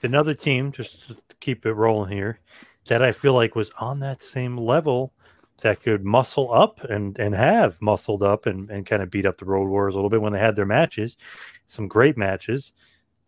Another 0.02 0.34
team 0.34 0.72
just 0.72 1.08
to 1.08 1.18
keep 1.40 1.66
it 1.66 1.74
rolling 1.74 2.12
here 2.12 2.40
that 2.88 3.04
I 3.04 3.12
feel 3.12 3.34
like 3.34 3.56
was 3.56 3.72
on 3.80 4.00
that 4.00 4.22
same 4.22 4.58
level 4.58 5.14
that 5.62 5.82
could 5.82 6.06
muscle 6.06 6.54
up 6.54 6.84
and 6.86 7.18
and 7.20 7.36
have 7.36 7.82
muscled 7.82 8.24
up 8.24 8.46
and, 8.46 8.70
and 8.70 8.86
kind 8.86 9.02
of 9.02 9.12
beat 9.12 9.26
up 9.26 9.38
the 9.38 9.46
Road 9.46 9.68
Warriors 9.68 9.96
a 9.96 9.98
little 9.98 10.10
bit 10.10 10.22
when 10.22 10.34
they 10.34 10.40
had 10.40 10.56
their 10.56 10.66
matches, 10.66 11.18
some 11.68 11.88
great 11.88 12.18
matches, 12.18 12.74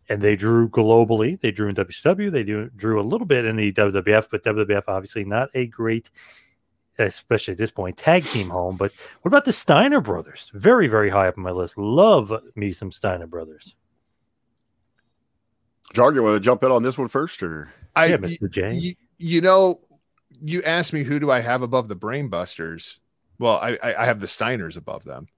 and 0.08 0.22
they 0.22 0.36
drew 0.36 0.68
globally. 0.68 1.40
They 1.40 1.50
drew 1.50 1.68
in 1.68 1.74
WCW. 1.74 2.32
They 2.32 2.42
do, 2.42 2.70
drew 2.74 3.00
a 3.00 3.04
little 3.04 3.26
bit 3.26 3.44
in 3.44 3.56
the 3.56 3.72
WWF, 3.72 4.28
but 4.30 4.44
WWF 4.44 4.84
obviously 4.88 5.24
not 5.24 5.50
a 5.54 5.66
great, 5.66 6.10
especially 6.98 7.52
at 7.52 7.58
this 7.58 7.70
point, 7.70 7.96
tag 7.96 8.24
team 8.24 8.48
home. 8.50 8.76
But 8.76 8.92
what 9.20 9.28
about 9.28 9.44
the 9.44 9.52
Steiner 9.52 10.00
brothers? 10.00 10.50
Very 10.54 10.88
very 10.88 11.10
high 11.10 11.28
up 11.28 11.38
on 11.38 11.44
my 11.44 11.50
list. 11.50 11.76
Love 11.76 12.32
me 12.54 12.72
some 12.72 12.92
Steiner 12.92 13.26
brothers. 13.26 13.76
Jargon, 15.92 16.22
want 16.22 16.36
to 16.36 16.40
jump 16.40 16.64
in 16.64 16.70
on 16.70 16.82
this 16.82 16.96
one 16.96 17.08
first, 17.08 17.42
or 17.42 17.70
I, 17.94 18.06
yeah, 18.06 18.16
Mr. 18.16 18.50
J 18.50 18.96
you 19.22 19.40
know, 19.40 19.80
you 20.42 20.62
asked 20.62 20.92
me 20.92 21.04
who 21.04 21.20
do 21.20 21.30
I 21.30 21.40
have 21.40 21.62
above 21.62 21.88
the 21.88 21.96
Brainbusters? 21.96 22.98
Well, 23.38 23.56
I, 23.56 23.78
I 23.82 24.04
have 24.04 24.20
the 24.20 24.26
Steiners 24.26 24.76
above 24.76 25.04
them. 25.04 25.28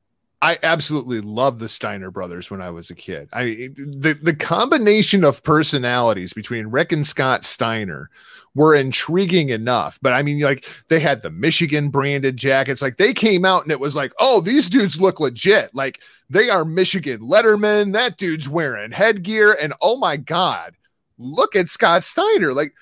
I 0.44 0.58
absolutely 0.62 1.22
loved 1.22 1.58
the 1.58 1.70
Steiner 1.70 2.10
brothers 2.10 2.50
when 2.50 2.60
I 2.60 2.68
was 2.68 2.90
a 2.90 2.94
kid. 2.94 3.30
I 3.32 3.70
the 3.76 4.18
the 4.20 4.36
combination 4.36 5.24
of 5.24 5.42
personalities 5.42 6.34
between 6.34 6.66
Rick 6.66 6.92
and 6.92 7.06
Scott 7.06 7.44
Steiner 7.44 8.10
were 8.54 8.74
intriguing 8.74 9.48
enough. 9.48 9.98
But 10.02 10.12
I 10.12 10.22
mean, 10.22 10.40
like 10.40 10.66
they 10.88 11.00
had 11.00 11.22
the 11.22 11.30
Michigan 11.30 11.88
branded 11.88 12.36
jackets. 12.36 12.82
Like 12.82 12.96
they 12.96 13.14
came 13.14 13.46
out 13.46 13.62
and 13.62 13.72
it 13.72 13.80
was 13.80 13.96
like, 13.96 14.12
oh, 14.20 14.42
these 14.42 14.68
dudes 14.68 15.00
look 15.00 15.18
legit. 15.18 15.74
Like 15.74 16.02
they 16.28 16.50
are 16.50 16.66
Michigan 16.66 17.20
Letterman. 17.20 17.94
That 17.94 18.18
dude's 18.18 18.46
wearing 18.46 18.90
headgear, 18.90 19.56
and 19.58 19.72
oh 19.80 19.96
my 19.96 20.18
god, 20.18 20.74
look 21.16 21.56
at 21.56 21.70
Scott 21.70 22.04
Steiner. 22.04 22.52
Like 22.52 22.74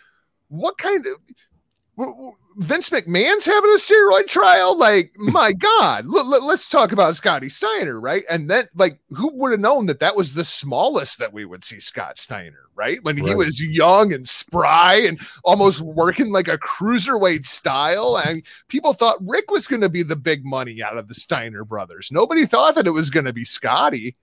what 0.53 0.77
kind 0.77 1.07
of 1.07 1.15
Vince 2.57 2.91
McMahon's 2.91 3.47
having 3.47 3.71
a 3.71 3.79
steroid 3.79 4.27
trial? 4.27 4.77
Like, 4.77 5.12
my 5.17 5.53
God, 5.53 6.05
l- 6.05 6.35
l- 6.35 6.47
let's 6.47 6.69
talk 6.69 6.93
about 6.93 7.17
Scotty 7.17 7.49
Steiner, 7.49 7.99
right? 7.99 8.23
And 8.29 8.51
then, 8.51 8.67
like, 8.75 8.99
who 9.11 9.33
would 9.35 9.53
have 9.53 9.61
known 9.61 9.87
that 9.87 10.01
that 10.01 10.15
was 10.15 10.35
the 10.35 10.45
smallest 10.45 11.19
that 11.19 11.33
we 11.33 11.47
would 11.47 11.65
see 11.65 11.81
Scott 11.81 12.19
Steiner, 12.19 12.67
right? 12.75 13.03
When 13.03 13.17
right. 13.17 13.29
he 13.29 13.35
was 13.35 13.65
young 13.65 14.12
and 14.12 14.29
spry 14.29 14.97
and 15.07 15.19
almost 15.43 15.81
working 15.81 16.31
like 16.31 16.49
a 16.49 16.59
cruiserweight 16.59 17.47
style. 17.47 18.21
And 18.23 18.45
people 18.69 18.93
thought 18.93 19.17
Rick 19.27 19.51
was 19.51 19.67
going 19.67 19.83
to 19.83 19.88
be 19.88 20.03
the 20.03 20.17
big 20.17 20.45
money 20.45 20.83
out 20.83 20.99
of 20.99 21.09
the 21.09 21.15
Steiner 21.15 21.65
brothers. 21.65 22.11
Nobody 22.12 22.45
thought 22.45 22.75
that 22.75 22.87
it 22.87 22.91
was 22.91 23.11
going 23.11 23.27
to 23.27 23.33
be 23.33 23.45
Scotty. 23.45 24.17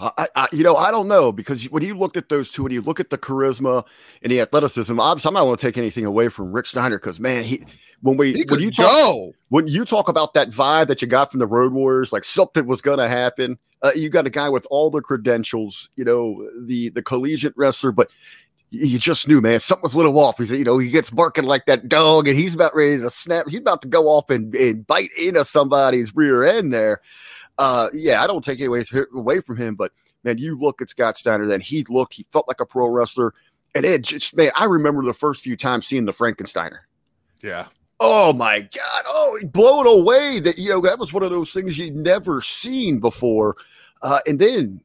I, 0.00 0.28
I, 0.34 0.48
you 0.52 0.64
know, 0.64 0.76
I 0.76 0.90
don't 0.90 1.08
know 1.08 1.30
because 1.30 1.64
when 1.64 1.82
you 1.82 1.94
looked 1.94 2.16
at 2.16 2.28
those 2.30 2.50
two, 2.50 2.62
when 2.62 2.72
you 2.72 2.80
look 2.80 3.00
at 3.00 3.10
the 3.10 3.18
charisma 3.18 3.84
and 4.22 4.32
the 4.32 4.40
athleticism, 4.40 4.98
I'm, 4.98 5.18
I'm 5.24 5.34
not 5.34 5.44
going 5.44 5.56
to 5.56 5.60
take 5.60 5.76
anything 5.76 6.06
away 6.06 6.28
from 6.28 6.52
Rick 6.52 6.66
Steiner 6.66 6.98
because 6.98 7.20
man, 7.20 7.44
he 7.44 7.64
when 8.00 8.16
we 8.16 8.32
he 8.32 8.44
when 8.48 8.60
you 8.60 8.70
talk, 8.70 8.90
go. 8.90 9.32
when 9.50 9.68
you 9.68 9.84
talk 9.84 10.08
about 10.08 10.32
that 10.34 10.50
vibe 10.50 10.86
that 10.86 11.02
you 11.02 11.08
got 11.08 11.30
from 11.30 11.40
the 11.40 11.46
Road 11.46 11.72
Warriors, 11.72 12.12
like 12.12 12.24
something 12.24 12.66
was 12.66 12.80
going 12.80 12.98
to 12.98 13.08
happen. 13.08 13.58
Uh, 13.82 13.92
you 13.94 14.08
got 14.08 14.26
a 14.26 14.30
guy 14.30 14.48
with 14.48 14.66
all 14.70 14.90
the 14.90 15.02
credentials, 15.02 15.90
you 15.96 16.04
know, 16.04 16.48
the 16.64 16.88
the 16.90 17.02
collegiate 17.02 17.54
wrestler, 17.56 17.92
but 17.92 18.08
you 18.70 18.98
just 18.98 19.26
knew, 19.26 19.40
man, 19.40 19.58
something 19.58 19.82
was 19.82 19.94
a 19.94 19.96
little 19.96 20.16
off. 20.18 20.38
He's, 20.38 20.52
you 20.52 20.62
know, 20.62 20.78
he 20.78 20.90
gets 20.90 21.10
barking 21.10 21.44
like 21.44 21.66
that 21.66 21.88
dog, 21.88 22.28
and 22.28 22.38
he's 22.38 22.54
about 22.54 22.74
ready 22.74 22.98
to 22.98 23.10
snap. 23.10 23.48
He's 23.48 23.58
about 23.58 23.82
to 23.82 23.88
go 23.88 24.06
off 24.06 24.30
and, 24.30 24.54
and 24.54 24.86
bite 24.86 25.10
into 25.18 25.44
somebody's 25.44 26.14
rear 26.14 26.44
end 26.44 26.72
there 26.72 27.00
uh, 27.60 27.88
yeah, 27.92 28.22
I 28.22 28.26
don't 28.26 28.42
take 28.42 28.58
away 28.62 28.84
away 29.14 29.40
from 29.42 29.58
him, 29.58 29.74
but 29.74 29.92
man, 30.24 30.38
you 30.38 30.58
look 30.58 30.80
at 30.80 30.88
Scott 30.88 31.18
Steiner, 31.18 31.46
then 31.46 31.60
he 31.60 31.84
looked, 31.90 32.14
he 32.14 32.26
felt 32.32 32.48
like 32.48 32.60
a 32.60 32.64
pro 32.64 32.88
wrestler, 32.88 33.34
and 33.74 33.84
it 33.84 34.00
just 34.00 34.34
man, 34.34 34.50
I 34.56 34.64
remember 34.64 35.04
the 35.04 35.12
first 35.12 35.42
few 35.42 35.58
times 35.58 35.86
seeing 35.86 36.06
the 36.06 36.12
Frankensteiner. 36.12 36.78
Yeah. 37.42 37.66
Oh 38.00 38.32
my 38.32 38.60
God! 38.60 39.02
Oh, 39.06 39.38
blown 39.52 39.86
away 39.86 40.40
that 40.40 40.56
you 40.56 40.70
know 40.70 40.80
that 40.80 40.98
was 40.98 41.12
one 41.12 41.22
of 41.22 41.30
those 41.30 41.52
things 41.52 41.76
you'd 41.76 41.94
never 41.94 42.40
seen 42.40 42.98
before, 42.98 43.56
uh, 44.00 44.20
and 44.26 44.38
then 44.38 44.80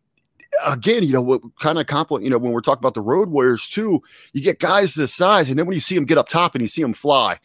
again, 0.66 1.04
you 1.04 1.14
know, 1.14 1.22
what 1.22 1.42
kind 1.62 1.80
of 1.80 1.88
compliment, 1.88 2.26
you 2.26 2.30
know, 2.30 2.38
when 2.38 2.52
we're 2.52 2.60
talking 2.60 2.82
about 2.82 2.94
the 2.94 3.00
road 3.00 3.30
warriors 3.30 3.70
too, 3.70 4.04
you 4.34 4.42
get 4.42 4.60
guys 4.60 4.96
this 4.96 5.14
size, 5.14 5.50
and 5.50 5.58
then 5.58 5.66
when 5.66 5.76
you 5.76 5.80
see 5.80 5.96
them 5.96 6.04
get 6.04 6.18
up 6.18 6.28
top 6.28 6.56
and 6.56 6.62
you 6.62 6.68
see 6.68 6.82
them 6.82 6.94
fly, 6.94 7.40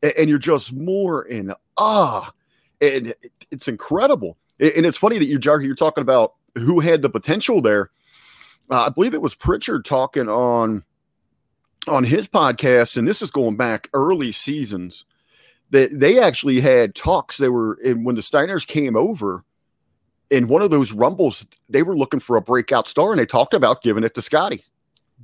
and, 0.00 0.12
and 0.16 0.28
you're 0.28 0.38
just 0.38 0.72
more 0.72 1.24
in 1.24 1.52
awe, 1.76 2.30
and 2.80 3.12
it's 3.50 3.66
incredible. 3.66 4.36
And 4.58 4.86
it's 4.86 4.98
funny 4.98 5.18
that 5.18 5.26
you, 5.26 5.38
Jarky, 5.38 5.64
you're 5.64 5.74
talking 5.74 6.02
about 6.02 6.34
who 6.54 6.80
had 6.80 7.02
the 7.02 7.10
potential 7.10 7.60
there. 7.60 7.90
Uh, 8.70 8.86
I 8.86 8.88
believe 8.88 9.14
it 9.14 9.22
was 9.22 9.34
Prichard 9.34 9.84
talking 9.84 10.28
on 10.28 10.82
on 11.88 12.04
his 12.04 12.26
podcast, 12.26 12.96
and 12.96 13.06
this 13.06 13.22
is 13.22 13.30
going 13.30 13.56
back 13.56 13.88
early 13.92 14.32
seasons. 14.32 15.04
That 15.70 15.98
they 15.98 16.20
actually 16.20 16.60
had 16.60 16.94
talks. 16.94 17.36
They 17.36 17.48
were 17.48 17.78
and 17.84 18.04
when 18.04 18.14
the 18.14 18.20
Steiners 18.22 18.66
came 18.66 18.96
over 18.96 19.44
in 20.30 20.48
one 20.48 20.62
of 20.62 20.70
those 20.70 20.92
rumbles, 20.92 21.46
they 21.68 21.82
were 21.82 21.96
looking 21.96 22.20
for 22.20 22.36
a 22.36 22.42
breakout 22.42 22.88
star, 22.88 23.10
and 23.12 23.20
they 23.20 23.26
talked 23.26 23.54
about 23.54 23.82
giving 23.82 24.04
it 24.04 24.14
to 24.14 24.22
Scotty. 24.22 24.64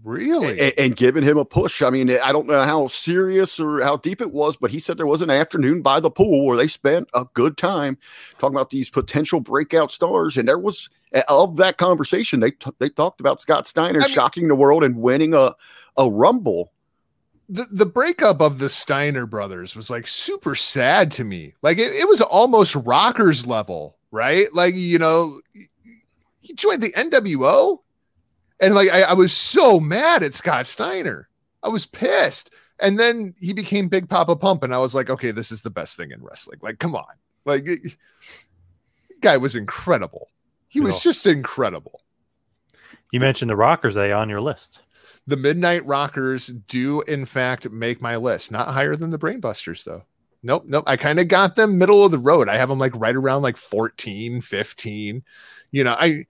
Really? 0.05 0.59
and, 0.59 0.72
and 0.78 0.96
giving 0.96 1.22
him 1.22 1.38
a 1.38 1.44
push. 1.44 1.80
I 1.82 1.90
mean, 1.90 2.11
I 2.11 2.32
don't 2.32 2.46
know 2.46 2.62
how 2.62 2.88
serious 2.88 3.61
or 3.61 3.82
how 3.82 3.96
deep 3.96 4.20
it 4.20 4.32
was, 4.32 4.57
but 4.57 4.70
he 4.70 4.78
said 4.80 4.96
there 4.96 5.07
was 5.07 5.22
an 5.22 5.30
afternoon 5.30 5.82
by 5.82 6.00
the 6.00 6.11
pool 6.11 6.44
where 6.46 6.57
they 6.57 6.66
spent 6.68 7.09
a 7.14 7.26
good 7.34 7.57
time 7.57 7.98
talking 8.38 8.57
about 8.57 8.70
these 8.70 8.90
potential 8.90 9.40
breakout 9.40 9.92
stars. 9.92 10.36
And 10.36 10.48
there 10.48 10.59
was 10.59 10.88
of 11.28 11.57
that 11.59 11.76
conversation, 11.78 12.40
they 12.40 12.53
t- 12.53 12.70
they 12.78 12.88
talked 12.88 13.20
about 13.20 13.40
Scott 13.40 13.66
Steiner 13.66 14.00
I 14.00 14.05
mean- 14.07 14.12
shocking 14.14 14.48
the 14.48 14.55
world 14.55 14.82
and 14.82 14.96
winning 14.96 15.34
a 15.34 15.55
a 15.96 16.11
rumble. 16.11 16.72
the 17.48 17.66
the 17.70 17.86
breakup 17.86 18.40
of 18.40 18.59
the 18.59 18.70
Steiner 18.70 19.26
brothers 19.26 19.76
was 19.76 19.90
like 19.90 20.07
super 20.07 20.55
sad 20.55 21.11
to 21.12 21.24
me. 21.24 21.55
Like 21.62 21.78
it, 21.78 21.92
it 21.92 22.09
was 22.09 22.20
almost 22.22 22.74
rockers 22.74 23.46
level, 23.46 23.98
right? 24.11 24.46
Like 24.55 24.74
you 24.74 24.98
know, 24.98 25.40
he 26.40 26.55
joined 26.55 26.82
the 26.82 26.92
NWO, 26.92 27.80
and 28.62 28.74
like 28.74 28.90
I, 28.90 29.02
I 29.02 29.12
was 29.12 29.32
so 29.32 29.78
mad 29.78 30.22
at 30.22 30.32
Scott 30.34 30.66
Steiner. 30.66 31.28
I 31.62 31.68
was 31.68 31.84
pissed, 31.84 32.50
and 32.80 32.98
then 32.98 33.34
he 33.38 33.52
became 33.52 33.88
Big 33.88 34.08
Papa 34.08 34.36
Pump, 34.36 34.62
and 34.62 34.74
I 34.74 34.78
was 34.78 34.94
like, 34.94 35.10
okay, 35.10 35.32
this 35.32 35.52
is 35.52 35.60
the 35.60 35.70
best 35.70 35.96
thing 35.96 36.10
in 36.12 36.22
wrestling. 36.22 36.58
Like, 36.62 36.78
come 36.78 36.96
on, 36.96 37.04
like 37.44 37.64
it- 37.66 37.96
guy 39.20 39.36
was 39.36 39.54
incredible. 39.54 40.28
He 40.68 40.80
was 40.80 41.02
just 41.02 41.26
incredible. 41.26 42.00
You 43.12 43.20
mentioned 43.20 43.50
the 43.50 43.56
Rockers, 43.56 43.94
they 43.94 44.10
on 44.10 44.30
your 44.30 44.40
list. 44.40 44.80
The 45.26 45.36
Midnight 45.36 45.84
Rockers 45.86 46.46
do, 46.46 47.02
in 47.02 47.26
fact, 47.26 47.70
make 47.70 48.00
my 48.00 48.16
list. 48.16 48.50
Not 48.50 48.68
higher 48.68 48.96
than 48.96 49.10
the 49.10 49.18
Brainbusters, 49.18 49.84
though. 49.84 50.04
Nope, 50.42 50.64
nope. 50.66 50.84
I 50.86 50.96
kind 50.96 51.20
of 51.20 51.28
got 51.28 51.54
them 51.54 51.78
middle 51.78 52.04
of 52.04 52.10
the 52.10 52.18
road. 52.18 52.48
I 52.48 52.56
have 52.56 52.68
them 52.68 52.78
like 52.78 52.96
right 52.96 53.14
around 53.14 53.42
like 53.42 53.56
14, 53.56 54.40
15. 54.40 55.22
You 55.70 55.84
know, 55.84 55.94
I. 55.98 56.24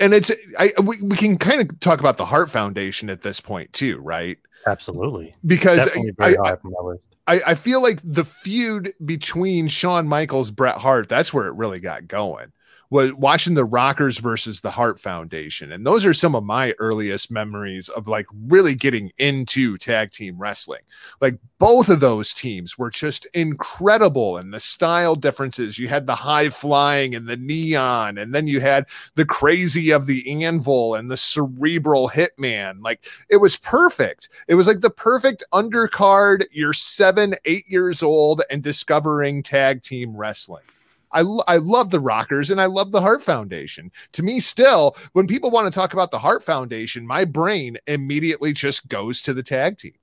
And 0.00 0.14
it's 0.14 0.30
I 0.58 0.72
we, 0.82 1.00
we 1.02 1.16
can 1.16 1.36
kind 1.36 1.60
of 1.60 1.78
talk 1.80 2.00
about 2.00 2.16
the 2.16 2.24
Hart 2.24 2.50
Foundation 2.50 3.10
at 3.10 3.20
this 3.20 3.40
point 3.40 3.72
too, 3.72 3.98
right? 3.98 4.38
Absolutely. 4.66 5.34
Because 5.44 5.88
I, 6.18 6.26
I, 6.26 6.34
high 6.42 6.56
from 6.56 6.72
my 6.72 6.80
list. 6.82 7.02
I, 7.26 7.40
I 7.48 7.54
feel 7.54 7.80
like 7.82 8.00
the 8.02 8.24
feud 8.24 8.92
between 9.04 9.68
Shawn 9.68 10.08
Michaels, 10.08 10.50
Bret 10.50 10.76
Hart, 10.76 11.08
that's 11.08 11.32
where 11.32 11.46
it 11.46 11.54
really 11.54 11.78
got 11.78 12.08
going. 12.08 12.52
Was 12.90 13.12
watching 13.12 13.54
the 13.54 13.64
Rockers 13.64 14.18
versus 14.18 14.60
the 14.60 14.70
Hart 14.72 14.98
Foundation. 14.98 15.70
And 15.70 15.86
those 15.86 16.04
are 16.04 16.12
some 16.12 16.34
of 16.34 16.42
my 16.42 16.74
earliest 16.80 17.30
memories 17.30 17.88
of 17.88 18.08
like 18.08 18.26
really 18.48 18.74
getting 18.74 19.12
into 19.18 19.78
tag 19.78 20.10
team 20.10 20.36
wrestling. 20.38 20.80
Like 21.20 21.38
both 21.60 21.88
of 21.88 22.00
those 22.00 22.34
teams 22.34 22.76
were 22.76 22.90
just 22.90 23.26
incredible 23.26 24.38
and 24.38 24.52
the 24.52 24.58
style 24.58 25.14
differences. 25.14 25.78
You 25.78 25.86
had 25.86 26.06
the 26.06 26.16
high 26.16 26.48
flying 26.48 27.14
and 27.14 27.28
the 27.28 27.36
neon, 27.36 28.18
and 28.18 28.34
then 28.34 28.48
you 28.48 28.60
had 28.60 28.86
the 29.14 29.24
crazy 29.24 29.90
of 29.90 30.06
the 30.06 30.44
anvil 30.44 30.96
and 30.96 31.10
the 31.10 31.16
cerebral 31.16 32.08
hitman. 32.08 32.82
Like 32.82 33.04
it 33.28 33.36
was 33.36 33.56
perfect. 33.56 34.28
It 34.48 34.56
was 34.56 34.66
like 34.66 34.80
the 34.80 34.90
perfect 34.90 35.44
undercard. 35.52 36.44
You're 36.50 36.72
seven, 36.72 37.34
eight 37.44 37.68
years 37.68 38.02
old 38.02 38.42
and 38.50 38.62
discovering 38.62 39.42
tag 39.44 39.82
team 39.82 40.16
wrestling. 40.16 40.64
I, 41.12 41.20
I 41.46 41.56
love 41.56 41.90
the 41.90 42.00
Rockers 42.00 42.50
and 42.50 42.60
I 42.60 42.66
love 42.66 42.92
the 42.92 43.00
Hart 43.00 43.22
Foundation. 43.22 43.90
To 44.12 44.22
me, 44.22 44.40
still, 44.40 44.96
when 45.12 45.26
people 45.26 45.50
want 45.50 45.72
to 45.72 45.76
talk 45.76 45.92
about 45.92 46.10
the 46.10 46.18
Hart 46.18 46.42
Foundation, 46.42 47.06
my 47.06 47.24
brain 47.24 47.78
immediately 47.86 48.52
just 48.52 48.88
goes 48.88 49.20
to 49.22 49.34
the 49.34 49.42
tag 49.42 49.78
team. 49.78 49.94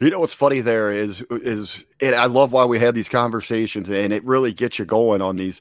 You 0.00 0.10
know 0.10 0.20
what's 0.20 0.34
funny 0.34 0.60
there 0.60 0.92
is 0.92 1.22
is 1.30 1.84
and 2.00 2.14
I 2.14 2.26
love 2.26 2.52
why 2.52 2.64
we 2.64 2.78
have 2.78 2.94
these 2.94 3.08
conversations 3.08 3.88
and 3.88 4.12
it 4.12 4.24
really 4.24 4.52
gets 4.52 4.78
you 4.78 4.84
going 4.84 5.20
on 5.20 5.36
these 5.36 5.60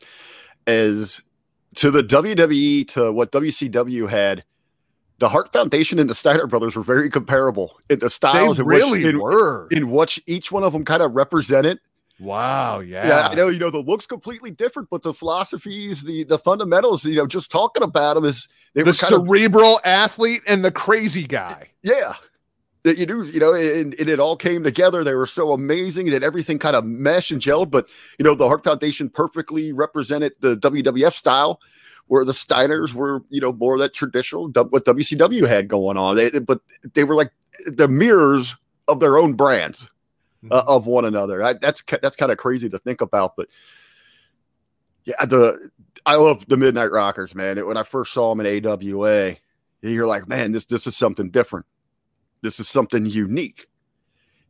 is 0.68 1.22
to 1.76 1.90
the 1.90 2.04
WWE 2.04 2.88
to 2.90 3.12
what 3.12 3.32
WCW 3.32 4.08
had 4.08 4.44
the 5.20 5.30
Hart 5.30 5.52
Foundation 5.52 5.98
and 5.98 6.10
the 6.10 6.16
Steiner 6.16 6.46
brothers 6.46 6.76
were 6.76 6.84
very 6.84 7.10
comparable 7.10 7.80
in 7.90 8.00
the 8.00 8.06
They 8.06 8.10
styles 8.10 8.60
in 8.60 8.66
really 8.66 9.04
which, 9.04 9.14
in, 9.14 9.20
were. 9.20 9.68
in 9.72 9.90
which 9.90 10.22
each 10.28 10.52
one 10.52 10.64
of 10.64 10.74
them 10.74 10.86
kind 10.86 11.02
of 11.02 11.16
represented. 11.16 11.80
Wow. 12.20 12.80
Yeah. 12.80 13.08
Yeah. 13.08 13.28
I 13.30 13.36
know 13.36 13.48
you 13.48 13.60
know 13.60 13.70
the 13.70 13.80
looks 13.80 14.06
completely 14.06 14.52
different, 14.52 14.90
but 14.90 15.04
the 15.04 15.14
philosophies, 15.14 16.04
the 16.04 16.24
the 16.24 16.38
fundamentals, 16.38 17.06
you 17.06 17.16
know, 17.16 17.28
just 17.28 17.52
talking 17.52 17.84
about 17.84 18.16
them 18.16 18.26
is 18.26 18.48
they 18.74 18.82
the 18.84 18.92
were 18.92 18.94
kind 18.94 19.14
of 19.14 19.28
cerebral 19.28 19.80
athlete 19.84 20.42
and 20.48 20.64
the 20.64 20.72
crazy 20.72 21.26
guy. 21.26 21.70
yeah. 21.82 22.16
That 22.84 22.98
you 22.98 23.06
do, 23.06 23.24
you 23.24 23.40
know, 23.42 23.54
and, 23.54 23.94
and 24.00 24.08
it 24.08 24.18
all 24.18 24.38
came 24.38 24.64
together. 24.64 25.04
They 25.04 25.16
were 25.16 25.28
so 25.28 25.52
amazing 25.52 26.10
that 26.12 26.24
everything 26.24 26.58
kind 26.58 26.76
of 26.76 26.86
meshed 26.86 27.32
and 27.32 27.42
gelled. 27.42 27.70
But 27.70 27.88
you 28.18 28.24
know, 28.24 28.34
the 28.34 28.48
Hart 28.48 28.64
Foundation 28.64 29.10
perfectly 29.10 29.74
represented 29.74 30.34
the 30.40 30.56
WWF 30.56 31.14
style, 31.14 31.60
where 32.06 32.24
the 32.24 32.32
Steiners 32.32 32.94
were, 32.94 33.24
you 33.30 33.42
know, 33.42 33.52
more 33.52 33.74
of 33.74 33.80
that 33.82 33.94
traditional 33.94 34.46
what 34.50 34.86
WCW 34.86 35.46
had 35.48 35.68
going 35.68 35.98
on. 35.98 36.16
They, 36.16 36.30
but 36.40 36.62
they 36.94 37.04
were 37.04 37.16
like 37.16 37.32
the 37.66 37.90
mirrors 37.90 38.56
of 38.88 39.02
their 39.02 39.18
own 39.18 39.34
brands 39.34 39.88
uh, 40.50 40.64
of 40.68 40.88
one 40.88 41.06
another. 41.06 41.44
I, 41.44 41.54
that's 41.54 41.84
that's 42.02 42.16
kind 42.16 42.32
of 42.32 42.38
crazy 42.38 42.70
to 42.70 42.80
think 42.80 43.02
about, 43.02 43.36
but 43.36 43.48
yeah, 45.06 45.26
the 45.26 45.72
I 46.06 46.16
love 46.16 46.46
the 46.48 46.58
Midnight 46.58 46.92
Rockers, 46.92 47.34
man. 47.34 47.66
When 47.66 47.78
I 47.78 47.84
first 47.84 48.14
saw 48.14 48.34
them 48.34 48.46
in 48.46 48.66
AWA, 48.66 49.36
you're 49.82 50.08
like, 50.08 50.28
man, 50.28 50.52
this 50.52 50.66
this 50.66 50.88
is 50.88 50.98
something 50.98 51.30
different. 51.30 51.66
This 52.42 52.60
is 52.60 52.68
something 52.68 53.06
unique. 53.06 53.68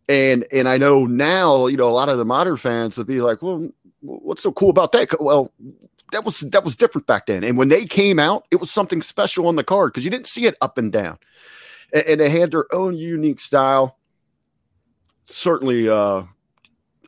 And 0.09 0.45
and 0.51 0.67
I 0.67 0.77
know 0.77 1.05
now, 1.05 1.67
you 1.67 1.77
know, 1.77 1.87
a 1.87 1.91
lot 1.91 2.09
of 2.09 2.17
the 2.17 2.25
modern 2.25 2.57
fans 2.57 2.97
would 2.97 3.07
be 3.07 3.21
like, 3.21 3.41
well, 3.41 3.69
what's 4.01 4.43
so 4.43 4.51
cool 4.51 4.69
about 4.69 4.93
that? 4.93 5.21
Well, 5.21 5.51
that 6.11 6.23
was 6.23 6.39
that 6.39 6.63
was 6.63 6.75
different 6.75 7.07
back 7.07 7.25
then. 7.25 7.43
And 7.43 7.57
when 7.57 7.67
they 7.69 7.85
came 7.85 8.19
out, 8.19 8.45
it 8.51 8.57
was 8.57 8.71
something 8.71 9.01
special 9.01 9.47
on 9.47 9.55
the 9.55 9.63
card 9.63 9.93
because 9.93 10.05
you 10.05 10.11
didn't 10.11 10.27
see 10.27 10.45
it 10.45 10.55
up 10.61 10.77
and 10.77 10.91
down. 10.91 11.17
And, 11.93 12.03
and 12.05 12.19
they 12.21 12.29
had 12.29 12.51
their 12.51 12.73
own 12.73 12.95
unique 12.95 13.39
style. 13.39 13.96
Certainly, 15.29 15.89
uh, 15.89 16.23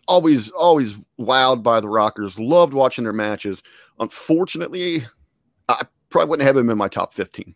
always 0.08 0.50
always 0.50 0.96
wowed 1.20 1.64
by 1.64 1.80
the 1.80 1.88
Rockers. 1.88 2.38
Loved 2.38 2.74
watching 2.74 3.06
their 3.06 3.14
matches. 3.14 3.64
Unfortunately, 4.00 5.06
I 5.70 5.86
probably 6.10 6.30
wouldn't 6.30 6.46
have 6.48 6.56
them 6.56 6.70
in 6.70 6.78
my 6.78 6.90
top 6.90 7.14
fifteen. 7.14 7.56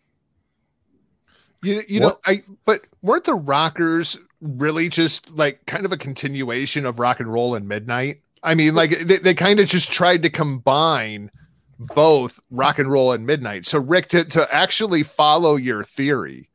You, 1.62 1.82
you 1.88 2.00
know, 2.00 2.18
I 2.26 2.42
but 2.64 2.80
weren't 3.02 3.24
the 3.24 3.34
Rockers 3.34 4.18
really 4.40 4.88
just 4.88 5.30
like 5.32 5.64
kind 5.66 5.84
of 5.84 5.92
a 5.92 5.96
continuation 5.96 6.86
of 6.86 6.98
rock 6.98 7.20
and 7.20 7.32
roll 7.32 7.54
and 7.54 7.68
midnight? 7.68 8.20
I 8.42 8.54
mean, 8.54 8.74
like 8.74 8.90
they, 8.90 9.16
they 9.16 9.34
kind 9.34 9.60
of 9.60 9.68
just 9.68 9.90
tried 9.90 10.22
to 10.22 10.30
combine 10.30 11.30
both 11.78 12.40
rock 12.50 12.78
and 12.78 12.90
roll 12.90 13.12
and 13.12 13.26
midnight. 13.26 13.66
So 13.66 13.80
Rick, 13.80 14.08
to, 14.08 14.24
to 14.26 14.54
actually 14.54 15.02
follow 15.02 15.56
your 15.56 15.82
theory, 15.82 16.48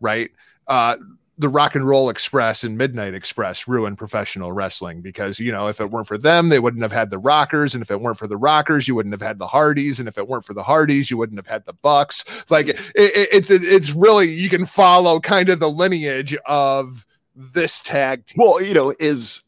right? 0.00 0.30
Uh 0.66 0.96
the 1.38 1.48
rock 1.48 1.74
and 1.74 1.86
roll 1.86 2.08
express 2.08 2.64
and 2.64 2.78
midnight 2.78 3.12
express 3.12 3.68
ruined 3.68 3.98
professional 3.98 4.52
wrestling 4.52 5.02
because 5.02 5.38
you 5.38 5.52
know 5.52 5.68
if 5.68 5.80
it 5.80 5.90
weren't 5.90 6.06
for 6.06 6.16
them 6.16 6.48
they 6.48 6.58
wouldn't 6.58 6.82
have 6.82 6.92
had 6.92 7.10
the 7.10 7.18
rockers 7.18 7.74
and 7.74 7.82
if 7.82 7.90
it 7.90 8.00
weren't 8.00 8.16
for 8.16 8.26
the 8.26 8.38
rockers 8.38 8.88
you 8.88 8.94
wouldn't 8.94 9.12
have 9.12 9.20
had 9.20 9.38
the 9.38 9.46
hardys 9.46 9.98
and 9.98 10.08
if 10.08 10.16
it 10.16 10.26
weren't 10.26 10.44
for 10.46 10.54
the 10.54 10.62
hardys 10.62 11.10
you 11.10 11.18
wouldn't 11.18 11.38
have 11.38 11.46
had 11.46 11.64
the 11.66 11.74
bucks. 11.74 12.24
Like 12.50 12.68
it, 12.68 12.78
it, 12.94 13.28
it's 13.32 13.50
it's 13.50 13.92
really 13.92 14.30
you 14.30 14.48
can 14.48 14.66
follow 14.66 15.20
kind 15.20 15.48
of 15.48 15.60
the 15.60 15.70
lineage 15.70 16.36
of 16.46 17.06
this 17.34 17.82
tag 17.82 18.26
team. 18.26 18.44
Well, 18.44 18.62
you 18.62 18.74
know, 18.74 18.94
is 18.98 19.42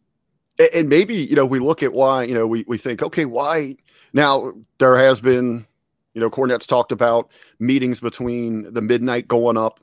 and 0.75 0.89
maybe 0.89 1.15
you 1.15 1.37
know 1.37 1.47
we 1.47 1.59
look 1.59 1.83
at 1.83 1.93
why 1.93 2.25
you 2.25 2.35
know 2.35 2.47
we 2.47 2.65
we 2.69 2.79
think 2.79 3.03
okay 3.03 3.25
why 3.25 3.77
now 4.13 4.53
there 4.79 4.97
has 4.99 5.21
been 5.21 5.67
you 6.15 6.21
know 6.21 6.31
Cornette's 6.31 6.67
talked 6.67 6.93
about 6.93 7.31
meetings 7.59 8.01
between 8.01 8.73
the 8.73 8.83
midnight 8.83 9.29
going 9.29 9.57
up 9.57 9.81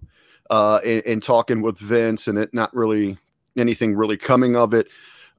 uh 0.49 0.79
and, 0.85 1.03
and 1.05 1.23
talking 1.23 1.61
with 1.61 1.77
Vince 1.77 2.27
and 2.27 2.37
it 2.37 2.53
not 2.53 2.73
really 2.73 3.17
anything 3.57 3.95
really 3.95 4.17
coming 4.17 4.55
of 4.55 4.73
it. 4.73 4.87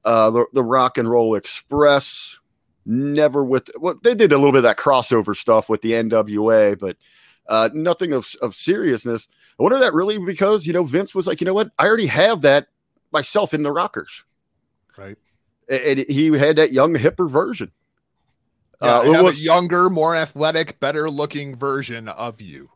Uh, 0.05 0.29
the, 0.29 0.45
the 0.53 0.63
Rock 0.63 0.97
and 0.97 1.09
Roll 1.09 1.35
Express 1.35 2.39
never 2.85 3.43
with 3.43 3.69
well 3.77 3.99
they 4.03 4.15
did 4.15 4.31
a 4.31 4.37
little 4.37 4.51
bit 4.53 4.59
of 4.59 4.63
that 4.63 4.77
crossover 4.77 5.35
stuff 5.35 5.67
with 5.69 5.81
the 5.81 5.91
NWA, 5.91 6.79
but 6.79 6.95
uh, 7.47 7.69
nothing 7.73 8.13
of 8.13 8.33
of 8.41 8.55
seriousness. 8.55 9.27
I 9.59 9.63
wonder 9.63 9.79
that 9.79 9.93
really 9.93 10.17
because 10.19 10.65
you 10.65 10.73
know 10.73 10.83
Vince 10.83 11.13
was 11.13 11.27
like, 11.27 11.41
you 11.41 11.45
know 11.45 11.53
what, 11.53 11.71
I 11.77 11.87
already 11.87 12.07
have 12.07 12.41
that 12.43 12.67
myself 13.11 13.53
in 13.53 13.63
the 13.63 13.71
Rockers, 13.71 14.23
right 14.97 15.17
and 15.67 15.81
and 15.99 16.05
he 16.09 16.27
had 16.37 16.55
that 16.57 16.71
young 16.71 16.93
hipper 16.95 17.29
version. 17.29 17.71
yeah, 18.81 18.99
Uh, 18.99 19.03
it 19.03 19.23
was- 19.23 19.39
a 19.39 19.43
younger 19.43 19.89
more 19.89 20.15
athletic 20.15 20.79
better 20.79 21.09
looking 21.09 21.55
version 21.57 22.07
of 22.07 22.39
you 22.41 22.69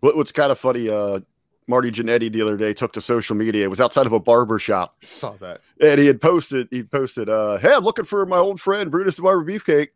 What, 0.00 0.16
what's 0.16 0.32
kind 0.32 0.52
of 0.52 0.58
funny, 0.58 0.88
uh, 0.88 1.20
Marty 1.68 1.90
Jannetty 1.90 2.32
the 2.32 2.42
other 2.42 2.56
day 2.56 2.72
took 2.72 2.92
to 2.94 3.00
social 3.00 3.36
media. 3.36 3.62
It 3.64 3.70
was 3.70 3.80
outside 3.80 4.06
of 4.06 4.12
a 4.12 4.18
barber 4.18 4.58
shop, 4.58 4.96
saw 5.04 5.32
that 5.36 5.60
and 5.80 6.00
he 6.00 6.06
had 6.06 6.20
posted. 6.20 6.66
He 6.70 6.82
posted, 6.82 7.28
uh, 7.28 7.58
"Hey, 7.58 7.72
I'm 7.74 7.84
looking 7.84 8.06
for 8.06 8.24
my 8.26 8.38
old 8.38 8.60
friend 8.60 8.90
Brutus 8.90 9.16
the 9.16 9.22
Barber 9.22 9.44
Beefcake. 9.44 9.88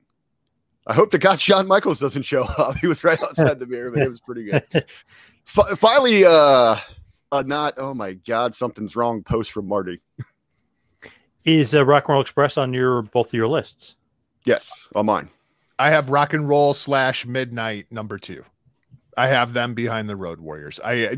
I 0.86 0.94
hope 0.94 1.10
to 1.12 1.18
God 1.18 1.40
Shawn 1.40 1.66
Michaels 1.66 1.98
doesn't 1.98 2.22
show 2.22 2.42
up. 2.58 2.76
He 2.76 2.86
was 2.86 3.02
right 3.02 3.20
outside 3.22 3.58
the 3.58 3.66
mirror, 3.66 3.90
but 3.90 4.02
it 4.02 4.08
was 4.08 4.20
pretty 4.20 4.44
good. 4.44 4.64
Fi- 5.44 5.74
finally, 5.76 6.24
uh, 6.24 6.76
uh, 7.32 7.42
not. 7.46 7.74
Oh 7.78 7.94
my 7.94 8.12
God, 8.12 8.54
something's 8.54 8.94
wrong. 8.94 9.22
Post 9.22 9.50
from 9.52 9.66
Marty. 9.66 10.00
Is 11.44 11.74
uh, 11.74 11.84
Rock 11.84 12.04
and 12.04 12.12
Roll 12.14 12.20
Express 12.22 12.56
on 12.56 12.72
your 12.72 13.02
both 13.02 13.28
of 13.28 13.34
your 13.34 13.48
lists? 13.48 13.96
Yes, 14.44 14.88
on 14.94 15.06
mine. 15.06 15.28
I 15.78 15.90
have 15.90 16.10
rock 16.10 16.34
and 16.34 16.48
roll 16.48 16.74
slash 16.74 17.26
midnight 17.26 17.86
number 17.90 18.18
two 18.18 18.44
I 19.16 19.28
have 19.28 19.52
them 19.52 19.74
behind 19.74 20.08
the 20.08 20.16
Road 20.16 20.40
Warriors. 20.40 20.80
I 20.82 21.06
uh, 21.06 21.16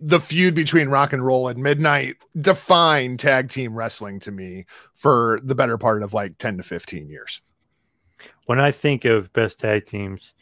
the 0.00 0.20
feud 0.20 0.54
between 0.54 0.88
Rock 0.88 1.12
and 1.12 1.24
Roll 1.24 1.48
and 1.48 1.62
Midnight 1.62 2.16
defined 2.40 3.20
tag 3.20 3.50
team 3.50 3.74
wrestling 3.74 4.18
to 4.20 4.32
me 4.32 4.66
for 4.94 5.38
the 5.42 5.54
better 5.54 5.78
part 5.78 6.02
of 6.02 6.12
like 6.12 6.38
10 6.38 6.58
to 6.58 6.62
15 6.62 7.08
years. 7.08 7.40
When 8.46 8.58
I 8.58 8.70
think 8.70 9.04
of 9.04 9.32
best 9.32 9.60
tag 9.60 9.86
teams, 9.86 10.34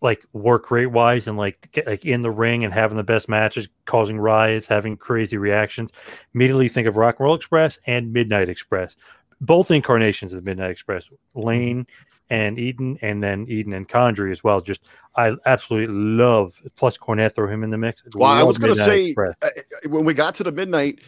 like 0.00 0.24
work 0.32 0.70
rate 0.70 0.86
wise 0.86 1.26
and 1.26 1.36
like 1.36 1.82
like 1.86 2.04
in 2.04 2.22
the 2.22 2.30
ring 2.30 2.62
and 2.62 2.74
having 2.74 2.98
the 2.98 3.02
best 3.02 3.28
matches, 3.28 3.68
causing 3.86 4.18
riots, 4.18 4.66
having 4.66 4.96
crazy 4.96 5.38
reactions, 5.38 5.90
immediately 6.34 6.68
think 6.68 6.86
of 6.86 6.96
Rock 6.96 7.16
and 7.18 7.24
Roll 7.24 7.34
Express 7.34 7.78
and 7.86 8.12
Midnight 8.12 8.48
Express. 8.48 8.96
Both 9.40 9.70
incarnations 9.70 10.34
of 10.34 10.44
Midnight 10.44 10.70
Express, 10.70 11.08
Lane 11.34 11.86
and 12.30 12.58
Eaton, 12.58 12.98
and 13.02 13.22
then 13.22 13.46
Eaton 13.48 13.72
and 13.72 13.88
Condrey 13.88 14.32
as 14.32 14.42
well. 14.42 14.60
Just 14.60 14.88
I 15.16 15.36
absolutely 15.46 15.94
love. 15.94 16.60
Plus 16.76 16.98
Cornette, 16.98 17.34
throw 17.34 17.48
him 17.48 17.62
in 17.62 17.70
the 17.70 17.78
mix. 17.78 18.02
Well, 18.14 18.30
I 18.30 18.42
was 18.42 18.58
going 18.58 18.74
to 18.74 18.82
say 18.82 19.06
Express. 19.06 19.34
uh, 19.42 19.48
when 19.88 20.04
we 20.04 20.14
got 20.14 20.34
to 20.36 20.44
the 20.44 20.52
midnight, 20.52 21.00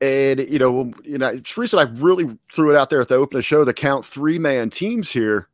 and 0.00 0.40
you 0.48 0.58
know, 0.58 0.92
you 1.02 1.18
know, 1.18 1.38
Teresa, 1.40 1.78
I 1.78 1.82
really 1.82 2.38
threw 2.52 2.70
it 2.70 2.76
out 2.76 2.90
there 2.90 3.00
at 3.00 3.08
the 3.08 3.16
open 3.16 3.36
of 3.36 3.38
the 3.38 3.42
show 3.42 3.64
to 3.64 3.72
count 3.72 4.04
three 4.04 4.38
man 4.38 4.70
teams 4.70 5.10
here. 5.10 5.48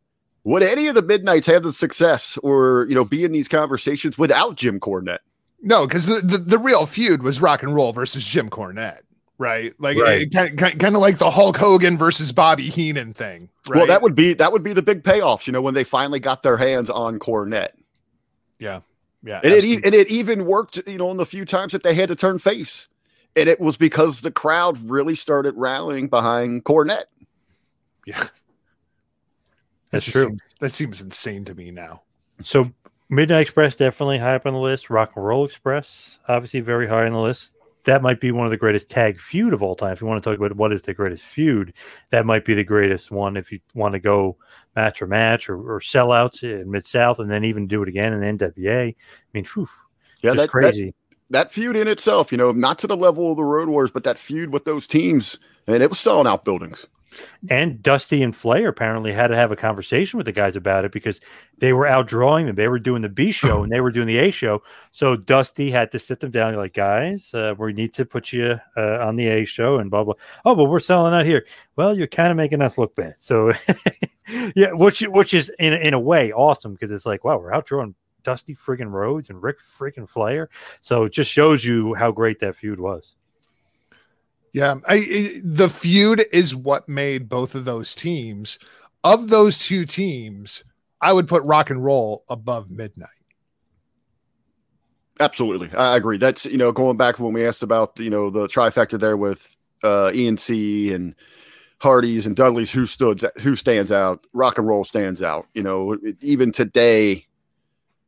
Would 0.44 0.62
any 0.62 0.86
of 0.86 0.94
the 0.94 1.02
midnights 1.02 1.46
have 1.46 1.62
the 1.62 1.72
success 1.72 2.38
or 2.42 2.86
you 2.88 2.94
know 2.94 3.04
be 3.04 3.24
in 3.24 3.32
these 3.32 3.48
conversations 3.48 4.16
without 4.18 4.56
Jim 4.56 4.80
Cornette? 4.80 5.18
No, 5.62 5.86
because 5.86 6.06
the, 6.06 6.20
the, 6.22 6.38
the 6.38 6.58
real 6.58 6.86
feud 6.86 7.22
was 7.22 7.40
Rock 7.40 7.62
and 7.62 7.74
Roll 7.74 7.92
versus 7.92 8.24
Jim 8.24 8.48
Cornette, 8.48 9.02
right? 9.41 9.74
Like 9.80 9.97
Right. 9.99 10.30
kind, 10.32 10.57
kind, 10.57 10.78
kind 10.78 10.95
of 10.95 11.01
like 11.01 11.18
the 11.18 11.30
Hulk 11.30 11.57
Hogan 11.57 11.97
versus 11.97 12.30
Bobby 12.30 12.64
Heenan 12.68 13.14
thing. 13.14 13.49
Right? 13.68 13.78
Well, 13.78 13.86
that 13.86 14.03
would 14.03 14.14
be 14.14 14.34
that 14.34 14.53
would 14.53 14.62
be 14.62 14.74
the 14.74 14.82
big 14.82 15.03
payoffs, 15.03 15.47
you 15.47 15.53
know, 15.53 15.62
when 15.62 15.74
they 15.74 15.82
finally 15.82 16.20
got 16.20 16.43
their 16.43 16.59
hands 16.59 16.91
on 16.91 17.18
Cornette. 17.18 17.70
yeah, 18.59 18.80
yeah. 19.24 19.41
And 19.43 19.53
it, 19.53 19.84
and 19.84 19.95
it 19.95 20.09
even 20.09 20.45
worked, 20.45 20.80
you 20.86 20.99
know, 20.99 21.11
in 21.11 21.16
the 21.16 21.26
few 21.26 21.45
times 21.45 21.72
that 21.72 21.82
they 21.82 21.95
had 21.95 22.09
to 22.11 22.14
turn 22.16 22.38
face. 22.38 22.86
And 23.34 23.49
it 23.49 23.59
was 23.61 23.76
because 23.76 24.20
the 24.20 24.30
crowd 24.30 24.78
really 24.91 25.14
started 25.14 25.55
rallying 25.57 26.09
behind 26.09 26.64
Cornette. 26.64 27.05
yeah. 28.07 28.24
That's 29.91 30.05
just 30.05 30.16
true. 30.16 30.28
Seems, 30.28 30.41
that 30.61 30.72
seems 30.72 31.01
insane 31.01 31.45
to 31.47 31.55
me 31.55 31.70
now. 31.70 32.03
So 32.43 32.72
Midnight 33.09 33.43
Express 33.43 33.74
definitely 33.74 34.18
high 34.18 34.36
up 34.36 34.47
on 34.47 34.53
the 34.53 34.61
list. 34.61 34.88
Rock 34.91 35.12
and 35.16 35.24
Roll 35.24 35.45
Express 35.45 36.18
obviously 36.28 36.61
very 36.61 36.86
high 36.88 37.07
on 37.07 37.12
the 37.12 37.18
list. 37.18 37.57
That 37.85 38.03
might 38.03 38.20
be 38.20 38.31
one 38.31 38.45
of 38.47 38.51
the 38.51 38.57
greatest 38.57 38.91
tag 38.91 39.18
feud 39.20 39.53
of 39.53 39.62
all 39.62 39.74
time. 39.74 39.93
If 39.93 40.01
you 40.01 40.07
want 40.07 40.22
to 40.22 40.31
talk 40.31 40.39
about 40.39 40.57
what 40.57 40.72
is 40.72 40.83
the 40.83 40.95
greatest 40.95 41.22
feud, 41.24 41.72
that 42.11 42.26
might 42.26 42.45
be 42.45 42.55
the 42.55 42.64
greatest 42.64 43.11
one. 43.11 43.37
If 43.37 43.51
you 43.53 43.61
want 43.74 43.95
to 43.95 43.99
go 43.99 44.37
match 44.76 44.99
for 44.99 45.07
match 45.07 45.49
or, 45.49 45.57
or 45.57 45.81
sellouts 45.81 46.43
in 46.43 46.70
Mid 46.70 46.87
South, 46.87 47.18
and 47.18 47.31
then 47.31 47.45
even 47.45 47.66
do 47.66 47.83
it 47.83 47.89
again 47.89 48.12
in 48.12 48.20
the 48.20 48.47
NWA. 48.47 48.89
I 48.89 48.95
mean, 49.33 49.45
whew, 49.55 49.68
Yeah, 50.22 50.35
just 50.35 50.51
that, 50.53 50.53
that, 50.61 50.72
crazy. 50.72 50.95
that 51.31 51.53
feud 51.53 51.76
in 51.76 51.89
itself, 51.89 52.31
you 52.33 52.39
know, 52.39 52.53
not 52.53 52.78
to 52.81 52.87
the 52.87 52.97
level 52.97 53.31
of 53.31 53.37
the 53.37 53.45
Road 53.45 53.68
Wars, 53.68 53.91
but 53.91 54.05
that 54.05 54.18
feud 54.18 54.53
with 54.53 54.64
those 54.64 54.87
teams, 54.87 55.39
and 55.66 55.83
it 55.83 55.89
was 55.89 55.99
selling 55.99 56.26
out 56.26 56.45
buildings. 56.45 56.87
And 57.48 57.82
Dusty 57.82 58.22
and 58.22 58.34
Flair 58.34 58.68
apparently 58.68 59.12
had 59.12 59.28
to 59.28 59.36
have 59.36 59.52
a 59.52 59.56
conversation 59.56 60.16
with 60.16 60.26
the 60.26 60.32
guys 60.32 60.56
about 60.56 60.84
it 60.84 60.92
because 60.92 61.20
they 61.58 61.72
were 61.72 61.86
outdrawing 61.86 62.46
them. 62.46 62.56
They 62.56 62.68
were 62.68 62.78
doing 62.78 63.02
the 63.02 63.08
B 63.08 63.32
show 63.32 63.62
and 63.62 63.72
they 63.72 63.80
were 63.80 63.90
doing 63.90 64.06
the 64.06 64.18
A 64.18 64.30
show. 64.30 64.62
So 64.90 65.16
Dusty 65.16 65.70
had 65.70 65.92
to 65.92 65.98
sit 65.98 66.20
them 66.20 66.30
down, 66.30 66.54
like, 66.56 66.74
guys, 66.74 67.32
uh, 67.34 67.54
we 67.58 67.72
need 67.72 67.94
to 67.94 68.04
put 68.04 68.32
you 68.32 68.61
uh, 68.76 68.98
on 68.98 69.16
the 69.16 69.28
A 69.28 69.44
show 69.44 69.78
and 69.78 69.90
blah 69.90 70.04
blah. 70.04 70.14
Oh, 70.44 70.54
but 70.54 70.64
we're 70.64 70.80
selling 70.80 71.14
out 71.14 71.26
here. 71.26 71.46
Well, 71.76 71.96
you're 71.96 72.06
kind 72.06 72.30
of 72.30 72.36
making 72.36 72.62
us 72.62 72.78
look 72.78 72.94
bad. 72.94 73.16
So, 73.18 73.52
yeah, 74.54 74.72
which 74.72 75.00
which 75.02 75.34
is 75.34 75.50
in 75.58 75.72
in 75.72 75.94
a 75.94 76.00
way 76.00 76.32
awesome 76.32 76.72
because 76.72 76.90
it's 76.90 77.06
like, 77.06 77.24
wow, 77.24 77.38
we're 77.38 77.52
outdrawing 77.52 77.94
Dusty 78.22 78.54
friggin' 78.54 78.90
Rhodes 78.90 79.30
and 79.30 79.42
Rick 79.42 79.61
friggin' 79.61 80.08
Flair. 80.08 80.48
So 80.80 81.04
it 81.04 81.12
just 81.12 81.30
shows 81.30 81.64
you 81.64 81.94
how 81.94 82.12
great 82.12 82.38
that 82.40 82.56
feud 82.56 82.80
was. 82.80 83.14
Yeah, 84.53 84.76
I, 84.86 85.40
the 85.44 85.68
feud 85.68 86.24
is 86.32 86.57
what 86.57 86.88
made 86.88 87.28
both 87.28 87.55
of 87.55 87.64
those 87.64 87.94
teams. 87.94 88.59
Of 89.05 89.28
those 89.28 89.59
two 89.59 89.84
teams, 89.84 90.64
I 91.01 91.12
would 91.12 91.28
put 91.28 91.42
Rock 91.44 91.70
and 91.70 91.84
Roll 91.84 92.24
above 92.28 92.70
Midnight. 92.70 93.09
Absolutely. 95.20 95.70
I 95.76 95.96
agree. 95.96 96.16
That's, 96.16 96.46
you 96.46 96.57
know, 96.57 96.72
going 96.72 96.96
back 96.96 97.18
when 97.18 97.32
we 97.32 97.46
asked 97.46 97.62
about, 97.62 97.98
you 97.98 98.11
know, 98.11 98.30
the 98.30 98.46
trifecta 98.46 98.98
there 98.98 99.16
with 99.16 99.57
uh, 99.84 100.11
ENC 100.12 100.94
and 100.94 101.14
Hardy's 101.78 102.26
and 102.26 102.34
Dudley's, 102.34 102.72
who 102.72 102.86
stood, 102.86 103.22
who 103.40 103.55
stands 103.55 103.92
out, 103.92 104.26
rock 104.32 104.59
and 104.59 104.66
roll 104.66 104.82
stands 104.82 105.22
out. 105.22 105.46
You 105.55 105.62
know, 105.62 105.98
even 106.20 106.53
today, 106.53 107.11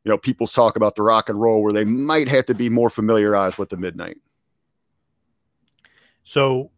you 0.05 0.11
know, 0.11 0.19
people 0.19 0.47
talk 0.47 0.75
about 0.75 0.97
the 0.97 1.03
rock 1.03 1.29
and 1.29 1.41
roll 1.41 1.63
where 1.63 1.73
they 1.73 1.85
might 1.85 2.29
have 2.29 2.47
to 2.47 2.55
be 2.55 2.69
more 2.69 2.91
familiarized 2.91 3.59
with 3.59 3.69
the 3.69 3.77
midnight. 3.77 4.17
So 6.25 6.71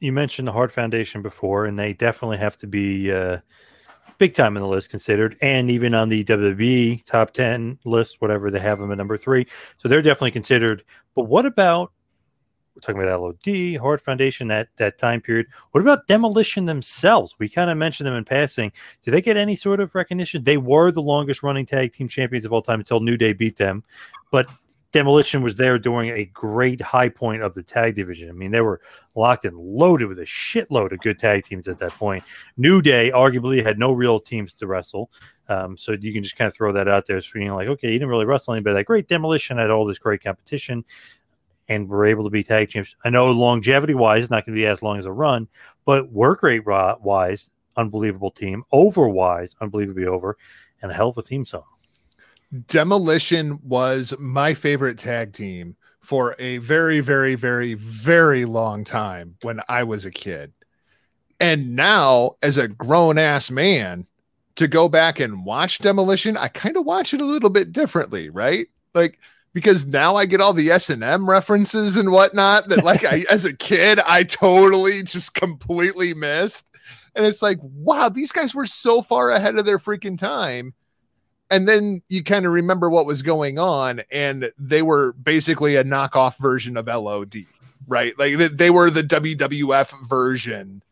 you 0.00 0.12
mentioned 0.12 0.48
the 0.48 0.52
Hart 0.52 0.72
Foundation 0.72 1.22
before, 1.22 1.66
and 1.66 1.78
they 1.78 1.92
definitely 1.92 2.38
have 2.38 2.56
to 2.58 2.66
be 2.66 3.10
uh, 3.12 3.38
big 4.18 4.34
time 4.34 4.56
in 4.56 4.62
the 4.62 4.68
list 4.68 4.90
considered, 4.90 5.36
and 5.40 5.70
even 5.70 5.94
on 5.94 6.08
the 6.08 6.24
WWE 6.24 7.04
top 7.04 7.32
10 7.32 7.78
list, 7.84 8.20
whatever 8.20 8.50
they 8.50 8.60
have 8.60 8.78
them 8.78 8.92
at 8.92 8.98
number 8.98 9.16
three. 9.16 9.46
So 9.78 9.88
they're 9.88 10.02
definitely 10.02 10.32
considered. 10.32 10.84
But 11.14 11.24
what 11.24 11.46
about 11.46 11.92
we're 12.74 12.80
talking 12.80 13.00
about 13.00 13.20
LOD, 13.20 13.76
Hart 13.80 14.00
Foundation, 14.00 14.48
that 14.48 14.68
that 14.76 14.98
time 14.98 15.20
period. 15.20 15.46
What 15.70 15.80
about 15.80 16.08
Demolition 16.08 16.64
themselves? 16.64 17.36
We 17.38 17.48
kind 17.48 17.70
of 17.70 17.78
mentioned 17.78 18.06
them 18.06 18.16
in 18.16 18.24
passing. 18.24 18.72
Do 19.02 19.12
they 19.12 19.22
get 19.22 19.36
any 19.36 19.54
sort 19.54 19.78
of 19.78 19.94
recognition? 19.94 20.42
They 20.42 20.56
were 20.56 20.90
the 20.90 21.02
longest 21.02 21.44
running 21.44 21.66
tag 21.66 21.92
team 21.92 22.08
champions 22.08 22.44
of 22.44 22.52
all 22.52 22.62
time 22.62 22.80
until 22.80 22.98
New 22.98 23.16
Day 23.16 23.32
beat 23.32 23.56
them, 23.56 23.84
but 24.32 24.48
Demolition 24.94 25.42
was 25.42 25.56
there 25.56 25.76
during 25.76 26.10
a 26.10 26.24
great 26.26 26.80
high 26.80 27.08
point 27.08 27.42
of 27.42 27.52
the 27.52 27.64
tag 27.64 27.96
division. 27.96 28.28
I 28.28 28.32
mean, 28.32 28.52
they 28.52 28.60
were 28.60 28.80
locked 29.16 29.44
and 29.44 29.58
loaded 29.58 30.06
with 30.06 30.20
a 30.20 30.24
shitload 30.24 30.92
of 30.92 31.00
good 31.00 31.18
tag 31.18 31.42
teams 31.42 31.66
at 31.66 31.78
that 31.80 31.90
point. 31.94 32.22
New 32.56 32.80
Day 32.80 33.10
arguably 33.12 33.60
had 33.60 33.76
no 33.76 33.90
real 33.90 34.20
teams 34.20 34.54
to 34.54 34.68
wrestle. 34.68 35.10
Um, 35.48 35.76
so 35.76 35.96
you 36.00 36.12
can 36.12 36.22
just 36.22 36.36
kind 36.36 36.46
of 36.46 36.54
throw 36.54 36.72
that 36.74 36.86
out 36.86 37.06
there. 37.06 37.20
So 37.20 37.40
you 37.40 37.52
like, 37.52 37.66
okay, 37.66 37.88
you 37.88 37.94
didn't 37.94 38.08
really 38.08 38.24
wrestle 38.24 38.54
anybody 38.54 38.74
that 38.74 38.84
great. 38.84 39.08
Demolition 39.08 39.58
had 39.58 39.68
all 39.68 39.84
this 39.84 39.98
great 39.98 40.22
competition 40.22 40.84
and 41.68 41.88
were 41.88 42.06
able 42.06 42.22
to 42.22 42.30
be 42.30 42.44
tag 42.44 42.68
champs. 42.68 42.94
I 43.04 43.10
know 43.10 43.32
longevity 43.32 43.94
wise, 43.94 44.22
it's 44.22 44.30
not 44.30 44.46
going 44.46 44.54
to 44.54 44.60
be 44.60 44.66
as 44.66 44.80
long 44.80 45.00
as 45.00 45.06
a 45.06 45.12
run, 45.12 45.48
but 45.84 46.12
work 46.12 46.44
rate 46.44 46.64
wise, 46.64 47.50
unbelievable 47.76 48.30
team. 48.30 48.62
Over 48.70 49.08
wise, 49.08 49.56
unbelievably 49.60 50.06
over, 50.06 50.36
and 50.80 50.92
a 50.92 50.94
hell 50.94 51.08
of 51.08 51.18
a 51.18 51.22
theme 51.22 51.46
song. 51.46 51.64
Demolition 52.54 53.58
was 53.62 54.14
my 54.18 54.54
favorite 54.54 54.98
tag 54.98 55.32
team 55.32 55.76
for 56.00 56.36
a 56.38 56.58
very, 56.58 57.00
very, 57.00 57.34
very, 57.34 57.74
very 57.74 58.44
long 58.44 58.84
time 58.84 59.36
when 59.42 59.60
I 59.68 59.84
was 59.84 60.04
a 60.04 60.10
kid. 60.10 60.52
And 61.40 61.74
now, 61.74 62.32
as 62.42 62.58
a 62.58 62.68
grown 62.68 63.18
ass 63.18 63.50
man, 63.50 64.06
to 64.56 64.68
go 64.68 64.88
back 64.88 65.18
and 65.18 65.44
watch 65.44 65.78
Demolition, 65.78 66.36
I 66.36 66.48
kind 66.48 66.76
of 66.76 66.84
watch 66.84 67.12
it 67.12 67.20
a 67.20 67.26
little 67.26 67.50
bit 67.50 67.72
differently, 67.72 68.28
right? 68.28 68.68
Like, 68.94 69.18
because 69.52 69.86
now 69.86 70.14
I 70.14 70.26
get 70.26 70.40
all 70.40 70.52
the 70.52 70.70
S 70.70 70.90
and 70.90 71.02
M 71.02 71.28
references 71.28 71.96
and 71.96 72.12
whatnot 72.12 72.68
that, 72.68 72.84
like, 72.84 73.04
I 73.04 73.24
as 73.30 73.44
a 73.44 73.56
kid, 73.56 73.98
I 74.06 74.22
totally 74.22 75.02
just 75.02 75.34
completely 75.34 76.14
missed. 76.14 76.70
And 77.16 77.24
it's 77.24 77.42
like, 77.42 77.58
wow, 77.62 78.08
these 78.08 78.32
guys 78.32 78.54
were 78.54 78.66
so 78.66 79.00
far 79.00 79.30
ahead 79.30 79.56
of 79.56 79.64
their 79.64 79.78
freaking 79.78 80.18
time 80.18 80.74
and 81.50 81.68
then 81.68 82.02
you 82.08 82.22
kind 82.22 82.46
of 82.46 82.52
remember 82.52 82.88
what 82.90 83.06
was 83.06 83.22
going 83.22 83.58
on 83.58 84.02
and 84.10 84.50
they 84.58 84.82
were 84.82 85.12
basically 85.12 85.76
a 85.76 85.84
knockoff 85.84 86.38
version 86.38 86.76
of 86.76 86.86
LOD 86.86 87.44
right? 87.86 88.18
Like 88.18 88.36
they, 88.36 88.70
were 88.70 88.90
the 88.90 89.02
WWF 89.02 90.08
version 90.08 90.82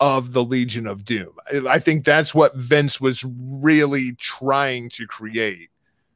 of 0.00 0.32
the 0.32 0.44
Legion 0.44 0.86
of 0.86 1.04
Doom. 1.04 1.32
I- 1.52 1.74
I 1.74 1.78
think 1.78 2.04
that's 2.04 2.34
what 2.34 2.56
Vince 2.56 3.00
was 3.00 3.24
really 3.24 4.12
trying 4.12 4.88
to 4.90 5.06
create 5.06 5.70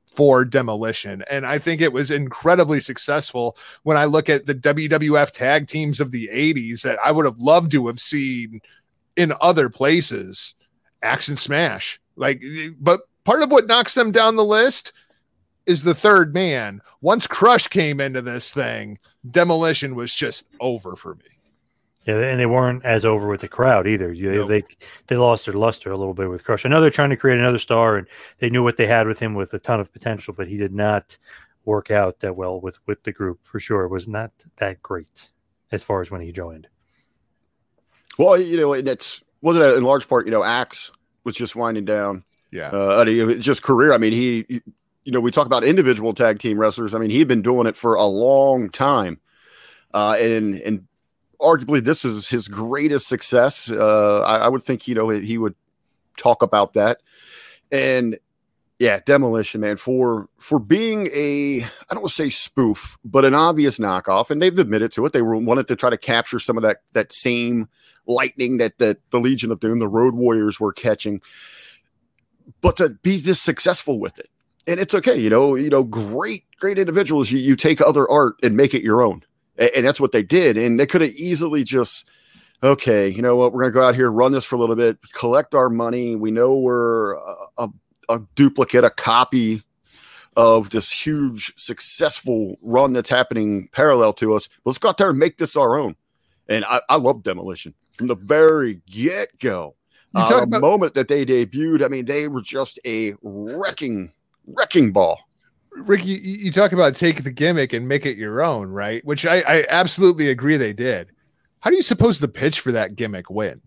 for 0.06 0.44
demolition 0.44 1.22
and 1.30 1.46
I 1.46 1.60
think 1.60 1.80
it 1.80 1.92
was 1.92 2.10
incredibly 2.10 2.80
successful. 2.80 3.56
When 3.84 3.96
I 3.96 4.06
look 4.06 4.28
at 4.28 4.46
the 4.46 4.54
WWF 4.54 5.30
tag 5.30 5.68
teams 5.68 6.00
of 6.00 6.10
the 6.10 6.28
80s 6.32 6.82
that 6.82 6.98
I 7.04 7.12
would 7.12 7.24
have 7.24 7.38
loved 7.38 7.70
to 7.72 7.86
have 7.86 8.00
seen 8.00 8.60
in 9.14 9.32
other 9.40 9.68
places 9.68 10.56
Axe 11.02 11.28
and 11.28 11.38
Smash 11.38 12.00
like 12.16 12.42
but 12.80 13.02
part 13.28 13.42
of 13.42 13.52
what 13.52 13.66
knocks 13.66 13.92
them 13.92 14.10
down 14.10 14.36
the 14.36 14.44
list 14.44 14.94
is 15.66 15.82
the 15.82 15.94
third 15.94 16.32
man. 16.32 16.80
Once 17.02 17.26
Crush 17.26 17.68
came 17.68 18.00
into 18.00 18.22
this 18.22 18.54
thing, 18.54 18.98
demolition 19.30 19.94
was 19.94 20.14
just 20.14 20.44
over 20.60 20.96
for 20.96 21.14
me. 21.16 21.26
Yeah, 22.06 22.20
and 22.20 22.40
they 22.40 22.46
weren't 22.46 22.86
as 22.86 23.04
over 23.04 23.28
with 23.28 23.42
the 23.42 23.48
crowd 23.48 23.86
either. 23.86 24.10
You, 24.10 24.32
Nope. 24.32 24.48
They 24.48 24.62
they 25.08 25.16
lost 25.16 25.44
their 25.44 25.52
luster 25.52 25.90
a 25.90 25.96
little 25.98 26.14
bit 26.14 26.30
with 26.30 26.42
Crush. 26.42 26.64
I 26.64 26.70
know 26.70 26.80
they're 26.80 26.88
trying 26.88 27.10
to 27.10 27.18
create 27.18 27.38
another 27.38 27.58
star, 27.58 27.98
and 27.98 28.06
they 28.38 28.48
knew 28.48 28.62
what 28.62 28.78
they 28.78 28.86
had 28.86 29.06
with 29.06 29.18
him 29.18 29.34
with 29.34 29.52
a 29.52 29.58
ton 29.58 29.78
of 29.78 29.92
potential, 29.92 30.32
but 30.32 30.48
he 30.48 30.56
did 30.56 30.72
not 30.72 31.18
work 31.66 31.90
out 31.90 32.20
that 32.20 32.34
well 32.34 32.58
with 32.58 32.78
with 32.86 33.02
the 33.02 33.12
group 33.12 33.40
for 33.42 33.60
sure. 33.60 33.84
It 33.84 33.90
was 33.90 34.08
not 34.08 34.32
that 34.56 34.80
great 34.80 35.28
as 35.70 35.84
far 35.84 36.00
as 36.00 36.10
when 36.10 36.22
he 36.22 36.32
joined. 36.32 36.66
Well, 38.18 38.40
you 38.40 38.56
know, 38.58 38.72
and 38.72 38.88
it's 38.88 39.22
wasn't 39.42 39.66
it 39.66 39.76
in 39.76 39.84
large 39.84 40.08
part, 40.08 40.24
you 40.24 40.32
know, 40.32 40.42
Axe 40.42 40.90
was 41.24 41.36
just 41.36 41.54
winding 41.54 41.84
down. 41.84 42.24
Yeah. 42.50 42.68
Uh, 42.68 43.04
just 43.34 43.62
career. 43.62 43.92
I 43.92 43.98
mean, 43.98 44.12
he, 44.12 44.62
you 45.04 45.12
know, 45.12 45.20
we 45.20 45.30
talk 45.30 45.46
about 45.46 45.64
individual 45.64 46.14
tag 46.14 46.38
team 46.38 46.58
wrestlers. 46.58 46.94
I 46.94 46.98
mean, 46.98 47.10
he'd 47.10 47.28
been 47.28 47.42
doing 47.42 47.66
it 47.66 47.76
for 47.76 47.94
a 47.94 48.04
long 48.04 48.70
time, 48.70 49.20
uh, 49.92 50.16
and 50.18 50.54
and 50.56 50.86
arguably 51.40 51.84
this 51.84 52.04
is 52.04 52.28
his 52.28 52.48
greatest 52.48 53.06
success. 53.06 53.70
Uh, 53.70 54.20
I, 54.20 54.36
I 54.36 54.48
would 54.48 54.64
think 54.64 54.88
you 54.88 54.94
know 54.94 55.08
he 55.08 55.38
would 55.38 55.54
talk 56.16 56.42
about 56.42 56.74
that, 56.74 57.00
and 57.70 58.18
yeah, 58.78 59.00
demolition 59.04 59.60
man 59.60 59.76
for 59.76 60.28
for 60.38 60.58
being 60.58 61.08
a 61.12 61.62
I 61.62 61.94
don't 61.94 62.02
want 62.02 62.10
to 62.10 62.14
say 62.14 62.30
spoof, 62.30 62.96
but 63.04 63.24
an 63.24 63.34
obvious 63.34 63.78
knockoff, 63.78 64.30
and 64.30 64.40
they've 64.40 64.56
admitted 64.58 64.92
to 64.92 65.04
it. 65.06 65.12
They 65.12 65.22
were 65.22 65.36
wanted 65.36 65.68
to 65.68 65.76
try 65.76 65.90
to 65.90 65.98
capture 65.98 66.38
some 66.38 66.56
of 66.56 66.62
that 66.62 66.78
that 66.92 67.12
same 67.12 67.68
lightning 68.06 68.58
that 68.58 68.78
that 68.78 68.98
the 69.10 69.20
Legion 69.20 69.50
of 69.50 69.60
Doom, 69.60 69.80
the 69.80 69.88
Road 69.88 70.14
Warriors, 70.14 70.60
were 70.60 70.72
catching, 70.72 71.20
but 72.60 72.76
to 72.78 72.90
be 73.02 73.18
this 73.18 73.40
successful 73.40 73.98
with 73.98 74.18
it, 74.18 74.30
and 74.66 74.80
it's 74.80 74.94
okay. 74.94 75.16
You 75.16 75.30
know, 75.30 75.54
you 75.54 75.70
know, 75.70 75.82
great 75.82 76.44
great 76.58 76.78
individuals. 76.78 77.30
You 77.30 77.38
you 77.38 77.56
take 77.56 77.80
other 77.80 78.10
art 78.10 78.36
and 78.42 78.56
make 78.56 78.74
it 78.74 78.82
your 78.82 79.02
own, 79.02 79.22
and, 79.56 79.70
and 79.76 79.86
that's 79.86 80.00
what 80.00 80.12
they 80.12 80.22
did. 80.22 80.56
And 80.56 80.78
they 80.78 80.86
could 80.86 81.00
have 81.00 81.12
easily 81.12 81.64
just 81.64 82.08
okay, 82.62 83.08
you 83.08 83.22
know 83.22 83.36
what, 83.36 83.52
we're 83.52 83.60
going 83.60 83.72
to 83.72 83.78
go 83.78 83.86
out 83.86 83.94
here, 83.94 84.10
run 84.10 84.32
this 84.32 84.44
for 84.44 84.56
a 84.56 84.58
little 84.58 84.76
bit, 84.76 84.98
collect 85.12 85.54
our 85.54 85.70
money. 85.70 86.16
We 86.16 86.30
know 86.30 86.56
we're 86.56 87.14
a, 87.14 87.34
a, 87.58 87.68
a 88.08 88.20
duplicate, 88.34 88.84
a 88.84 88.90
copy 88.90 89.62
of 90.36 90.70
this 90.70 90.90
huge 90.90 91.52
successful 91.56 92.56
run 92.62 92.92
that's 92.92 93.10
happening 93.10 93.68
parallel 93.72 94.12
to 94.14 94.34
us. 94.34 94.48
Let's 94.64 94.78
go 94.78 94.88
out 94.88 94.98
there 94.98 95.10
and 95.10 95.18
make 95.18 95.38
this 95.38 95.56
our 95.56 95.78
own. 95.78 95.96
And 96.48 96.64
I, 96.64 96.80
I 96.88 96.96
love 96.96 97.22
Demolition 97.22 97.74
from 97.92 98.06
the 98.06 98.14
very 98.14 98.80
get 98.86 99.38
go. 99.38 99.74
You 100.14 100.22
Uh, 100.22 100.42
about- 100.42 100.60
moment 100.60 100.94
that 100.94 101.08
they 101.08 101.24
debuted, 101.26 101.84
I 101.84 101.88
mean, 101.88 102.06
they 102.06 102.28
were 102.28 102.40
just 102.40 102.78
a 102.84 103.14
wrecking, 103.22 104.10
wrecking 104.46 104.92
ball. 104.92 105.20
Ricky, 105.70 106.10
you, 106.10 106.46
you 106.46 106.52
talk 106.52 106.72
about 106.72 106.96
take 106.96 107.22
the 107.22 107.30
gimmick 107.30 107.72
and 107.72 107.86
make 107.86 108.04
it 108.06 108.16
your 108.16 108.42
own, 108.42 108.68
right? 108.68 109.04
Which 109.04 109.26
I, 109.26 109.40
I 109.46 109.66
absolutely 109.68 110.28
agree 110.30 110.56
they 110.56 110.72
did. 110.72 111.12
How 111.60 111.70
do 111.70 111.76
you 111.76 111.82
suppose 111.82 112.18
the 112.18 112.28
pitch 112.28 112.60
for 112.60 112.72
that 112.72 112.96
gimmick 112.96 113.30
went? 113.30 113.62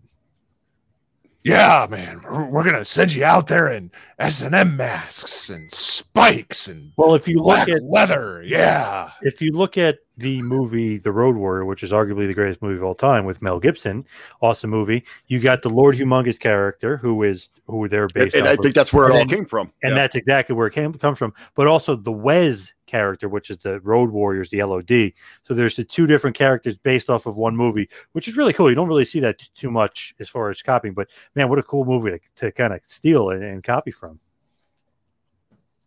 Yeah, 1.44 1.86
man, 1.90 2.20
we're, 2.22 2.44
we're 2.46 2.64
gonna 2.64 2.84
send 2.84 3.12
you 3.14 3.24
out 3.24 3.48
there 3.48 3.68
in 3.68 3.90
S 4.18 4.42
and 4.42 4.54
M 4.54 4.76
masks 4.76 5.50
and 5.50 5.72
spikes 5.72 6.68
and 6.68 6.92
Well, 6.96 7.14
if 7.14 7.26
you 7.26 7.40
look 7.40 7.68
at 7.68 7.82
leather. 7.82 8.42
Yeah, 8.44 9.10
if 9.22 9.40
you 9.42 9.52
look 9.52 9.76
at 9.76 9.98
the 10.18 10.40
movie 10.42 10.98
The 10.98 11.10
Road 11.10 11.34
Warrior, 11.36 11.64
which 11.64 11.82
is 11.82 11.90
arguably 11.90 12.26
the 12.28 12.34
greatest 12.34 12.62
movie 12.62 12.76
of 12.76 12.84
all 12.84 12.94
time 12.94 13.24
with 13.24 13.42
Mel 13.42 13.58
Gibson, 13.58 14.04
awesome 14.40 14.70
movie. 14.70 15.04
You 15.26 15.40
got 15.40 15.62
the 15.62 15.70
Lord 15.70 15.96
Humongous 15.96 16.38
character 16.38 16.96
who 16.98 17.22
is 17.24 17.48
who 17.66 17.88
they're 17.88 18.06
based 18.08 18.36
and 18.36 18.46
off 18.46 18.52
I 18.52 18.56
think 18.56 18.74
that's 18.74 18.92
where 18.92 19.08
it 19.08 19.12
all 19.16 19.24
came 19.26 19.46
from. 19.46 19.72
and 19.82 19.90
Yeah. 19.90 20.02
that's 20.02 20.14
exactly 20.14 20.54
where 20.54 20.68
it 20.68 20.74
came 20.74 20.92
comes 20.94 21.18
from. 21.18 21.34
But 21.56 21.66
also 21.66 21.96
the 21.96 22.12
Wez 22.12 22.72
character, 22.92 23.28
which 23.28 23.50
is 23.50 23.58
the 23.58 23.80
Road 23.80 24.10
Warriors, 24.10 24.50
the 24.50 24.62
LOD. 24.62 25.12
So 25.42 25.54
there's 25.54 25.76
the 25.76 25.84
two 25.84 26.06
different 26.06 26.36
characters 26.36 26.76
based 26.76 27.10
off 27.10 27.26
of 27.26 27.36
one 27.36 27.56
movie, 27.56 27.88
which 28.12 28.28
is 28.28 28.36
really 28.36 28.52
cool. 28.52 28.68
You 28.68 28.76
don't 28.76 28.88
really 28.88 29.04
see 29.06 29.20
that 29.20 29.38
t- 29.38 29.46
too 29.56 29.70
much 29.70 30.14
as 30.20 30.28
far 30.28 30.50
as 30.50 30.62
copying, 30.62 30.94
but 30.94 31.08
man, 31.34 31.48
what 31.48 31.58
a 31.58 31.62
cool 31.62 31.84
movie 31.84 32.10
to, 32.10 32.20
to 32.36 32.52
kind 32.52 32.72
of 32.72 32.80
steal 32.86 33.30
and, 33.30 33.42
and 33.42 33.64
copy 33.64 33.90
from. 33.90 34.20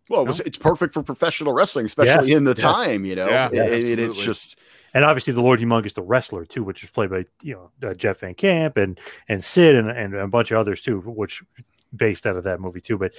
Well, 0.10 0.22
it 0.22 0.28
was, 0.28 0.39
it's 0.41 0.58
perfect 0.58 0.93
for 0.93 1.01
professional 1.01 1.53
wrestling, 1.53 1.86
especially 1.88 2.30
Yes, 2.30 2.38
in 2.38 2.43
the 2.43 2.51
yes. 2.51 2.62
time, 2.62 3.06
you 3.06 3.16
know. 3.16 3.28
Yeah, 3.28 3.49
yeah, 3.51 3.64
and 3.64 3.99
it's 3.99 4.20
just 4.20 4.60
And 4.93 5.03
obviously 5.03 5.34
the 5.34 5.41
Lord 5.41 5.60
Humongous, 5.60 5.93
the 5.93 6.03
wrestler 6.03 6.45
too, 6.45 6.64
which 6.64 6.84
is 6.84 6.89
played 6.89 7.10
by 7.10 7.26
you 7.41 7.56
know 7.56 7.89
uh, 7.89 7.93
Jeff 7.93 8.20
Van 8.20 8.34
Kamp 8.34 8.78
and 8.78 8.99
and 9.28 9.43
Sid 9.43 9.76
and, 9.76 9.89
and 9.89 10.14
a 10.16 10.28
bunch 10.28 10.51
of 10.51 10.58
others 10.58 10.82
too, 10.82 10.99
which 11.01 11.43
based 11.96 12.26
out 12.26 12.36
of 12.36 12.43
that 12.43 12.60
movie 12.60 12.82
too. 12.82 12.98
But 12.98 13.14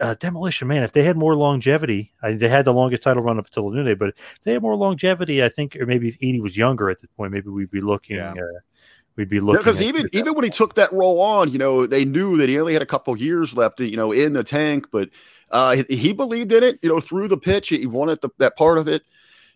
uh, 0.00 0.14
Demolition 0.14 0.68
Man, 0.68 0.82
if 0.82 0.92
they 0.92 1.02
had 1.02 1.16
more 1.16 1.36
longevity, 1.36 2.12
I, 2.22 2.32
they 2.32 2.48
had 2.48 2.64
the 2.64 2.72
longest 2.72 3.02
title 3.02 3.22
run 3.22 3.38
up 3.38 3.46
until 3.46 3.70
the 3.70 3.76
new 3.76 3.84
day, 3.84 3.94
but 3.94 4.10
if 4.10 4.40
they 4.42 4.52
had 4.52 4.62
more 4.62 4.76
longevity, 4.76 5.42
I 5.44 5.48
think, 5.48 5.76
or 5.76 5.86
maybe 5.86 6.08
if 6.08 6.16
Eadie 6.20 6.40
was 6.40 6.56
younger 6.56 6.90
at 6.90 7.00
this 7.00 7.10
point, 7.16 7.32
maybe 7.32 7.48
we'd 7.48 7.70
be 7.70 7.80
looking. 7.80 8.16
Yeah. 8.16 8.32
Uh, 8.32 8.60
we'd 9.16 9.28
be 9.28 9.40
looking 9.40 9.60
because 9.60 9.80
at- 9.80 9.86
even 9.86 10.08
even 10.12 10.34
when 10.34 10.44
he 10.44 10.50
took 10.50 10.74
that 10.74 10.92
role 10.92 11.20
on, 11.20 11.52
you 11.52 11.58
know, 11.58 11.86
they 11.86 12.04
knew 12.04 12.36
that 12.38 12.48
he 12.48 12.58
only 12.58 12.72
had 12.72 12.82
a 12.82 12.86
couple 12.86 13.16
years 13.16 13.54
left, 13.54 13.80
you 13.80 13.96
know, 13.96 14.12
in 14.12 14.32
the 14.32 14.44
tank, 14.44 14.88
but 14.90 15.08
uh, 15.50 15.76
he, 15.88 15.96
he 15.96 16.12
believed 16.12 16.52
in 16.52 16.62
it, 16.64 16.78
you 16.82 16.88
know, 16.88 17.00
through 17.00 17.28
the 17.28 17.36
pitch. 17.36 17.68
He 17.68 17.86
wanted 17.86 18.20
the, 18.22 18.30
that 18.38 18.56
part 18.56 18.78
of 18.78 18.88
it. 18.88 19.02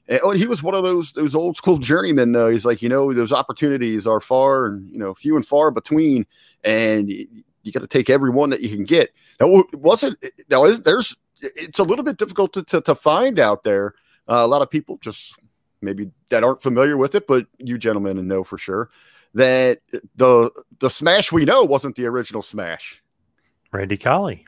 And, 0.07 0.21
oh, 0.23 0.31
he 0.31 0.47
was 0.47 0.63
one 0.63 0.75
of 0.75 0.83
those 0.83 1.13
those 1.13 1.35
old 1.35 1.57
school 1.57 1.79
journeymen, 1.79 2.33
though. 2.33 2.49
He's 2.49 2.65
like, 2.65 2.83
you 2.83 2.89
know, 2.89 3.13
those 3.13 3.33
opportunities 3.33 4.07
are 4.07 4.21
far 4.21 4.67
and 4.67 4.89
you 4.91 4.99
know 4.99 5.15
few 5.15 5.37
and 5.37 5.47
far 5.47 5.71
between, 5.71 6.25
and 6.65 7.13
you, 7.69 7.73
got 7.73 7.81
to 7.81 7.87
take 7.87 8.11
every 8.11 8.31
one 8.31 8.51
that 8.51 8.61
you 8.61 8.69
can 8.69 8.85
get. 8.85 9.11
Now, 9.41 9.63
wasn't 9.73 10.23
now? 10.51 10.65
is- 10.65 10.83
There's 10.83 11.17
it's 11.41 11.79
a 11.79 11.85
little 11.85 12.05
bit 12.05 12.17
difficult 12.19 12.53
to 12.55 12.63
to, 12.65 12.81
to 12.83 12.95
find 12.95 13.39
out 13.39 13.65
there. 13.65 13.95
Uh, 14.29 14.43
a 14.45 14.47
lot 14.47 14.63
of 14.63 14.71
people 14.71 14.99
just 15.01 15.35
maybe 15.81 16.11
that 16.31 16.45
aren't 16.45 16.63
familiar 16.63 16.97
with 16.97 17.15
it, 17.15 17.27
but 17.27 17.47
you 17.59 17.79
gentlemen 17.79 18.27
know 18.27 18.45
for 18.45 18.59
sure 18.59 18.91
that 19.35 19.79
the 20.17 20.51
the 20.81 20.91
smash 20.91 21.31
we 21.31 21.45
know 21.45 21.63
wasn't 21.63 21.95
the 21.97 22.07
original 22.07 22.43
smash. 22.43 23.03
Randy 23.73 23.97
Colley. 23.97 24.45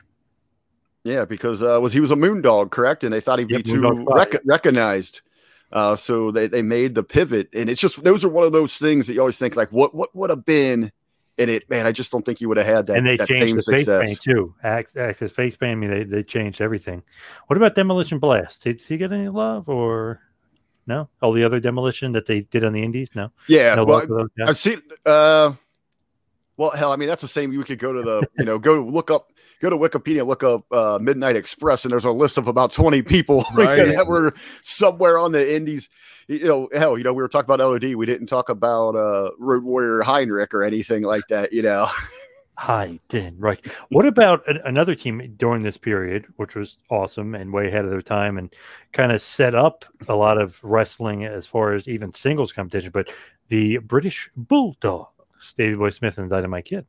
Yeah, 1.03 1.25
because 1.25 1.63
uh, 1.63 1.79
was 1.81 1.93
he 1.93 1.99
was 1.99 2.11
a 2.11 2.15
moondog, 2.15 2.71
correct? 2.71 3.03
And 3.03 3.13
they 3.13 3.21
thought 3.21 3.39
he'd 3.39 3.47
be 3.47 3.63
too 3.63 4.05
rec- 4.15 4.41
recognized. 4.45 5.21
Uh, 5.71 5.95
so 5.95 6.31
they, 6.31 6.47
they 6.47 6.61
made 6.61 6.95
the 6.95 7.03
pivot, 7.03 7.47
and 7.53 7.69
it's 7.69 7.79
just 7.79 8.03
those 8.03 8.25
are 8.25 8.29
one 8.29 8.45
of 8.45 8.51
those 8.51 8.77
things 8.77 9.07
that 9.07 9.13
you 9.13 9.19
always 9.19 9.37
think 9.37 9.55
like, 9.55 9.71
what 9.71 9.95
what 9.95 10.13
would 10.15 10.29
have 10.29 10.45
been 10.45 10.91
in 11.41 11.49
it? 11.49 11.69
Man, 11.69 11.85
I 11.85 11.91
just 11.91 12.11
don't 12.11 12.25
think 12.25 12.39
he 12.39 12.45
would 12.45 12.57
have 12.57 12.65
had 12.65 12.87
that. 12.87 12.97
and 12.97 13.05
they 13.05 13.17
that 13.17 13.27
changed 13.27 13.55
the 13.57 13.71
face 13.71 13.85
paint 13.85 14.21
too. 14.21 14.55
Act 14.63 14.91
face 14.91 15.33
paint. 15.33 15.57
I 15.61 15.75
mean, 15.75 15.89
they, 15.89 16.03
they 16.03 16.23
changed 16.23 16.61
everything. 16.61 17.03
What 17.47 17.57
about 17.57 17.75
Demolition 17.75 18.19
Blast? 18.19 18.63
Did 18.63 18.81
he 18.81 18.97
get 18.97 19.11
any 19.11 19.29
love 19.29 19.67
or 19.69 20.21
no? 20.87 21.09
All 21.21 21.31
the 21.33 21.43
other 21.43 21.59
demolition 21.59 22.13
that 22.13 22.25
they 22.25 22.41
did 22.41 22.63
on 22.63 22.73
the 22.73 22.83
Indies? 22.83 23.11
No, 23.15 23.31
Yeah, 23.47 23.75
no 23.75 23.83
well, 23.85 23.99
love 23.99 24.07
for 24.07 24.15
those 24.15 24.29
guys? 24.37 24.49
I've 24.49 24.57
seen. 24.57 24.81
Uh, 25.05 25.53
well, 26.61 26.69
hell, 26.69 26.91
I 26.91 26.95
mean 26.95 27.09
that's 27.09 27.23
the 27.23 27.27
same. 27.27 27.51
You 27.51 27.63
could 27.63 27.79
go 27.79 27.91
to 27.91 28.03
the, 28.03 28.29
you 28.37 28.45
know, 28.45 28.59
go 28.59 28.83
look 28.83 29.09
up, 29.09 29.31
go 29.61 29.71
to 29.71 29.75
Wikipedia, 29.75 30.25
look 30.25 30.43
up 30.43 30.63
uh, 30.71 30.99
Midnight 31.01 31.35
Express, 31.35 31.85
and 31.85 31.91
there's 31.91 32.05
a 32.05 32.11
list 32.11 32.37
of 32.37 32.47
about 32.47 32.71
20 32.71 33.01
people 33.01 33.43
Right. 33.55 33.87
that 33.95 34.05
were 34.05 34.31
somewhere 34.61 35.17
on 35.17 35.31
the 35.31 35.55
Indies. 35.55 35.89
You 36.27 36.45
know, 36.45 36.69
hell, 36.71 36.99
you 36.99 37.03
know, 37.03 37.13
we 37.13 37.23
were 37.23 37.27
talking 37.27 37.51
about 37.51 37.67
LOD. 37.67 37.95
We 37.95 38.05
didn't 38.05 38.27
talk 38.27 38.49
about 38.49 38.95
uh, 38.95 39.31
Road 39.39 39.63
Warrior 39.63 40.03
Heinrich 40.03 40.53
or 40.53 40.63
anything 40.63 41.01
like 41.01 41.23
that. 41.29 41.51
You 41.51 41.63
know, 41.63 41.89
right. 43.39 43.65
What 43.89 44.05
about 44.05 44.47
an, 44.47 44.59
another 44.63 44.93
team 44.93 45.33
during 45.35 45.63
this 45.63 45.77
period, 45.77 46.27
which 46.35 46.53
was 46.53 46.77
awesome 46.91 47.33
and 47.33 47.51
way 47.51 47.69
ahead 47.69 47.85
of 47.85 47.89
their 47.89 48.03
time, 48.03 48.37
and 48.37 48.53
kind 48.91 49.11
of 49.11 49.19
set 49.23 49.55
up 49.55 49.83
a 50.07 50.15
lot 50.15 50.37
of 50.37 50.63
wrestling 50.63 51.25
as 51.25 51.47
far 51.47 51.73
as 51.73 51.87
even 51.87 52.13
singles 52.13 52.53
competition? 52.53 52.91
But 52.91 53.09
the 53.47 53.79
British 53.79 54.29
Bulldogs, 54.37 55.09
Davey 55.55 55.75
Boy 55.75 55.89
Smith 55.89 56.17
and 56.17 56.29
Dynamite 56.29 56.65
Kid. 56.65 56.85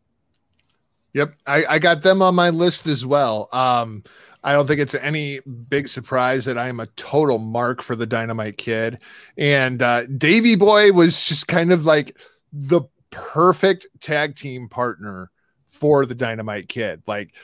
Yep, 1.15 1.35
I, 1.47 1.65
I 1.67 1.79
got 1.79 2.03
them 2.03 2.23
on 2.23 2.35
my 2.35 2.51
list 2.51 2.87
as 2.87 3.05
well. 3.05 3.49
Um, 3.53 4.03
I 4.45 4.53
don't 4.53 4.67
think 4.67 4.81
it's 4.81 4.95
any 4.95 5.41
big 5.69 5.89
surprise 5.89 6.47
that 6.47 6.59
I 6.59 6.69
am 6.69 6.81
a 6.81 6.87
total 6.87 7.39
mark 7.39 7.83
for 7.83 7.95
the 7.95 8.07
Dynamite 8.07 8.57
Kid, 8.57 8.99
and 9.37 9.81
uh, 9.83 10.07
Davy 10.07 10.57
Boy 10.57 10.93
was 10.93 11.25
just 11.25 11.49
kind 11.49 11.73
of 11.73 11.85
like 11.85 12.17
the 12.53 12.83
perfect 13.11 13.87
tag 14.01 14.37
team 14.37 14.69
partner 14.69 15.31
for 15.71 16.07
the 16.07 16.15
Dynamite 16.15 16.69
Kid. 16.69 17.03
Like 17.07 17.35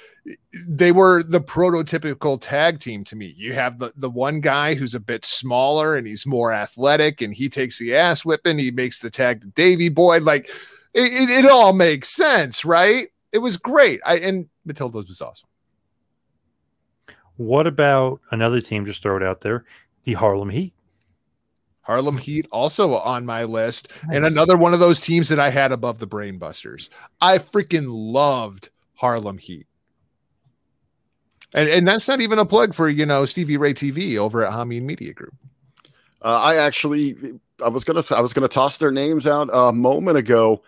they 0.66 0.92
were 0.92 1.22
the 1.22 1.40
prototypical 1.40 2.38
tag 2.40 2.80
team 2.80 3.04
to 3.04 3.16
me. 3.16 3.34
You 3.36 3.52
have 3.52 3.78
the 3.78 3.92
the 3.96 4.10
one 4.10 4.40
guy 4.40 4.74
who's 4.74 4.94
a 4.94 5.00
bit 5.00 5.24
smaller 5.24 5.94
and 5.94 6.06
he's 6.06 6.26
more 6.26 6.52
athletic, 6.52 7.20
and 7.20 7.32
he 7.32 7.48
takes 7.48 7.78
the 7.78 7.94
ass 7.94 8.24
whipping. 8.24 8.58
He 8.58 8.70
makes 8.70 9.00
the 9.00 9.10
tag 9.10 9.42
to 9.42 9.46
Davy 9.48 9.88
Boy. 9.88 10.18
Like 10.20 10.50
it, 10.98 11.30
it, 11.30 11.44
it 11.44 11.50
all 11.50 11.72
makes 11.72 12.08
sense, 12.08 12.64
right? 12.64 13.06
It 13.32 13.38
was 13.38 13.56
great. 13.56 14.00
I 14.04 14.18
and 14.18 14.48
Matilda's 14.64 15.08
was 15.08 15.20
awesome. 15.20 15.48
What 17.36 17.66
about 17.66 18.20
another 18.30 18.60
team? 18.60 18.84
Just 18.84 19.02
throw 19.02 19.16
it 19.16 19.22
out 19.22 19.42
there. 19.42 19.64
The 20.04 20.14
Harlem 20.14 20.50
Heat. 20.50 20.74
Harlem 21.82 22.18
Heat 22.18 22.46
also 22.52 22.96
on 22.96 23.24
my 23.24 23.44
list, 23.44 23.88
and 24.12 24.24
another 24.26 24.58
one 24.58 24.74
of 24.74 24.80
those 24.80 25.00
teams 25.00 25.28
that 25.30 25.38
I 25.38 25.48
had 25.48 25.72
above 25.72 25.98
the 25.98 26.06
Brainbusters. 26.06 26.90
I 27.20 27.38
freaking 27.38 27.86
loved 27.88 28.68
Harlem 28.94 29.38
Heat. 29.38 29.66
And, 31.54 31.68
and 31.68 31.88
that's 31.88 32.06
not 32.08 32.20
even 32.20 32.38
a 32.38 32.44
plug 32.44 32.74
for 32.74 32.88
you 32.88 33.06
know 33.06 33.24
Stevie 33.24 33.56
Ray 33.56 33.72
TV 33.72 34.18
over 34.18 34.44
at 34.44 34.52
Hameen 34.52 34.82
Media 34.82 35.14
Group. 35.14 35.34
uh, 36.20 36.40
I 36.40 36.56
actually, 36.56 37.16
I 37.64 37.68
was 37.68 37.84
gonna, 37.84 38.04
I 38.10 38.20
was 38.20 38.32
gonna 38.32 38.48
toss 38.48 38.76
their 38.76 38.90
names 38.90 39.26
out 39.26 39.48
a 39.52 39.72
moment 39.72 40.18
ago. 40.18 40.62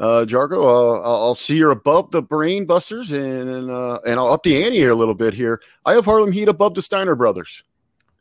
Uh, 0.00 0.24
Jargo, 0.24 0.64
uh, 0.64 1.00
I'll 1.02 1.22
I'll 1.24 1.34
see 1.34 1.58
you're 1.58 1.70
above 1.70 2.10
the 2.10 2.22
Brain 2.22 2.64
Busters, 2.64 3.12
and 3.12 3.70
uh, 3.70 3.98
and 4.06 4.18
I'll 4.18 4.28
up 4.32 4.42
the 4.42 4.64
ante 4.64 4.78
here 4.78 4.90
a 4.90 4.94
little 4.94 5.14
bit 5.14 5.34
here. 5.34 5.60
I 5.84 5.92
have 5.92 6.06
Harlem 6.06 6.32
Heat 6.32 6.48
above 6.48 6.74
the 6.74 6.80
Steiner 6.80 7.14
Brothers. 7.14 7.62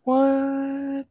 What? 0.04 1.06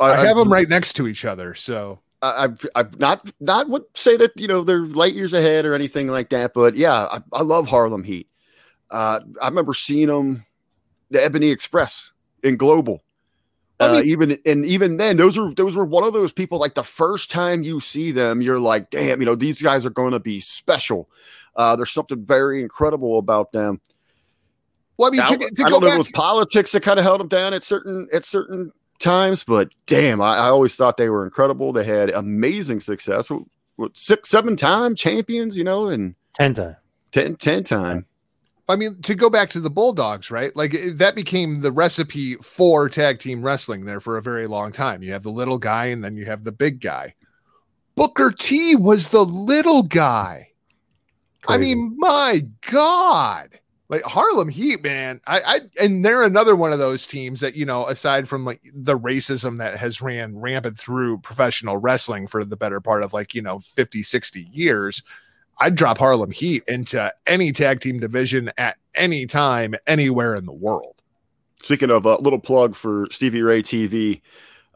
I, 0.00 0.24
have 0.24 0.38
them 0.38 0.50
right 0.50 0.68
next 0.70 0.94
to 0.94 1.06
each 1.06 1.26
other, 1.26 1.54
so 1.54 2.00
I, 2.22 2.44
I've, 2.44 2.66
I've 2.74 2.98
not 2.98 3.30
not 3.40 3.68
would 3.68 3.84
say 3.94 4.16
that 4.16 4.32
you 4.36 4.48
know 4.48 4.62
they're 4.62 4.86
light 4.86 5.12
years 5.12 5.34
ahead 5.34 5.66
or 5.66 5.74
anything 5.74 6.08
like 6.08 6.30
that, 6.30 6.54
but 6.54 6.76
yeah, 6.76 6.94
I, 6.94 7.20
I 7.34 7.42
love 7.42 7.68
Harlem 7.68 8.02
Heat. 8.02 8.26
Uh, 8.90 9.20
I 9.42 9.48
remember 9.48 9.74
seeing 9.74 10.08
them, 10.08 10.46
the 11.10 11.22
Ebony 11.22 11.48
Express 11.48 12.12
in 12.42 12.56
global. 12.56 13.02
I 13.78 13.98
Uh, 13.98 14.02
even 14.02 14.38
and 14.46 14.64
even 14.64 14.96
then, 14.96 15.16
those 15.16 15.36
were 15.36 15.52
those 15.54 15.76
were 15.76 15.84
one 15.84 16.04
of 16.04 16.12
those 16.12 16.32
people. 16.32 16.58
Like 16.58 16.74
the 16.74 16.82
first 16.82 17.30
time 17.30 17.62
you 17.62 17.80
see 17.80 18.10
them, 18.10 18.40
you're 18.40 18.60
like, 18.60 18.90
"Damn, 18.90 19.20
you 19.20 19.26
know, 19.26 19.34
these 19.34 19.60
guys 19.60 19.84
are 19.84 19.90
going 19.90 20.12
to 20.12 20.20
be 20.20 20.40
special." 20.40 21.10
Uh, 21.56 21.76
there's 21.76 21.92
something 21.92 22.24
very 22.24 22.62
incredible 22.62 23.18
about 23.18 23.52
them. 23.52 23.80
Well, 24.96 25.08
I 25.08 25.10
mean, 25.10 25.20
I, 25.20 25.26
to, 25.26 25.36
to 25.38 25.62
I 25.66 25.68
go 25.68 25.80
don't 25.80 25.80
know 25.82 25.86
if 25.88 25.90
back, 25.90 25.94
it 25.94 25.98
was 25.98 26.10
politics 26.12 26.72
that 26.72 26.82
kind 26.82 26.98
of 26.98 27.04
held 27.04 27.20
them 27.20 27.28
down 27.28 27.52
at 27.52 27.64
certain 27.64 28.08
at 28.12 28.24
certain 28.24 28.72
times, 28.98 29.44
but 29.44 29.68
damn, 29.86 30.22
I, 30.22 30.36
I 30.36 30.48
always 30.48 30.74
thought 30.74 30.96
they 30.96 31.10
were 31.10 31.24
incredible. 31.24 31.72
They 31.72 31.84
had 31.84 32.10
amazing 32.10 32.80
success. 32.80 33.28
What, 33.28 33.42
what, 33.76 33.96
six, 33.96 34.30
seven 34.30 34.56
time 34.56 34.94
champions, 34.94 35.54
you 35.56 35.64
know, 35.64 35.88
and 35.88 36.14
Ten 36.36 36.52
times. 36.52 36.76
10, 37.12 37.36
10 37.36 37.64
time. 37.64 38.04
I 38.68 38.76
mean, 38.76 39.00
to 39.02 39.14
go 39.14 39.30
back 39.30 39.50
to 39.50 39.60
the 39.60 39.70
Bulldogs, 39.70 40.30
right? 40.30 40.54
Like 40.56 40.74
that 40.94 41.14
became 41.14 41.60
the 41.60 41.70
recipe 41.70 42.34
for 42.36 42.88
tag 42.88 43.20
team 43.20 43.44
wrestling 43.44 43.84
there 43.84 44.00
for 44.00 44.18
a 44.18 44.22
very 44.22 44.46
long 44.46 44.72
time. 44.72 45.02
You 45.02 45.12
have 45.12 45.22
the 45.22 45.30
little 45.30 45.58
guy 45.58 45.86
and 45.86 46.02
then 46.02 46.16
you 46.16 46.24
have 46.24 46.42
the 46.42 46.52
big 46.52 46.80
guy. 46.80 47.14
Booker 47.94 48.32
T 48.36 48.74
was 48.74 49.08
the 49.08 49.24
little 49.24 49.82
guy. 49.82 50.50
I 51.48 51.58
mean, 51.58 51.94
my 51.96 52.42
God. 52.70 53.50
Like 53.88 54.02
Harlem 54.02 54.48
Heat, 54.48 54.82
man. 54.82 55.20
I, 55.28 55.40
I 55.46 55.60
and 55.80 56.04
they're 56.04 56.24
another 56.24 56.56
one 56.56 56.72
of 56.72 56.80
those 56.80 57.06
teams 57.06 57.38
that, 57.40 57.54
you 57.54 57.64
know, 57.64 57.86
aside 57.86 58.28
from 58.28 58.44
like 58.44 58.60
the 58.74 58.98
racism 58.98 59.58
that 59.58 59.76
has 59.76 60.02
ran 60.02 60.36
rampant 60.36 60.76
through 60.76 61.18
professional 61.18 61.76
wrestling 61.76 62.26
for 62.26 62.42
the 62.42 62.56
better 62.56 62.80
part 62.80 63.04
of 63.04 63.12
like, 63.12 63.32
you 63.32 63.42
know, 63.42 63.60
50, 63.60 64.02
60 64.02 64.48
years, 64.50 65.04
I'd 65.58 65.74
drop 65.74 65.98
Harlem 65.98 66.30
Heat 66.30 66.64
into 66.68 67.12
any 67.26 67.52
tag 67.52 67.80
team 67.80 67.98
division 67.98 68.50
at 68.58 68.76
any 68.94 69.26
time, 69.26 69.74
anywhere 69.86 70.34
in 70.34 70.46
the 70.46 70.52
world. 70.52 71.02
Speaking 71.62 71.90
of 71.90 72.04
a 72.04 72.16
little 72.16 72.38
plug 72.38 72.76
for 72.76 73.06
Stevie 73.10 73.42
Ray 73.42 73.62
TV, 73.62 74.20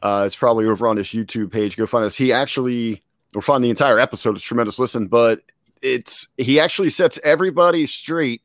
uh, 0.02 0.24
it's 0.26 0.36
probably 0.36 0.66
over 0.66 0.86
on 0.86 0.96
his 0.96 1.08
YouTube 1.08 1.52
page. 1.52 1.76
Go 1.76 1.86
find 1.86 2.04
us. 2.04 2.16
He 2.16 2.32
actually, 2.32 3.02
or 3.34 3.42
find 3.42 3.62
the 3.62 3.70
entire 3.70 3.98
episode. 3.98 4.34
It's 4.34 4.44
tremendous 4.44 4.78
listen, 4.78 5.06
but 5.06 5.42
it's 5.82 6.28
he 6.36 6.58
actually 6.58 6.90
sets 6.90 7.18
everybody 7.22 7.86
straight 7.86 8.42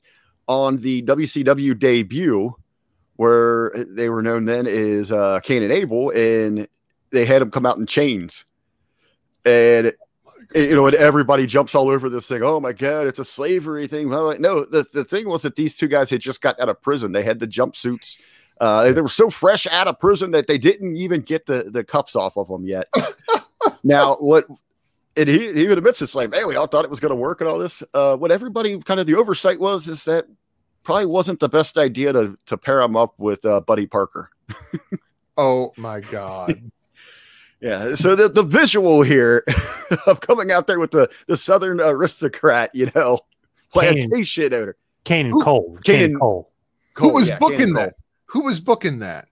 on 0.47 0.77
the 0.77 1.01
WCW 1.03 1.79
debut, 1.79 2.53
where 3.15 3.71
they 3.75 4.09
were 4.09 4.21
known 4.21 4.45
then 4.45 4.67
as 4.67 5.11
uh, 5.11 5.39
Cain 5.39 5.63
and 5.63 5.71
Abel, 5.71 6.11
and 6.11 6.67
they 7.11 7.25
had 7.25 7.41
him 7.41 7.51
come 7.51 7.65
out 7.65 7.77
in 7.77 7.88
chains, 7.88 8.45
and 9.45 9.93
you 10.54 10.76
know, 10.76 10.88
and 10.88 10.96
everybody 10.96 11.46
jumps 11.46 11.76
all 11.76 11.89
over 11.89 12.10
this 12.10 12.28
thing. 12.28 12.43
Oh 12.43 12.60
my 12.60 12.74
god, 12.74 13.08
it's 13.08 13.20
a 13.20 13.26
slavery 13.26 13.88
thing. 13.88 14.10
Like, 14.10 14.39
no, 14.39 14.66
the, 14.66 14.86
the 14.93 15.04
thing 15.04 15.28
was 15.28 15.41
that 15.43 15.56
these 15.56 15.76
two 15.76 15.88
guys 15.88 16.10
had 16.10 16.22
just 16.22 16.41
got 16.41 16.60
out 16.60 16.70
of 16.70 16.82
prison. 16.82 17.12
They 17.12 17.24
had 17.24 17.39
the 17.39 17.48
jumpsuits. 17.48 18.20
Uh, 18.60 18.91
they 18.91 19.02
were 19.02 19.10
so 19.10 19.30
fresh 19.30 19.68
out 19.68 19.88
of 19.88 20.00
prison 20.00 20.32
that 20.32 20.48
they 20.48 20.58
didn't 20.58 20.96
even 20.96 21.22
get 21.22 21.46
the, 21.46 21.64
the 21.64 21.84
cups 21.84 22.16
off 22.16 22.38
of 22.38 22.48
them 22.48 22.66
yet. 22.66 22.88
now, 23.84 24.16
what 24.16 24.46
and 25.18 25.30
he, 25.30 25.54
he 25.54 25.64
even 25.64 25.78
admits 25.78 26.02
it's 26.02 26.16
like, 26.16 26.30
man, 26.30 26.48
we 26.48 26.56
all 26.56 26.68
thought 26.68 26.86
it 26.86 26.91
was 26.91 27.00
going 27.00 27.12
to 27.12 27.16
work 27.16 27.41
and 27.41 27.50
all 27.50 27.60
this. 27.60 27.84
Uh, 27.93 28.18
what 28.18 28.32
everybody 28.32 28.80
kind 28.80 29.00
of 29.00 29.08
the 29.08 29.16
oversight 29.16 29.60
was 29.60 29.88
is 29.88 30.06
that 30.06 30.26
probably 30.84 31.06
wasn't 31.06 31.39
the 31.39 31.50
best 31.50 31.78
idea 31.78 32.14
to 32.14 32.38
to 32.46 32.58
pair 32.58 32.82
him 32.82 32.96
up 32.96 33.14
with 33.18 33.43
uh, 33.46 33.62
Buddy 33.62 33.88
Parker. 33.88 34.30
Oh 35.38 35.74
my 35.78 36.00
God. 36.00 36.72
Yeah, 37.62 37.95
so 37.95 38.16
the, 38.16 38.30
the 38.30 38.43
visual 38.43 39.01
here 39.01 39.43
of 40.08 40.20
coming 40.20 40.51
out 40.51 40.68
there 40.68 40.80
with 40.80 40.91
the, 40.91 41.10
the 41.28 41.38
Southern 41.38 41.80
aristocrat, 41.82 42.70
you 42.74 42.91
know, 42.95 43.20
Kane. 43.74 44.10
plantation 44.10 44.53
owner. 44.53 44.76
Kane 45.03 45.28
and 45.28 45.36
Kole. 45.41 45.74
Kane 45.84 45.95
Kane 45.95 46.03
and 46.03 46.12
and- 46.14 46.22
Kole. 46.22 46.45
Who 46.97 47.10
was 47.10 47.30
yeah, 47.30 47.38
booking 47.39 47.62
and 47.70 47.78
that? 47.78 47.95
Who 48.28 48.41
was 48.41 48.60
booking 48.60 48.99
that? 48.99 49.28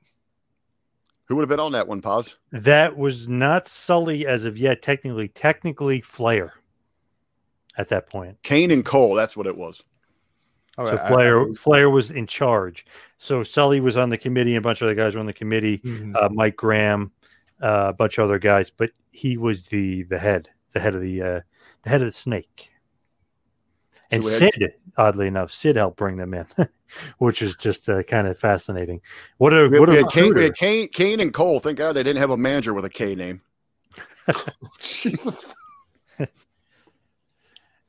Who 1.26 1.36
would 1.36 1.44
have 1.44 1.50
been 1.50 1.60
on 1.62 1.72
that 1.72 1.88
one, 1.88 2.02
Paz? 2.02 2.36
That 2.52 2.98
was 2.98 3.28
not 3.30 3.68
Sully 3.70 4.28
as 4.28 4.44
of 4.46 4.58
yet. 4.58 4.82
Technically, 4.82 5.30
technically 5.30 6.02
Flair. 6.02 6.54
At 7.78 7.90
that 7.90 8.08
point, 8.10 8.38
Kane 8.44 8.70
and 8.70 8.86
Kole, 8.86 9.16
that's 9.16 9.36
what 9.36 9.48
it 9.48 9.58
was. 9.58 9.82
All 10.78 10.86
so 10.86 10.96
right, 10.96 11.08
Flair 11.08 11.42
I- 11.42 11.54
Flair 11.56 11.90
was 11.90 12.12
in 12.12 12.28
charge. 12.28 12.86
So 13.18 13.42
Sully 13.44 13.80
was 13.80 13.98
on 13.98 14.10
the 14.10 14.18
committee. 14.18 14.52
and 14.56 14.64
A 14.64 14.68
bunch 14.68 14.82
of 14.82 14.86
other 14.86 14.96
guys 14.96 15.16
were 15.16 15.20
on 15.22 15.26
the 15.26 15.34
committee. 15.34 15.80
Mhm. 15.80 16.14
Uh, 16.16 16.30
Mike 16.30 16.56
Graham, 16.56 17.12
uh, 17.64 17.88
a 17.90 17.94
bunch 17.94 18.18
of 18.18 18.26
other 18.26 18.40
guys, 18.40 18.72
but 18.76 18.92
he 19.12 19.38
was 19.38 19.68
the 19.70 20.04
the 20.04 20.20
head, 20.20 20.50
the 20.74 20.80
head 20.80 20.96
of 20.96 21.02
the 21.02 21.22
uh, 21.22 21.42
the 21.84 21.90
head 21.90 22.02
of 22.02 22.08
the 22.08 22.12
snake. 22.12 22.72
And 24.12 24.24
So 24.24 24.30
Sid, 24.30 24.74
oddly 24.98 25.28
enough, 25.28 25.52
Sid 25.52 25.76
helped 25.76 25.98
bring 25.98 26.18
them 26.18 26.34
in, 26.36 26.46
which 27.18 27.42
is 27.42 27.56
just 27.56 27.90
uh, 27.90 28.04
kind 28.04 28.28
of 28.28 28.38
fascinating. 28.38 29.02
What 29.38 29.54
a 29.54 29.68
We, 29.68 29.80
what 29.80 29.90
we 29.90 29.98
a 29.98 30.02
had 30.02 30.12
Kane, 30.12 30.34
we 30.36 30.44
had 30.44 30.56
Kane, 30.56 30.90
Kane 30.90 31.20
and 31.20 31.34
Kole. 31.34 31.62
Thank 31.62 31.80
God 31.80 31.94
they 31.94 32.04
didn't 32.04 32.20
have 32.20 32.30
a 32.30 32.38
manager 32.38 32.74
with 32.74 32.86
a 32.86 32.90
K 32.90 33.16
name. 33.16 33.42
Jesus. 34.80 35.44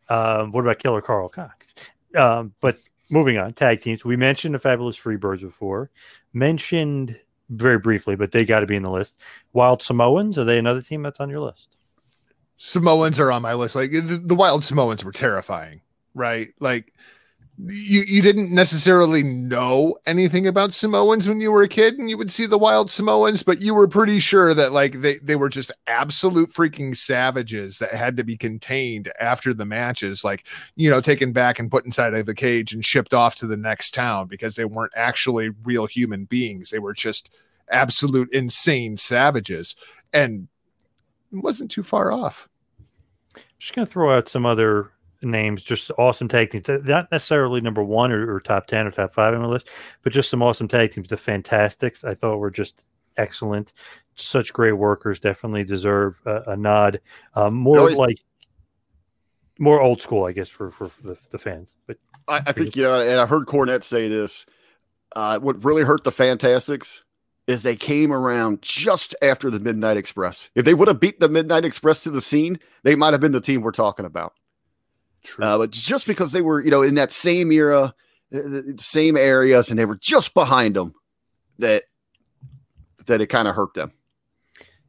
Um, 0.09 0.53
what 0.53 0.61
about 0.61 0.79
Killer 0.79 1.01
Karl 1.01 1.29
Kox? 1.29 1.75
Um, 2.15 2.55
but 2.61 2.79
moving 3.11 3.39
on, 3.39 3.53
tag 3.53 3.81
teams. 3.81 4.05
We 4.05 4.17
mentioned 4.17 4.55
the 4.55 4.59
Fabulous 4.59 4.99
Freebirds 4.99 5.41
before. 5.41 5.91
Mentioned 6.33 7.19
very 7.49 7.79
briefly, 7.79 8.17
but 8.17 8.33
they 8.33 8.45
got 8.45 8.61
to 8.61 8.67
be 8.67 8.77
in 8.77 8.83
the 8.83 8.91
list. 8.91 9.17
Wild 9.53 9.83
Samoans 9.83 10.39
are 10.39 10.45
they 10.45 10.59
another 10.59 10.83
team 10.83 11.03
that's 11.03 11.21
on 11.21 11.31
your 11.31 11.41
list? 11.41 11.69
Samoans 12.57 13.19
are 13.21 13.33
on 13.33 13.43
my 13.43 13.55
list. 13.55 13.75
Like 13.75 13.91
the, 13.91 14.21
the 14.25 14.35
wild 14.35 14.65
Samoans 14.65 15.05
were 15.05 15.13
terrifying, 15.13 15.81
right? 16.15 16.49
Like 16.61 16.93
you 17.57 18.03
you 18.07 18.21
didn't 18.21 18.53
necessarily 18.53 19.23
know 19.23 19.97
anything 20.07 20.47
about 20.47 20.75
Samoans 20.75 21.29
when 21.29 21.41
you 21.41 21.53
were 21.53 21.63
a 21.63 21.69
kid 21.69 21.95
and 21.99 22.11
you 22.11 22.19
would 22.19 22.33
see 22.33 22.47
the 22.47 22.59
wild 22.59 22.91
Samoans, 22.91 23.45
but 23.45 23.61
you 23.61 23.75
were 23.75 23.87
pretty 23.87 24.19
sure 24.19 24.55
that 24.55 24.73
like 24.73 25.01
they, 25.03 25.19
they 25.19 25.37
were 25.37 25.49
just 25.49 25.71
absolute 25.87 26.53
freaking 26.53 26.97
savages 26.97 27.79
that 27.79 27.91
had 27.91 28.17
to 28.17 28.25
be 28.25 28.37
contained 28.37 29.13
after 29.21 29.55
the 29.55 29.65
matches, 29.65 30.25
like 30.25 30.47
you 30.75 30.91
know, 30.91 31.01
taken 31.01 31.33
back 31.33 31.61
and 31.61 31.71
put 31.71 31.85
inside 31.85 32.13
of 32.13 32.29
a 32.29 32.35
cage 32.35 32.73
and 32.73 32.85
shipped 32.85 33.15
off 33.15 33.37
to 33.37 33.47
the 33.47 33.57
next 33.57 33.95
town 33.95 34.27
because 34.27 34.57
they 34.57 34.65
weren't 34.65 34.93
actually 34.97 35.51
real 35.63 35.87
human 35.87 36.25
beings. 36.25 36.71
They 36.71 36.81
were 36.81 36.95
just 36.95 37.31
absolute 37.71 38.33
insane 38.33 38.97
savages. 38.97 39.77
And 40.13 40.49
it 41.33 41.39
wasn't 41.39 41.71
too 41.71 41.83
far 41.83 42.11
off. 42.11 42.49
Just 43.59 43.75
to 43.75 43.87
throw 43.87 44.17
out 44.17 44.29
some 44.29 44.45
other 44.45 44.91
names, 45.31 45.63
just 45.63 45.91
awesome 45.99 46.29
tag 46.29 46.51
teams. 46.51 46.69
Not 46.69 47.11
necessarily 47.11 47.61
number 47.61 47.83
one 47.83 48.13
or, 48.13 48.35
or 48.35 48.41
top 48.41 48.67
10 48.67 48.87
or 48.87 48.91
top 48.91 49.13
five 49.13 49.35
on 49.35 49.43
the 49.43 49.49
list, 49.49 49.69
but 50.03 50.13
just 50.13 50.31
some 50.31 50.43
awesome 50.43 50.69
tag 50.69 50.93
teams. 50.93 51.09
The 51.09 51.17
Fantastics, 51.17 52.05
I 52.05 52.15
thought 52.15 52.39
were 52.39 52.51
just 52.51 52.85
excellent. 53.17 53.73
Such 54.15 54.53
great 54.53 54.73
workers, 54.73 55.21
definitely 55.21 55.65
deserve 55.65 56.21
a, 56.27 56.53
a 56.53 56.57
nod. 56.57 57.01
Um, 57.35 57.55
more 57.55 57.81
always- 57.81 57.99
like 57.99 58.19
more 59.59 59.81
old 59.81 60.03
school, 60.03 60.25
I 60.25 60.33
guess, 60.33 60.49
for, 60.49 60.71
for, 60.71 60.89
for 60.89 61.03
the, 61.03 61.19
the 61.31 61.39
fans. 61.39 61.75
But 61.87 61.99
I, 62.29 62.43
I 62.47 62.53
think, 62.53 62.77
you 62.77 62.83
know, 62.83 63.01
and 63.01 63.21
I 63.21 63.27
heard 63.27 63.47
Cornette 63.47 63.85
say 63.85 64.09
this. 64.09 64.47
Uh, 65.15 65.39
what 65.39 65.63
really 65.65 65.85
hurt 65.85 66.03
the 66.05 66.11
Fantastics 66.11 67.05
is 67.47 67.63
they 67.63 67.77
came 67.77 68.13
around 68.13 68.63
just 68.63 69.15
after 69.23 69.51
the 69.51 69.61
Midnight 69.61 69.97
Express. 69.97 70.51
If 70.55 70.65
they 70.65 70.75
would 70.75 70.89
have 70.89 71.01
beat 71.01 71.21
the 71.21 71.29
Midnight 71.29 71.65
Express 71.65 72.03
to 72.05 72.11
the 72.11 72.21
scene, 72.21 72.59
they 72.83 72.97
might 72.97 73.13
have 73.13 73.21
been 73.21 73.33
the 73.33 73.41
team 73.41 73.61
we're 73.61 73.71
talking 73.71 74.07
about. 74.07 74.35
True. 75.25 75.45
Uh, 75.45 75.59
but 75.59 75.71
just 75.71 76.07
because 76.07 76.33
they 76.33 76.43
were, 76.43 76.61
you 76.61 76.71
know, 76.71 76.83
in 76.83 76.95
that 76.95 77.11
same 77.11 77.51
era, 77.51 77.95
uh, 78.33 78.39
the 78.39 78.77
same 78.79 79.17
areas, 79.17 79.71
and 79.71 79.79
they 79.79 79.87
were 79.87 79.97
just 79.97 80.35
behind 80.35 80.77
them, 80.77 80.95
that 81.59 81.85
that 83.07 83.21
it 83.21 83.27
kind 83.27 83.49
of 83.49 83.55
hurt 83.55 83.75
them. 83.75 83.93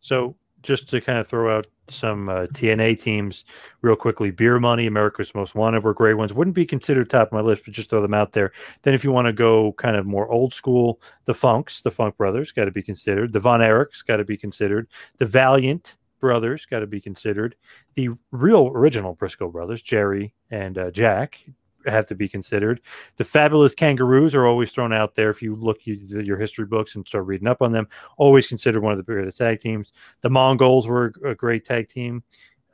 So 0.02 0.36
just 0.62 0.90
to 0.90 1.00
kind 1.00 1.20
of 1.20 1.28
throw 1.28 1.56
out 1.56 1.68
some 1.90 2.28
uh, 2.28 2.48
TNA 2.48 3.02
teams 3.02 3.46
real 3.82 3.96
quickly, 3.96 4.32
Beer 4.32 4.60
Money, 4.60 4.88
America's 4.88 5.34
Most 5.36 5.56
Wanted 5.56 5.84
were 5.84 5.94
great 5.94 6.16
ones. 6.16 6.34
Wouldn't 6.34 6.56
be 6.56 6.66
considered 6.66 7.10
top 7.10 7.28
of 7.28 7.34
my 7.34 7.42
list, 7.42 7.64
but 7.66 7.74
just 7.74 7.90
throw 7.90 8.02
them 8.02 8.14
out 8.14 8.34
there. 8.34 8.52
Then 8.82 8.94
if 8.94 9.04
you 9.04 9.12
want 9.12 9.28
to 9.28 9.34
go 9.34 9.74
kind 9.74 9.96
of 9.96 10.06
more 10.06 10.28
old 10.30 10.54
school, 10.54 11.00
the 11.26 11.34
Funks, 11.34 11.82
the 11.82 11.92
Funk 11.92 12.18
Brothers, 12.18 12.52
got 12.52 12.66
to 12.66 12.72
be 12.72 12.82
considered. 12.82 13.34
The 13.34 13.40
Von 13.40 13.60
Erichs 13.60 14.06
got 14.06 14.18
to 14.18 14.26
be 14.26 14.38
considered. 14.38 14.88
The 15.18 15.26
Valiant 15.26 15.96
Brothers 16.26 16.66
got 16.66 16.80
to 16.80 16.88
be 16.88 17.00
considered. 17.00 17.56
The 17.94 18.10
real 18.32 18.70
original 18.70 19.16
Brisco 19.16 19.52
Brothers, 19.52 19.84
Jerry 19.84 20.34
and 20.50 20.76
uh, 20.76 20.90
Jack, 20.90 21.46
have 21.86 22.08
to 22.08 22.16
be 22.16 22.28
considered. 22.28 22.82
The 23.18 23.24
fabulous 23.24 23.76
kangaroos 23.76 24.34
are 24.34 24.48
always 24.48 24.72
thrown 24.72 24.92
out 24.92 25.14
there. 25.14 25.30
If 25.30 25.44
you 25.44 25.56
look 25.56 25.86
you, 25.86 26.00
your 26.24 26.38
history 26.38 26.66
books 26.66 26.96
and 26.96 27.08
start 27.08 27.28
reading 27.28 27.48
up 27.48 27.62
on 27.62 27.72
them, 27.72 27.88
always 28.18 28.48
considered 28.48 28.82
one 28.82 28.92
of 28.92 28.98
the 28.98 29.04
greatest 29.04 29.38
tag 29.38 29.60
teams. 29.60 29.92
The 30.22 30.32
Mongols 30.32 30.88
were 30.88 31.14
a 31.24 31.36
great 31.36 31.64
tag 31.64 31.88
team. 31.88 32.24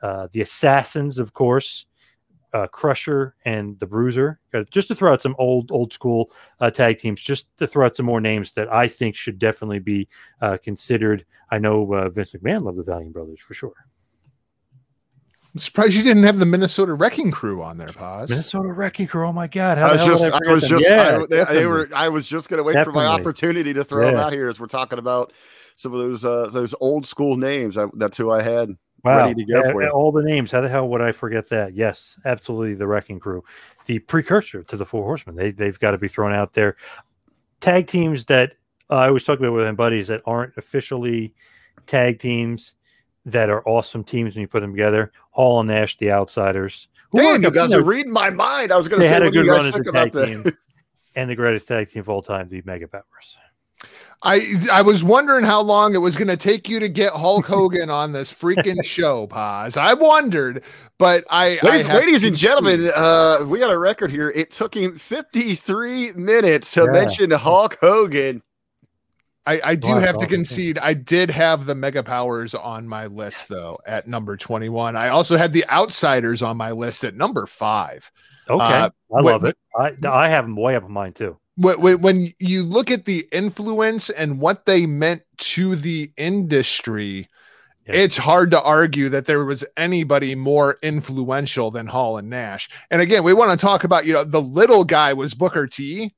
Uh, 0.00 0.28
the 0.32 0.40
Assassins, 0.40 1.18
of 1.18 1.34
course, 1.34 1.86
uh, 2.52 2.66
Crusher 2.66 3.34
and 3.44 3.78
the 3.78 3.86
Bruiser. 3.86 4.38
Uh, 4.52 4.64
Just 4.70 4.88
to 4.88 4.94
throw 4.94 5.12
out 5.12 5.22
some 5.22 5.34
old 5.38 5.70
old 5.72 5.92
school 5.92 6.30
uh, 6.60 6.70
tag 6.70 6.98
teams, 6.98 7.22
just 7.22 7.56
to 7.56 7.66
throw 7.66 7.86
out 7.86 7.96
some 7.96 8.06
more 8.06 8.20
names 8.20 8.52
that 8.52 8.72
I 8.72 8.88
think 8.88 9.14
should 9.14 9.38
definitely 9.38 9.78
be 9.78 10.08
uh, 10.40 10.58
considered. 10.62 11.24
I 11.50 11.58
know 11.58 11.92
uh, 11.94 12.08
Vince 12.08 12.32
McMahon 12.32 12.62
loved 12.62 12.78
the 12.78 12.82
Valiant 12.82 13.12
Brothers 13.12 13.40
for 13.40 13.54
sure. 13.54 13.72
I'm 15.54 15.58
surprised 15.60 15.94
you 15.94 16.02
didn't 16.02 16.22
have 16.22 16.38
the 16.38 16.46
Minnesota 16.46 16.94
Wrecking 16.94 17.30
Crew 17.30 17.62
on 17.62 17.76
there, 17.76 17.88
Paz. 17.88 18.30
Minnesota 18.30 18.72
Wrecking 18.72 19.06
Crew. 19.06 19.26
Oh 19.26 19.32
my 19.34 19.46
God! 19.48 19.76
How 19.76 19.88
I 19.88 19.92
was 19.92 20.04
just, 20.06 20.24
I, 20.24 20.38
I 20.48 20.52
was 20.52 20.62
them? 20.68 20.78
just, 20.78 20.90
Yeah, 20.90 21.18
I, 21.22 21.26
they- 21.26 21.54
they 21.60 21.66
were, 21.66 21.90
I 21.94 22.08
was 22.08 22.26
just 22.26 22.48
going 22.48 22.58
to 22.58 22.64
wait 22.64 22.82
for 22.84 22.92
my 22.92 23.06
opportunity 23.06 23.74
to 23.74 23.84
throw 23.84 24.06
them 24.06 24.16
out 24.18 24.32
here 24.32 24.48
as 24.48 24.58
we're 24.58 24.66
talking 24.66 24.98
about 24.98 25.32
some 25.76 25.92
of 25.92 25.98
those 26.00 26.24
uh, 26.24 26.48
those 26.50 26.74
old 26.80 27.06
school 27.06 27.36
names. 27.36 27.76
I, 27.76 27.86
that's 27.94 28.16
who 28.16 28.30
I 28.30 28.40
had. 28.40 28.70
Wow. 29.04 29.26
ready 29.26 29.44
to 29.44 29.52
go 29.52 29.62
Yeah, 29.64 29.72
for 29.72 29.82
you. 29.82 29.88
All 29.88 30.12
the 30.12 30.22
names. 30.22 30.50
How 30.52 30.60
the 30.60 30.68
hell 30.68 30.88
would 30.88 31.00
I 31.00 31.10
forget 31.12 31.48
that? 31.48 31.74
Yes, 31.74 32.16
absolutely. 32.24 32.74
The 32.74 32.86
Wrecking 32.86 33.18
Crew, 33.18 33.42
the 33.86 33.98
precursor 33.98 34.62
to 34.62 34.76
the 34.76 34.86
Four 34.86 35.04
Horsemen. 35.04 35.34
They 35.36 35.50
they've 35.50 35.78
got 35.78 35.90
to 35.92 35.98
be 35.98 36.08
thrown 36.08 36.32
out 36.32 36.52
there. 36.52 36.76
Tag 37.60 37.86
teams 37.88 38.26
that 38.26 38.52
uh, 38.90 38.94
I 38.96 39.08
always 39.08 39.24
talk 39.24 39.38
about 39.38 39.52
with 39.52 39.64
my 39.64 39.72
buddies 39.72 40.08
that 40.08 40.22
aren't 40.26 40.56
officially 40.56 41.34
tag 41.86 42.18
teams 42.18 42.74
that 43.24 43.50
are 43.50 43.66
awesome 43.68 44.04
teams 44.04 44.34
when 44.34 44.42
you 44.42 44.48
put 44.48 44.60
them 44.60 44.72
together. 44.72 45.12
Hall 45.30 45.60
and 45.60 45.68
Nash, 45.68 45.96
the 45.96 46.10
Outsiders. 46.12 46.88
who 47.10 47.18
Damn, 47.18 47.26
aren't- 47.26 47.44
you 47.44 47.50
guys 47.50 47.70
know, 47.70 47.78
are 47.78 47.82
reading 47.84 48.12
my 48.12 48.30
mind. 48.30 48.72
I 48.72 48.76
was 48.76 48.88
going 48.88 49.00
to 49.00 49.06
say, 49.06 49.12
had 49.12 49.22
a 49.22 49.26
what 49.26 49.32
do 49.32 49.38
you 49.40 49.44
good 49.46 49.50
run 49.50 49.58
guys 49.60 49.66
as 49.66 49.72
a 49.72 49.76
think 49.76 49.86
about 49.86 50.02
tag 50.04 50.12
that? 50.12 50.26
team, 50.26 50.56
and 51.16 51.30
the 51.30 51.34
greatest 51.36 51.66
tag 51.68 51.88
team 51.88 52.00
of 52.00 52.08
all 52.08 52.22
time, 52.22 52.48
the 52.48 52.62
Mega 52.64 52.88
Powers. 52.88 53.36
I 54.22 54.40
I 54.72 54.82
was 54.82 55.02
wondering 55.02 55.44
how 55.44 55.60
long 55.62 55.94
it 55.94 55.98
was 55.98 56.14
going 56.16 56.28
to 56.28 56.36
take 56.36 56.68
you 56.68 56.78
to 56.78 56.88
get 56.88 57.12
Hulk 57.12 57.46
Hogan 57.46 57.90
on 57.90 58.12
this 58.12 58.32
freaking 58.32 58.84
show, 58.84 59.26
Paz. 59.26 59.76
I 59.76 59.94
wondered, 59.94 60.62
but 60.98 61.24
I, 61.28 61.60
I 61.64 61.78
Ladies, 61.78 61.86
have 61.86 61.96
ladies 62.00 62.24
and 62.24 62.36
gentlemen, 62.36 62.90
uh, 62.94 63.44
we 63.48 63.58
got 63.58 63.72
a 63.72 63.78
record 63.78 64.10
here. 64.12 64.30
It 64.30 64.50
took 64.52 64.74
him 64.74 64.96
53 64.96 66.12
minutes 66.12 66.70
to 66.72 66.82
Yeah. 66.82 66.92
mention 66.92 67.30
Hulk 67.32 67.78
Hogan. 67.80 68.42
I, 69.44 69.60
I 69.64 69.74
do 69.74 69.88
Well, 69.88 70.00
have 70.00 70.18
to 70.18 70.18
awesome. 70.18 70.36
concede. 70.36 70.78
I 70.78 70.94
did 70.94 71.30
have 71.30 71.66
the 71.66 71.74
Mega 71.74 72.04
Powers 72.04 72.54
on 72.54 72.86
my 72.86 73.06
list 73.06 73.48
though 73.48 73.78
at 73.86 74.06
number 74.06 74.36
21. 74.36 74.94
I 74.94 75.08
also 75.08 75.36
had 75.36 75.52
the 75.52 75.68
Outsiders 75.68 76.42
on 76.42 76.56
my 76.56 76.70
list 76.70 77.02
at 77.02 77.16
number 77.16 77.46
five. 77.46 78.10
Okay, 78.48 78.86
Uh, 78.86 78.90
I 79.14 79.20
wait, 79.20 79.32
love 79.32 79.44
it. 79.44 79.56
I 79.76 79.96
I 80.08 80.28
have 80.28 80.44
them 80.44 80.54
way 80.56 80.76
up 80.76 80.84
on 80.84 80.92
mine 80.92 81.12
too. 81.12 81.38
When, 81.56 82.32
you 82.38 82.62
look 82.62 82.90
at 82.90 83.04
the 83.04 83.26
influence 83.30 84.08
and 84.10 84.40
what 84.40 84.66
they 84.66 84.86
meant 84.86 85.22
to 85.38 85.76
the 85.76 86.10
industry, 86.16 87.28
Yeah. 87.86 87.96
it's 87.96 88.16
hard 88.16 88.50
to 88.52 88.62
argue 88.62 89.08
that 89.10 89.26
there 89.26 89.44
was 89.44 89.64
anybody 89.76 90.34
more 90.34 90.78
influential 90.82 91.70
than 91.70 91.88
Hall 91.88 92.16
and 92.16 92.30
Nash. 92.30 92.70
And 92.90 93.02
again, 93.02 93.22
we 93.24 93.34
want 93.34 93.50
to 93.50 93.56
talk 93.56 93.84
about, 93.84 94.06
you 94.06 94.12
know, 94.14 94.24
the 94.24 94.40
little 94.40 94.84
guy 94.84 95.12
was 95.12 95.34
Booker 95.34 95.66
T. 95.66 96.14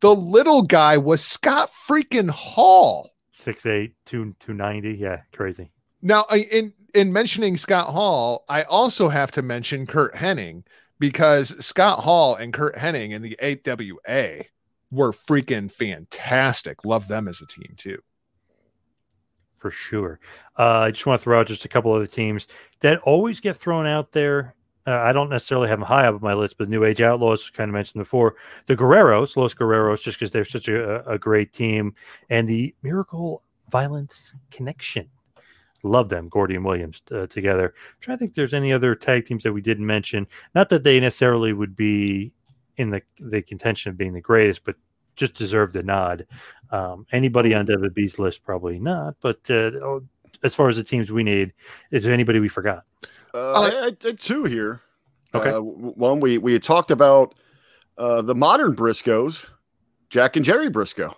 The 0.00 0.14
little 0.14 0.62
guy 0.62 0.96
was 0.98 1.22
Scott 1.24 1.70
freaking 1.70 2.30
Hall. 2.30 3.10
Six 3.32 3.66
eight 3.66 3.94
two 4.06 4.34
two 4.38 4.54
ninety. 4.54 4.94
Yeah, 4.94 5.22
crazy. 5.32 5.70
Now, 6.02 6.24
in 6.30 6.72
in 6.94 7.12
mentioning 7.12 7.56
Scott 7.56 7.88
Hall, 7.88 8.44
I 8.48 8.62
also 8.62 9.08
have 9.08 9.30
to 9.32 9.42
mention 9.42 9.86
Curt 9.86 10.14
Hennig 10.14 10.64
because 10.98 11.64
Scott 11.64 12.00
Hall 12.00 12.34
and 12.34 12.52
Curt 12.52 12.76
Hennig 12.76 13.10
in 13.10 13.22
the 13.22 13.38
AWA 13.40 14.44
were 14.90 15.12
freaking 15.12 15.70
fantastic. 15.70 16.84
Love 16.84 17.08
them 17.08 17.28
as 17.28 17.40
a 17.40 17.46
team 17.46 17.74
too. 17.76 17.98
for 19.56 19.70
sure. 19.70 20.18
Uh, 20.58 20.80
I 20.86 20.90
just 20.90 21.06
want 21.06 21.20
to 21.20 21.22
throw 21.24 21.38
out 21.38 21.46
just 21.46 21.64
a 21.64 21.68
couple 21.68 21.92
other 21.92 22.06
teams 22.06 22.46
that 22.80 22.98
always 23.00 23.40
get 23.40 23.56
thrown 23.56 23.86
out 23.86 24.12
there. 24.12 24.54
Uh, 24.86 24.92
I 24.96 25.12
don't 25.12 25.28
necessarily 25.28 25.68
have 25.68 25.78
them 25.78 25.86
high 25.86 26.06
up 26.06 26.14
on 26.14 26.20
my 26.22 26.32
list, 26.32 26.56
but 26.56 26.70
New 26.70 26.84
Age 26.84 27.02
Outlaws, 27.02 27.50
kind 27.50 27.68
of 27.68 27.74
mentioned 27.74 28.00
before, 28.00 28.36
the 28.66 28.74
Guerreros, 28.74 29.36
Los 29.36 29.52
Guerreros, 29.52 30.02
just 30.02 30.18
because 30.18 30.30
they're 30.30 30.46
such 30.46 30.68
a, 30.68 31.08
a 31.08 31.18
great 31.18 31.52
team, 31.52 31.94
and 32.30 32.48
the 32.48 32.74
Miracle 32.82 33.42
Violence 33.70 34.34
Connection. 34.50 35.10
Love 35.82 36.08
them, 36.08 36.28
Gordy 36.28 36.54
and 36.54 36.64
Williams 36.64 37.02
uh, 37.12 37.26
together. 37.26 37.74
I'm 37.76 37.96
trying 38.00 38.16
to 38.16 38.20
think 38.20 38.34
there's 38.34 38.54
any 38.54 38.72
other 38.72 38.94
tag 38.94 39.26
teams 39.26 39.42
that 39.42 39.52
we 39.52 39.60
didn't 39.60 39.86
mention. 39.86 40.26
Not 40.54 40.70
that 40.70 40.84
they 40.84 40.98
necessarily 41.00 41.52
would 41.52 41.76
be 41.76 42.34
in 42.80 42.90
the 42.90 43.02
the 43.18 43.42
contention 43.42 43.90
of 43.90 43.96
being 43.96 44.12
the 44.12 44.20
greatest, 44.20 44.64
but 44.64 44.76
just 45.16 45.34
deserve 45.34 45.72
the 45.72 45.82
nod. 45.82 46.26
Um, 46.70 47.06
anybody 47.12 47.54
on 47.54 47.66
WB's 47.66 48.18
list, 48.18 48.42
probably 48.42 48.78
not. 48.78 49.16
But 49.20 49.38
uh, 49.50 49.70
oh, 49.82 50.02
as 50.42 50.54
far 50.54 50.68
as 50.68 50.76
the 50.76 50.84
teams 50.84 51.12
we 51.12 51.22
need, 51.22 51.52
is 51.90 52.04
there 52.04 52.14
anybody 52.14 52.40
we 52.40 52.48
forgot? 52.48 52.84
Uh, 53.34 53.52
Uh, 53.52 53.52
I, 53.52 53.86
I 53.86 53.90
did 53.90 54.20
two 54.20 54.44
here. 54.44 54.80
Okay. 55.34 55.50
Uh, 55.50 55.60
one, 55.60 56.20
we, 56.20 56.38
we 56.38 56.52
had 56.52 56.62
talked 56.62 56.90
about 56.90 57.34
uh, 57.98 58.22
the 58.22 58.34
modern 58.34 58.74
Briscoes, 58.74 59.46
Jack 60.08 60.36
and 60.36 60.44
Jerry 60.44 60.68
Briscoe. 60.68 61.14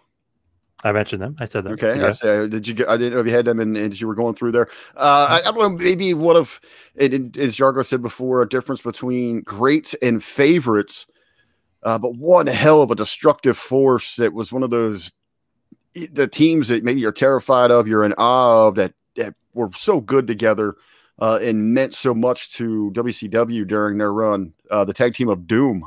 I 0.84 0.92
mentioned 0.92 1.22
them. 1.22 1.36
I 1.38 1.46
said 1.46 1.64
them. 1.64 1.74
Okay. 1.74 1.98
Yeah. 1.98 2.08
I 2.08 2.10
say, 2.10 2.48
did 2.48 2.66
you 2.66 2.74
get, 2.74 2.88
I 2.88 2.96
didn't 2.96 3.14
know 3.14 3.20
if 3.20 3.26
you 3.26 3.32
had 3.32 3.44
them 3.44 3.60
and, 3.60 3.76
and 3.76 3.92
as 3.92 4.00
you 4.00 4.08
were 4.08 4.16
going 4.16 4.34
through 4.34 4.52
there. 4.52 4.68
Uh, 4.96 5.26
I, 5.30 5.48
I 5.48 5.52
don't 5.52 5.58
know, 5.58 5.68
maybe 5.70 6.12
one 6.12 6.36
of, 6.36 6.60
it, 6.96 7.14
it, 7.14 7.36
as 7.38 7.56
Jargo 7.56 7.84
said 7.84 8.02
before, 8.02 8.42
a 8.42 8.48
difference 8.48 8.82
between 8.82 9.42
greats 9.42 9.94
and 10.02 10.22
favorites. 10.22 11.06
Uh, 11.82 11.98
but 11.98 12.16
one 12.16 12.46
hell 12.46 12.82
of 12.82 12.90
a 12.90 12.96
destructive 12.96 13.58
force 13.58 14.16
that 14.16 14.32
was 14.32 14.52
one 14.52 14.62
of 14.62 14.70
those, 14.70 15.12
the 15.94 16.28
teams 16.28 16.68
that 16.68 16.84
maybe 16.84 17.00
you're 17.00 17.12
terrified 17.12 17.70
of, 17.70 17.88
you're 17.88 18.04
in 18.04 18.14
awe 18.14 18.68
of, 18.68 18.76
that, 18.76 18.94
that 19.16 19.34
were 19.52 19.70
so 19.76 20.00
good 20.00 20.26
together 20.26 20.76
uh, 21.18 21.38
and 21.42 21.74
meant 21.74 21.94
so 21.94 22.14
much 22.14 22.52
to 22.54 22.90
WCW 22.94 23.66
during 23.66 23.98
their 23.98 24.12
run. 24.12 24.52
Uh, 24.70 24.84
the 24.84 24.94
tag 24.94 25.14
team 25.14 25.28
of 25.28 25.46
Doom. 25.46 25.86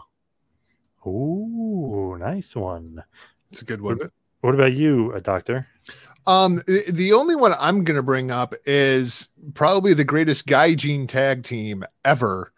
Ooh, 1.08 2.18
nice 2.20 2.56
one. 2.56 3.04
It's 3.52 3.62
a 3.62 3.66
good 3.66 3.82
one. 3.82 4.00
What 4.42 4.56
about 4.56 4.74
you, 4.74 5.14
uh, 5.16 5.20
Doctor? 5.20 5.68
Um, 6.28 6.62
the, 6.68 6.84
the 6.90 7.14
only 7.14 7.36
one 7.36 7.54
I'm 7.60 7.84
going 7.84 7.98
to 7.98 8.04
bring 8.04 8.32
up 8.32 8.54
is 8.66 9.28
probably 9.54 9.94
the 9.94 10.04
greatest 10.04 10.48
Gaijin 10.48 11.08
tag 11.08 11.44
team 11.44 11.86
ever 12.04 12.52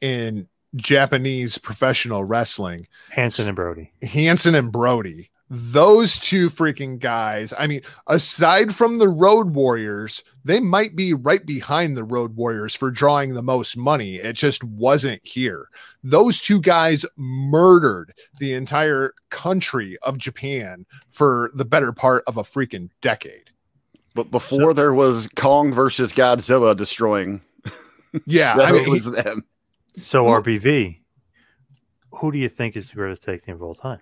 in 0.00 0.48
Japanese 0.76 1.58
professional 1.58 2.24
wrestling. 2.24 2.86
Hansen 3.10 3.48
and 3.48 3.56
Brody. 3.56 3.92
Hansen 4.02 4.54
and 4.54 4.72
Brody. 4.72 5.30
Those 5.54 6.18
two 6.18 6.48
freaking 6.48 6.98
guys. 6.98 7.52
I 7.58 7.66
mean, 7.66 7.82
aside 8.06 8.74
from 8.74 8.96
the 8.96 9.08
Road 9.08 9.50
Warriors, 9.54 10.24
they 10.46 10.60
might 10.60 10.96
be 10.96 11.12
right 11.12 11.44
behind 11.44 11.94
the 11.94 12.04
Road 12.04 12.36
Warriors 12.36 12.74
for 12.74 12.90
drawing 12.90 13.34
the 13.34 13.42
most 13.42 13.76
money. 13.76 14.16
It 14.16 14.32
just 14.32 14.64
wasn't 14.64 15.20
here. 15.22 15.66
Those 16.02 16.40
two 16.40 16.58
guys 16.58 17.04
murdered 17.16 18.14
the 18.38 18.54
entire 18.54 19.12
country 19.28 19.98
of 20.02 20.16
Japan 20.16 20.86
for 21.10 21.50
the 21.54 21.66
better 21.66 21.92
part 21.92 22.24
of 22.26 22.38
a 22.38 22.44
freaking 22.44 22.88
decade. 23.02 23.50
But 24.14 24.30
before 24.30 24.72
there 24.72 24.94
was 24.94 25.28
Kong 25.36 25.70
versus 25.72 26.14
Godzilla 26.14 26.74
destroying, 26.74 27.42
Yeah, 28.24 28.56
that 28.56 28.68
I 28.68 28.72
mean, 28.72 28.90
was 28.90 29.04
them. 29.04 29.44
So 30.00 30.24
Well- 30.24 30.42
RBV, 30.42 31.00
who 32.12 32.32
do 32.32 32.38
you 32.38 32.48
think 32.48 32.76
is 32.76 32.90
the 32.90 32.96
greatest 32.96 33.22
tag 33.22 33.42
team 33.42 33.56
of 33.56 33.62
all 33.62 33.74
time? 33.74 34.00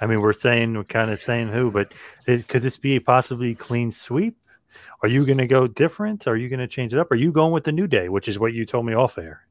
I 0.00 0.06
mean, 0.06 0.20
we're 0.20 0.32
saying 0.32 0.72
we're 0.74 0.84
kind 0.84 1.10
of 1.10 1.18
saying 1.18 1.48
who, 1.48 1.70
but 1.70 1.92
is, 2.26 2.44
could 2.44 2.62
this 2.62 2.78
be 2.78 2.96
a 2.96 3.00
possibly 3.00 3.54
clean 3.54 3.92
sweep? 3.92 4.36
Are 5.02 5.08
you 5.08 5.26
going 5.26 5.38
to 5.38 5.46
go 5.46 5.66
different? 5.66 6.26
Are 6.26 6.36
you 6.36 6.48
going 6.48 6.60
to 6.60 6.68
change 6.68 6.94
it 6.94 6.98
up? 6.98 7.10
Are 7.10 7.16
you 7.16 7.32
going 7.32 7.52
with 7.52 7.64
the 7.64 7.72
New 7.72 7.86
Day, 7.86 8.08
which 8.08 8.28
is 8.28 8.38
what 8.38 8.54
you 8.54 8.64
told 8.64 8.86
me 8.86 8.94
off 8.94 9.18
air? 9.18 9.46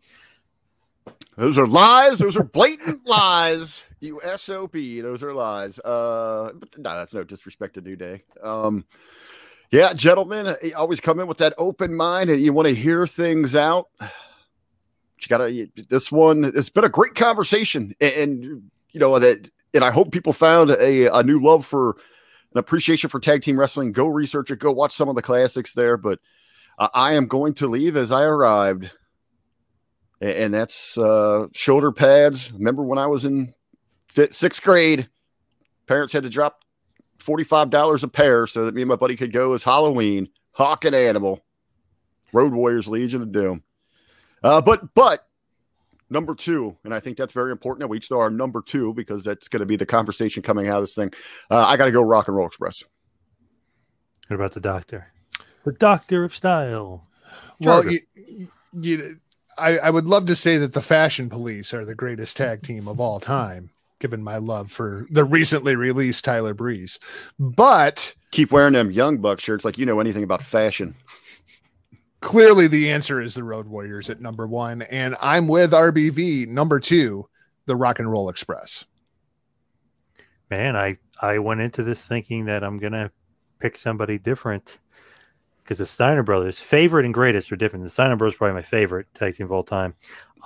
Those 1.38 1.58
are 1.58 1.68
lies. 1.68 2.18
Those 2.18 2.36
are 2.36 2.44
blatant 2.44 3.08
lies. 3.08 3.84
You 4.00 4.20
SOP. 4.38 4.74
Those 4.74 5.24
are 5.24 5.34
lies. 5.34 5.80
Uh, 5.80 6.52
but 6.56 6.78
no, 6.78 6.96
that's 6.96 7.14
no 7.14 7.24
disrespect 7.24 7.76
to 7.76 7.82
New 7.82 7.96
Day. 7.96 8.24
Um, 8.42 8.86
yeah, 9.72 9.94
gentlemen, 9.94 10.56
you 10.64 10.76
always 10.76 11.00
come 11.00 11.20
in 11.20 11.28
with 11.28 11.38
that 11.40 11.54
open 11.58 11.94
mind 11.94 12.30
and 12.30 12.42
you 12.42 12.54
want 12.54 12.68
to 12.68 12.74
hear 12.74 13.06
things 13.06 13.56
out. 13.56 13.88
You 15.22 15.28
gotta, 15.28 15.70
this 15.90 16.12
one, 16.12 16.46
it's 16.46 16.70
been 16.70 16.84
a 16.84 16.90
great 16.90 17.16
conversation. 17.16 17.94
And, 18.00 18.14
and, 18.14 18.72
you 18.92 19.00
know, 19.00 19.20
that, 19.20 19.50
and 19.74 19.84
I 19.84 19.92
hope 19.92 20.12
people 20.12 20.34
found 20.34 20.72
a, 20.72 21.16
a 21.16 21.24
new 21.24 21.42
love 21.42 21.66
for 21.66 21.98
an 22.54 22.58
appreciation 22.58 23.10
for 23.10 23.20
tag 23.20 23.44
team 23.44 23.60
wrestling. 23.60 23.92
Go 23.92 24.08
research 24.08 24.50
it, 24.50 24.60
go 24.60 24.72
watch 24.72 24.94
some 24.94 25.10
of 25.10 25.16
the 25.16 25.22
classics 25.22 25.74
there. 25.74 25.98
But 25.98 26.20
uh, 26.78 26.88
I 26.94 27.14
am 27.14 27.28
going 27.28 27.54
to 27.56 27.68
leave 27.68 27.98
as 27.98 28.12
I 28.12 28.24
arrived 28.24 28.90
a- 30.22 30.42
and 30.42 30.54
that's 30.54 30.98
uh, 30.98 31.48
shoulder 31.54 31.92
pads. 31.92 32.52
Remember 32.54 32.84
when 32.84 32.98
I 32.98 33.08
was 33.08 33.26
in 33.26 33.54
fifth, 34.08 34.34
sixth 34.34 34.64
grade, 34.64 35.10
parents 35.86 36.14
had 36.14 36.24
to 36.24 36.30
drop 36.30 36.64
forty-five 37.18 37.70
dollars 37.70 38.04
a 38.04 38.08
pair 38.08 38.48
so 38.48 38.66
that 38.66 38.74
me 38.74 38.82
and 38.82 38.90
my 38.90 38.96
buddy 38.96 39.18
could 39.18 39.34
go 39.34 39.54
as 39.54 39.64
Halloween, 39.64 40.30
Hawk 40.54 40.86
and 40.86 40.96
Animal, 40.96 41.44
Road 42.34 42.54
Warriors, 42.54 42.88
Legion 42.88 43.22
of 43.22 43.32
Doom. 43.32 43.64
Uh, 44.44 44.62
but 44.62 44.94
but 44.94 45.28
number 46.10 46.36
two, 46.36 46.78
and 46.84 46.94
I 46.94 47.00
think 47.00 47.18
that's 47.18 47.34
very 47.34 47.52
important 47.52 47.82
that 47.82 47.88
we 47.88 47.98
each 47.98 48.10
know 48.10 48.20
our 48.20 48.30
number 48.30 48.62
two 48.62 48.94
because 48.94 49.24
that's 49.24 49.48
going 49.48 49.62
to 49.62 49.66
be 49.66 49.76
the 49.76 49.86
conversation 49.86 50.42
coming 50.44 50.68
out 50.68 50.78
of 50.78 50.84
this 50.84 50.96
thing. 50.96 51.14
Uh, 51.50 51.66
I 51.66 51.78
got 51.78 51.86
to 51.86 51.92
go 51.92 52.02
Rock 52.02 52.28
and 52.28 52.38
Roll 52.38 52.48
Express. 52.48 52.84
What 54.28 54.36
about 54.36 54.54
the 54.54 54.60
Doctor? 54.60 55.12
The 55.66 55.72
Doctor 55.74 56.24
of 56.24 56.36
Style. 56.36 57.08
well, 57.60 57.84
you, 57.86 58.00
you, 58.80 59.20
I, 59.58 59.78
I 59.80 59.90
would 59.90 60.06
love 60.06 60.26
to 60.28 60.36
say 60.36 60.58
that 60.58 60.74
the 60.74 60.82
Fashion 60.82 61.30
Police 61.30 61.74
are 61.74 61.84
the 61.84 61.96
greatest 61.96 62.38
tag 62.38 62.62
team 62.62 62.88
of 62.88 63.00
all 63.00 63.20
time, 63.20 63.72
given 64.00 64.24
my 64.24 64.38
love 64.38 64.72
for 64.72 65.08
the 65.10 65.24
recently 65.24 65.76
released 65.76 66.24
Tyler 66.24 66.54
Breeze. 66.54 67.00
But 67.40 68.14
Keep 68.32 68.52
wearing 68.52 68.74
them 68.74 68.92
Young 68.92 69.18
Buck 69.18 69.40
shirts 69.40 69.66
like 69.66 69.78
you 69.78 69.86
know 69.86 70.00
anything 70.00 70.24
about 70.24 70.42
fashion. 70.42 70.94
Clearly 72.22 72.68
the 72.68 72.92
answer 72.92 73.22
is 73.22 73.34
the 73.34 73.44
Road 73.44 73.68
Warriors 73.68 74.10
at 74.10 74.22
number 74.22 74.48
one, 74.48 74.82
and 74.84 75.16
I'm 75.22 75.48
with 75.48 75.72
RBV 75.72 76.48
number 76.48 76.80
two, 76.80 77.28
the 77.66 77.76
Rock 77.76 78.00
and 78.00 78.12
Roll 78.12 78.30
Express. 78.30 78.86
Man, 80.50 80.76
I 80.76 80.98
I 81.22 81.40
went 81.40 81.62
into 81.62 81.84
this 81.84 82.06
thinking 82.06 82.46
that 82.46 82.64
I'm 82.64 82.78
gonna 82.78 83.12
pick 83.60 83.78
somebody 83.78 84.18
different 84.18 84.80
because 85.64 85.78
the 85.78 85.86
Steiner 85.86 86.24
brothers, 86.24 86.60
favorite 86.60 87.06
and 87.06 87.14
greatest, 87.14 87.52
are 87.52 87.56
different. 87.56 87.86
The 87.86 87.92
Steiner 87.92 88.16
brothers 88.16 88.38
probably 88.38 88.56
my 88.56 88.62
favorite 88.64 89.08
tag 89.14 89.36
team 89.36 89.46
of 89.46 89.52
all 89.52 89.64
time. 89.64 89.94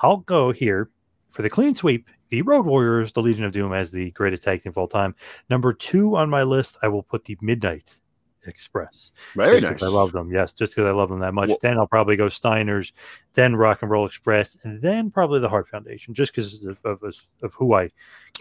I'll 0.01 0.17
go 0.17 0.51
here 0.51 0.89
for 1.29 1.41
the 1.41 1.49
clean 1.49 1.75
sweep. 1.75 2.09
The 2.29 2.41
Road 2.41 2.65
Warriors, 2.65 3.13
the 3.13 3.21
Legion 3.21 3.45
of 3.45 3.51
Doom, 3.51 3.73
as 3.73 3.91
the 3.91 4.11
greatest 4.11 4.43
tag 4.43 4.63
team 4.63 4.71
of 4.71 4.77
all 4.77 4.87
time. 4.87 5.15
Number 5.49 5.71
two 5.71 6.15
on 6.17 6.29
my 6.29 6.43
list, 6.43 6.77
I 6.81 6.87
will 6.87 7.03
put 7.03 7.25
the 7.25 7.37
Midnight 7.41 7.99
Express. 8.45 9.11
Very 9.35 9.59
Just 9.61 9.73
'cause 9.73 9.81
nice. 9.81 9.89
I 9.89 9.93
love 9.93 10.11
them. 10.11 10.31
Yes, 10.31 10.53
just 10.53 10.75
because 10.75 10.87
I 10.87 10.91
love 10.91 11.09
them 11.09 11.19
that 11.19 11.33
much. 11.33 11.49
Well- 11.49 11.57
then 11.61 11.77
I'll 11.77 11.87
probably 11.87 12.15
go 12.15 12.25
Steiners, 12.27 12.91
then 13.33 13.55
Rock 13.55 13.81
and 13.81 13.89
Roll 13.91 14.05
Express, 14.05 14.57
and 14.63 14.81
then 14.81 15.11
probably 15.11 15.39
the 15.39 15.49
Hart 15.49 15.67
Foundation, 15.67 16.13
just 16.13 16.33
because 16.33 16.63
of, 16.63 16.77
of, 16.83 17.01
of, 17.03 17.15
of 17.41 17.53
who 17.55 17.73
I. 17.73 17.89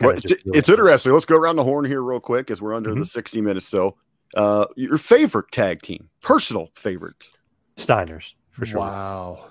Well, 0.00 0.10
it's, 0.10 0.24
it's 0.30 0.46
like. 0.46 0.68
interesting. 0.68 1.12
Let's 1.12 1.24
go 1.24 1.36
around 1.36 1.56
the 1.56 1.64
horn 1.64 1.84
here 1.84 2.02
real 2.02 2.20
quick 2.20 2.50
as 2.50 2.60
we're 2.62 2.74
under 2.74 2.94
the 2.94 3.00
Mhm. 3.02 3.06
60 3.08 3.40
minutes. 3.40 3.66
So, 3.68 3.96
uh, 4.36 4.66
your 4.76 4.98
favorite 4.98 5.50
tag 5.52 5.82
team, 5.82 6.08
personal 6.20 6.70
favorites. 6.74 7.32
Steiners 7.76 8.32
for 8.50 8.66
sure. 8.66 8.80
Wow. 8.80 9.46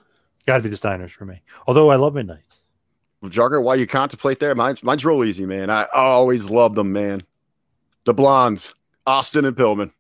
Got 0.48 0.58
to 0.58 0.64
be 0.64 0.70
the 0.70 0.76
Steiners 0.76 1.12
for 1.12 1.26
me. 1.26 1.42
Although 1.68 1.92
I 1.92 1.96
love 1.96 2.16
Midnights. 2.16 2.62
Well, 3.22 3.30
Jogger, 3.32 3.62
while 3.62 3.76
you 3.76 3.86
contemplate 3.86 4.40
there, 4.40 4.56
mine's, 4.56 4.82
mine's 4.82 5.06
real 5.06 5.24
easy, 5.24 5.46
man. 5.46 5.70
I 5.70 5.86
always 5.94 6.50
loved 6.50 6.74
them, 6.76 6.92
man. 6.92 7.22
The 8.06 8.16
Blondes, 8.16 8.74
Austin 9.06 9.46
and 9.46 9.56
Pillman. 9.56 9.92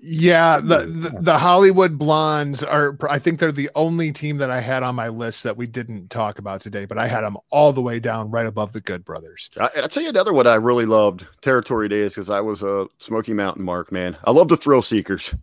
Yeah, 0.00 0.60
the, 0.60 0.86
the 0.86 1.18
the 1.20 1.38
Hollywood 1.38 1.98
Blondes 1.98 2.62
are. 2.62 2.96
I 3.10 3.18
think 3.18 3.40
they're 3.40 3.50
the 3.50 3.70
only 3.74 4.12
team 4.12 4.36
that 4.38 4.48
I 4.48 4.60
had 4.60 4.84
on 4.84 4.94
my 4.94 5.08
list 5.08 5.42
that 5.42 5.56
we 5.56 5.66
didn't 5.66 6.08
talk 6.08 6.38
about 6.38 6.60
today, 6.60 6.84
but 6.84 6.98
I 6.98 7.08
had 7.08 7.22
them 7.22 7.36
all 7.50 7.72
the 7.72 7.82
way 7.82 7.98
down 7.98 8.30
right 8.30 8.46
above 8.46 8.72
the 8.72 8.80
Good 8.80 9.04
Brothers. 9.04 9.50
I, 9.58 9.70
I'll 9.76 9.88
tell 9.88 10.04
you 10.04 10.08
another 10.08 10.32
one 10.32 10.46
I 10.46 10.54
really 10.54 10.86
loved, 10.86 11.26
Territory 11.40 11.88
Days, 11.88 12.12
because 12.12 12.30
I 12.30 12.40
was 12.40 12.62
a 12.62 12.86
Smoky 12.98 13.32
Mountain 13.32 13.64
mark, 13.64 13.90
man. 13.90 14.16
I 14.24 14.30
love 14.30 14.48
the 14.48 14.56
Thrill 14.56 14.82
Seekers. 14.82 15.34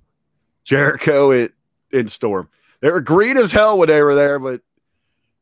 Jericho 0.64 1.32
it 1.32 1.54
in 1.92 2.08
Storm. 2.08 2.50
They 2.80 2.92
were 2.92 3.02
green 3.02 3.38
as 3.38 3.52
hell 3.52 3.78
when 3.78 3.90
they 3.90 4.02
were 4.02 4.16
there, 4.16 4.40
but 4.40 4.62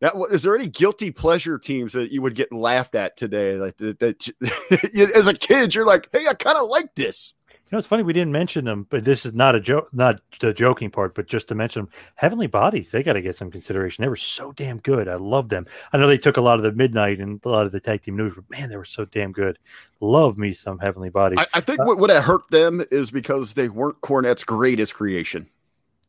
that 0.03 0.13
is 0.31 0.43
there 0.43 0.55
any 0.55 0.67
guilty 0.67 1.11
pleasure 1.11 1.57
teams 1.57 1.93
that 1.93 2.11
you 2.11 2.21
would 2.21 2.35
get 2.35 2.51
laughed 2.51 2.93
at 2.93 3.15
today? 3.15 3.57
Like 3.57 3.77
that, 3.77 3.99
that 3.99 5.11
as 5.15 5.27
a 5.27 5.33
kid, 5.33 5.73
you're 5.73 5.85
like, 5.85 6.09
hey, 6.11 6.27
I 6.27 6.33
kind 6.33 6.57
of 6.57 6.67
like 6.67 6.93
this. 6.95 7.33
You 7.73 7.77
know, 7.77 7.79
it's 7.79 7.87
funny 7.87 8.03
we 8.03 8.13
didn't 8.13 8.33
mention 8.33 8.65
them, 8.65 8.85
but 8.91 9.03
this 9.03 9.25
is 9.25 9.33
not 9.33 9.55
a 9.55 9.59
joke, 9.59 9.89
not 9.91 10.21
the 10.39 10.53
joking 10.53 10.91
part, 10.91 11.15
but 11.15 11.25
just 11.25 11.47
to 11.47 11.55
mention 11.55 11.85
them. 11.85 11.89
Heavenly 12.13 12.45
Bodies, 12.45 12.91
they 12.91 13.01
got 13.01 13.13
to 13.13 13.21
get 13.23 13.35
some 13.35 13.49
consideration. 13.49 14.03
They 14.03 14.09
were 14.09 14.15
so 14.15 14.51
damn 14.51 14.77
good. 14.77 15.07
I 15.07 15.15
love 15.15 15.49
them. 15.49 15.65
I 15.91 15.97
know 15.97 16.05
they 16.05 16.19
took 16.19 16.37
a 16.37 16.41
lot 16.41 16.57
of 16.59 16.61
the 16.61 16.71
midnight 16.71 17.19
and 17.19 17.41
a 17.43 17.49
lot 17.49 17.65
of 17.65 17.71
the 17.71 17.79
tag 17.79 18.03
team 18.03 18.15
news, 18.15 18.33
but 18.35 18.47
man, 18.51 18.69
they 18.69 18.77
were 18.77 18.85
so 18.85 19.05
damn 19.05 19.31
good. 19.31 19.57
Love 20.01 20.37
me 20.37 20.53
some 20.53 20.77
Heavenly 20.77 21.09
Bodies. 21.09 21.39
I, 21.39 21.47
I 21.55 21.61
think 21.61 21.79
uh, 21.79 21.85
what 21.85 21.97
would 21.97 22.11
have 22.11 22.23
hurt 22.23 22.47
them 22.51 22.85
is 22.91 23.09
because 23.09 23.53
they 23.53 23.69
weren't 23.69 23.99
Cornette's 24.01 24.43
greatest 24.43 24.93
creation, 24.93 25.47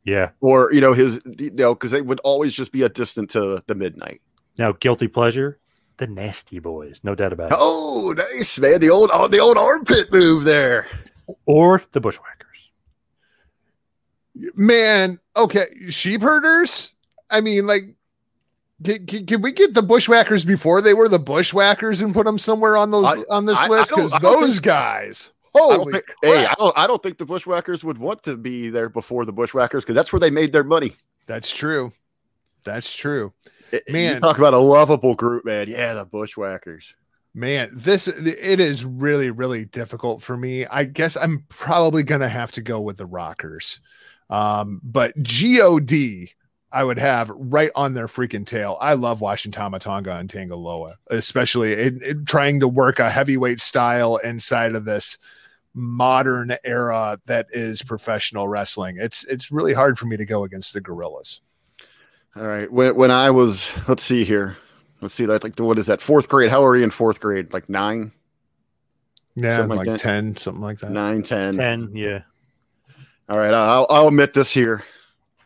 yeah. 0.04 0.32
or 0.42 0.70
you 0.70 0.82
know 0.82 0.92
his, 0.92 1.18
you 1.38 1.50
know, 1.50 1.72
because 1.74 1.92
they 1.92 2.02
would 2.02 2.20
always 2.24 2.54
just 2.54 2.72
be 2.72 2.82
a 2.82 2.90
distant 2.90 3.30
to 3.30 3.64
the 3.66 3.74
midnight. 3.74 4.20
Now, 4.58 4.72
guilty 4.72 5.08
pleasure, 5.08 5.58
the 5.96 6.08
Nasty 6.08 6.58
Boys, 6.58 7.00
no 7.02 7.14
doubt 7.14 7.32
about 7.32 7.52
it, 7.52 7.56
Oh, 7.58 8.12
nice 8.14 8.58
man! 8.58 8.80
The 8.80 8.90
old, 8.90 9.08
the 9.30 9.38
old 9.38 9.56
armpit 9.56 10.12
move 10.12 10.44
there. 10.44 10.88
Or 11.46 11.82
the 11.92 12.00
Bushwhackers. 12.00 12.70
Man, 14.56 15.20
okay, 15.36 15.66
sheep 15.90 16.20
herders. 16.22 16.94
I 17.30 17.40
mean, 17.40 17.66
like, 17.66 17.94
can, 18.82 19.06
can, 19.06 19.26
can 19.26 19.42
we 19.42 19.52
get 19.52 19.74
the 19.74 19.82
bushwhackers 19.82 20.44
before 20.44 20.82
they 20.82 20.92
were 20.92 21.08
the 21.08 21.20
bushwhackers 21.20 22.00
and 22.00 22.12
put 22.12 22.26
them 22.26 22.38
somewhere 22.38 22.76
on 22.76 22.90
those 22.90 23.06
I- 23.06 23.24
on 23.30 23.46
this 23.46 23.58
I- 23.58 23.66
I 23.66 23.68
list? 23.68 23.90
Because 23.90 24.12
those 24.20 24.54
think- 24.54 24.62
guys, 24.64 25.30
I 25.54 25.58
holy 25.60 25.92
think, 25.92 26.04
crap. 26.06 26.16
hey, 26.22 26.46
I 26.46 26.54
don't, 26.58 26.76
I 26.78 26.86
don't 26.88 27.00
think 27.02 27.18
the 27.18 27.24
Bushwhackers 27.24 27.84
would 27.84 27.96
want 27.98 28.24
to 28.24 28.36
be 28.36 28.70
there 28.70 28.88
before 28.88 29.24
the 29.24 29.32
Bushwhackers 29.32 29.84
because 29.84 29.94
that's 29.94 30.12
where 30.12 30.18
they 30.20 30.30
made 30.30 30.52
their 30.52 30.64
money. 30.64 30.94
that's 31.26 31.54
true. 31.54 31.92
That's 32.64 32.92
true. 32.92 33.32
Eh, 33.72 33.76
eh, 33.76 33.80
it- 33.86 33.92
Man. 33.92 34.14
you 34.14 34.20
talk 34.20 34.38
about 34.38 34.52
a 34.54 34.58
lovable 34.58 35.14
group, 35.14 35.44
man. 35.44 35.68
Yeah, 35.68 35.94
the 35.94 36.04
Bushwhackers. 36.04 36.96
Man, 37.34 37.70
this 37.72 38.06
it 38.06 38.60
is 38.60 38.84
really 38.84 39.30
really 39.30 39.64
difficult 39.64 40.22
for 40.22 40.36
me. 40.36 40.66
I 40.66 40.84
guess 40.84 41.16
I'm 41.16 41.44
probably 41.48 42.04
gonna 42.04 42.28
have 42.28 42.52
to 42.52 42.62
go 42.62 42.80
with 42.80 42.96
the 42.96 43.06
Rockers, 43.06 43.80
um, 44.30 44.80
but 44.84 45.14
God 45.20 45.90
I 46.70 46.82
would 46.82 46.98
have 46.98 47.30
right 47.30 47.70
on 47.76 47.94
their 47.94 48.08
freaking 48.08 48.44
tail. 48.44 48.76
I 48.80 48.94
love 48.94 49.20
watching 49.20 49.52
Tama 49.52 49.78
Tonga 49.78 50.16
and 50.16 50.28
Tanga 50.28 50.56
Loa, 50.56 50.96
especially 51.08 51.72
in, 51.80 52.02
in 52.02 52.24
trying 52.24 52.58
to 52.60 52.68
work 52.68 52.98
a 52.98 53.08
heavyweight 53.08 53.60
style 53.60 54.16
inside 54.18 54.74
of 54.74 54.84
this 54.84 55.18
modern 55.72 56.56
era 56.64 57.18
that 57.26 57.46
is 57.50 57.82
professional 57.82 58.48
wrestling. 58.48 58.96
It's 58.98 59.24
it's 59.24 59.52
really 59.52 59.72
hard 59.72 59.98
for 59.98 60.06
me 60.06 60.16
to 60.16 60.24
go 60.24 60.44
against 60.44 60.72
the 60.72 60.80
Guerrillas. 60.80 61.40
All 62.36 62.46
right. 62.46 62.70
When, 62.70 62.96
when 62.96 63.10
I 63.12 63.30
was, 63.30 63.70
let's 63.86 64.02
see 64.02 64.24
here. 64.24 64.56
Let's 65.04 65.14
see. 65.14 65.26
Like, 65.26 65.44
like 65.44 65.58
what 65.60 65.78
is 65.78 65.86
that? 65.88 66.00
Fourth 66.00 66.28
grade. 66.30 66.50
How 66.50 66.64
are 66.64 66.74
you 66.74 66.82
in 66.82 66.90
fourth 66.90 67.20
grade? 67.20 67.52
Like 67.52 67.68
nine, 67.68 68.10
Yeah, 69.34 69.58
Something 69.58 69.76
like, 69.78 69.86
like 69.86 70.00
ten, 70.00 70.34
something 70.36 70.62
like 70.62 70.78
that. 70.78 70.90
nine, 70.90 71.22
ten. 71.22 71.56
10, 71.58 71.90
yeah. 71.94 72.22
All 73.28 73.36
right. 73.38 73.52
I'll, 73.52 73.86
I'll 73.90 74.08
admit 74.08 74.32
this 74.32 74.50
here 74.50 74.82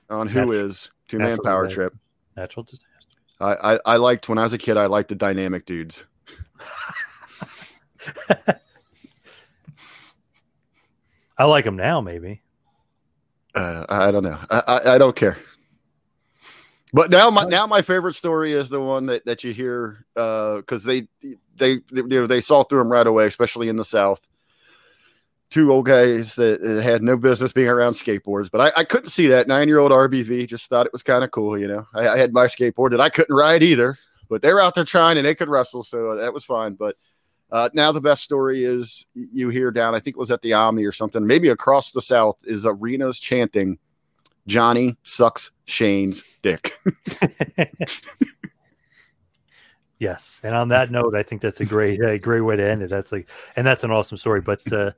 on 0.08 0.28
who 0.28 0.38
Natural- 0.46 0.64
is 0.66 0.90
two 1.08 1.18
man 1.18 1.38
power 1.44 1.64
delay. 1.64 1.74
trip. 1.74 1.96
Natural 2.36 2.62
disaster. 2.62 2.84
I, 3.40 3.74
I, 3.74 3.80
I 3.84 3.96
liked 3.96 4.28
when 4.28 4.38
I 4.38 4.44
was 4.44 4.52
a 4.52 4.58
kid. 4.58 4.76
I 4.76 4.86
liked 4.86 5.08
the 5.08 5.14
dynamic 5.16 5.66
dudes. 5.66 6.04
I 11.36 11.44
like 11.44 11.64
them 11.64 11.76
now, 11.76 12.00
maybe. 12.00 12.42
Uh, 13.54 13.86
I 13.88 14.10
don't 14.10 14.22
know. 14.24 14.38
I, 14.50 14.62
I, 14.66 14.94
I 14.94 14.98
don't 14.98 15.14
care. 15.16 15.38
But 16.92 17.10
now 17.10 17.30
my 17.30 17.44
now 17.44 17.66
my 17.66 17.82
favorite 17.82 18.14
story 18.14 18.52
is 18.52 18.68
the 18.68 18.80
one 18.80 19.06
that, 19.06 19.24
that 19.26 19.44
you 19.44 19.52
hear 19.52 20.04
because 20.14 20.84
they, 20.84 21.08
they 21.22 21.36
they 21.56 21.80
you 21.92 22.06
know 22.08 22.26
they 22.26 22.40
saw 22.40 22.64
through 22.64 22.78
them 22.78 22.90
right 22.90 23.06
away, 23.06 23.26
especially 23.26 23.68
in 23.68 23.76
the 23.76 23.84
South. 23.84 24.26
Two 25.50 25.72
old 25.72 25.86
guys 25.86 26.34
that 26.34 26.62
uh, 26.62 26.82
had 26.82 27.02
no 27.02 27.16
business 27.16 27.52
being 27.52 27.68
around 27.68 27.94
skateboards, 27.94 28.50
but 28.50 28.60
I, 28.60 28.80
I 28.80 28.84
couldn't 28.84 29.08
see 29.10 29.28
that 29.28 29.48
nine 29.48 29.68
year 29.68 29.78
old 29.78 29.92
RBV. 29.92 30.46
Just 30.46 30.68
thought 30.68 30.86
it 30.86 30.92
was 30.92 31.02
kind 31.02 31.24
of 31.24 31.30
cool, 31.30 31.58
you 31.58 31.68
know. 31.68 31.86
I, 31.94 32.08
I 32.08 32.18
had 32.18 32.32
my 32.32 32.46
skateboard 32.46 32.90
that 32.90 33.00
I 33.00 33.08
couldn't 33.08 33.34
ride 33.34 33.62
either, 33.62 33.98
but 34.28 34.42
they 34.42 34.52
were 34.52 34.60
out 34.60 34.74
there 34.74 34.84
trying 34.84 35.16
and 35.16 35.26
they 35.26 35.34
could 35.34 35.48
wrestle, 35.48 35.84
so 35.84 36.16
that 36.16 36.34
was 36.34 36.44
fine. 36.44 36.74
But 36.74 36.96
uh, 37.50 37.70
now 37.72 37.92
the 37.92 38.00
best 38.00 38.22
story 38.22 38.64
is 38.64 39.06
you 39.14 39.48
hear 39.48 39.70
down. 39.70 39.94
I 39.94 40.00
think 40.00 40.16
it 40.16 40.20
was 40.20 40.30
at 40.30 40.42
the 40.42 40.52
Omni 40.52 40.84
or 40.84 40.92
something, 40.92 41.26
maybe 41.26 41.48
across 41.48 41.92
the 41.92 42.02
South, 42.02 42.36
is 42.44 42.66
arenas 42.66 43.18
chanting, 43.18 43.78
"Johnny 44.48 44.96
sucks 45.04 45.52
Shane's 45.66 46.22
dick." 46.42 46.72
Yes, 49.98 50.40
and 50.44 50.54
on 50.54 50.68
that 50.68 50.92
note, 50.92 51.16
I 51.16 51.24
think 51.24 51.42
that's 51.42 51.60
a 51.60 51.64
great, 51.64 52.00
a 52.00 52.18
great 52.18 52.42
way 52.42 52.54
to 52.54 52.68
end 52.68 52.82
it. 52.82 52.90
That's 52.90 53.10
like, 53.10 53.28
and 53.56 53.66
that's 53.66 53.82
an 53.82 53.90
awesome 53.90 54.16
story. 54.16 54.40
But 54.40 54.72
uh, 54.72 54.92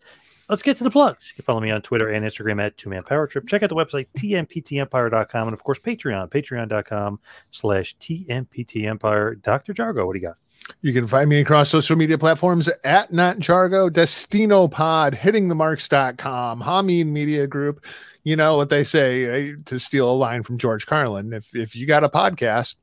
let's 0.51 0.63
get 0.63 0.77
to 0.77 0.85
the 0.85 0.91
plugs. 0.91 1.29
You 1.31 1.37
can 1.37 1.45
follow 1.45 1.61
me 1.61 1.71
on 1.71 1.81
Twitter 1.81 2.09
and 2.11 2.27
Instagram 2.27 2.61
at 2.61 2.77
Two 2.77 2.91
Man 2.91 3.05
Power 3.05 3.27
Trip. 3.27 3.47
Check 3.47 3.63
out 3.63 3.69
the 3.69 3.77
website 3.77 4.09
tmptempire.com 4.19 5.49
and 5.49 5.55
of 5.55 5.65
course 5.65 5.79
Patreon, 5.79 6.29
patreon.com 6.29 7.21
slash 7.53 7.97
tmptempire. 7.99 9.41
Dr. 9.41 9.73
Jargo, 9.73 10.07
what 10.07 10.15
do 10.15 10.19
you 10.19 10.27
got? 10.27 10.37
You 10.83 10.93
can 10.93 11.07
find 11.07 11.31
me 11.31 11.41
across 11.41 11.71
social 11.71 11.97
media 11.97 12.19
platforms 12.19 12.69
at 12.85 13.13
Not 13.13 13.39
Jargo, 13.39 13.91
Destino 13.91 14.69
Pod, 14.69 15.15
hittingthemarks.com, 15.15 16.63
Hameen 16.63 17.07
Media 17.07 17.47
Group. 17.47 17.87
You 18.25 18.37
know 18.37 18.57
what 18.57 18.69
they 18.69 18.85
say 18.85 19.25
eh, 19.25 19.53
to 19.65 19.79
steal 19.79 20.11
a 20.11 20.13
line 20.13 20.43
from 20.43 20.59
George 20.59 20.85
Carlin. 20.85 21.33
If 21.33 21.55
if 21.55 21.75
you 21.75 21.87
got 21.87 22.05
a 22.05 22.09
podcast, 22.09 22.77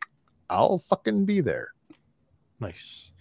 I'll 0.49 0.79
fucking 0.79 1.25
be 1.25 1.41
there. 1.41 1.69
Nice. 2.59 3.11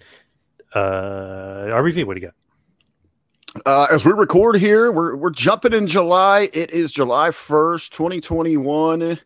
Uh, 0.75 1.69
RBV, 1.73 2.05
what 2.05 2.15
do 2.15 2.21
you 2.21 2.27
got? 2.27 2.35
Uh, 3.65 3.87
as 3.91 4.05
we 4.05 4.13
record 4.13 4.57
here, 4.57 4.93
we're 4.93 5.17
we're 5.17 5.31
jumping 5.31 5.73
in 5.73 5.87
July. 5.87 6.51
It 6.53 6.71
is 6.71 6.93
July 6.93 7.31
first, 7.31 7.93
twenty 7.93 8.21
twenty 8.21 8.57
one. 8.57 9.19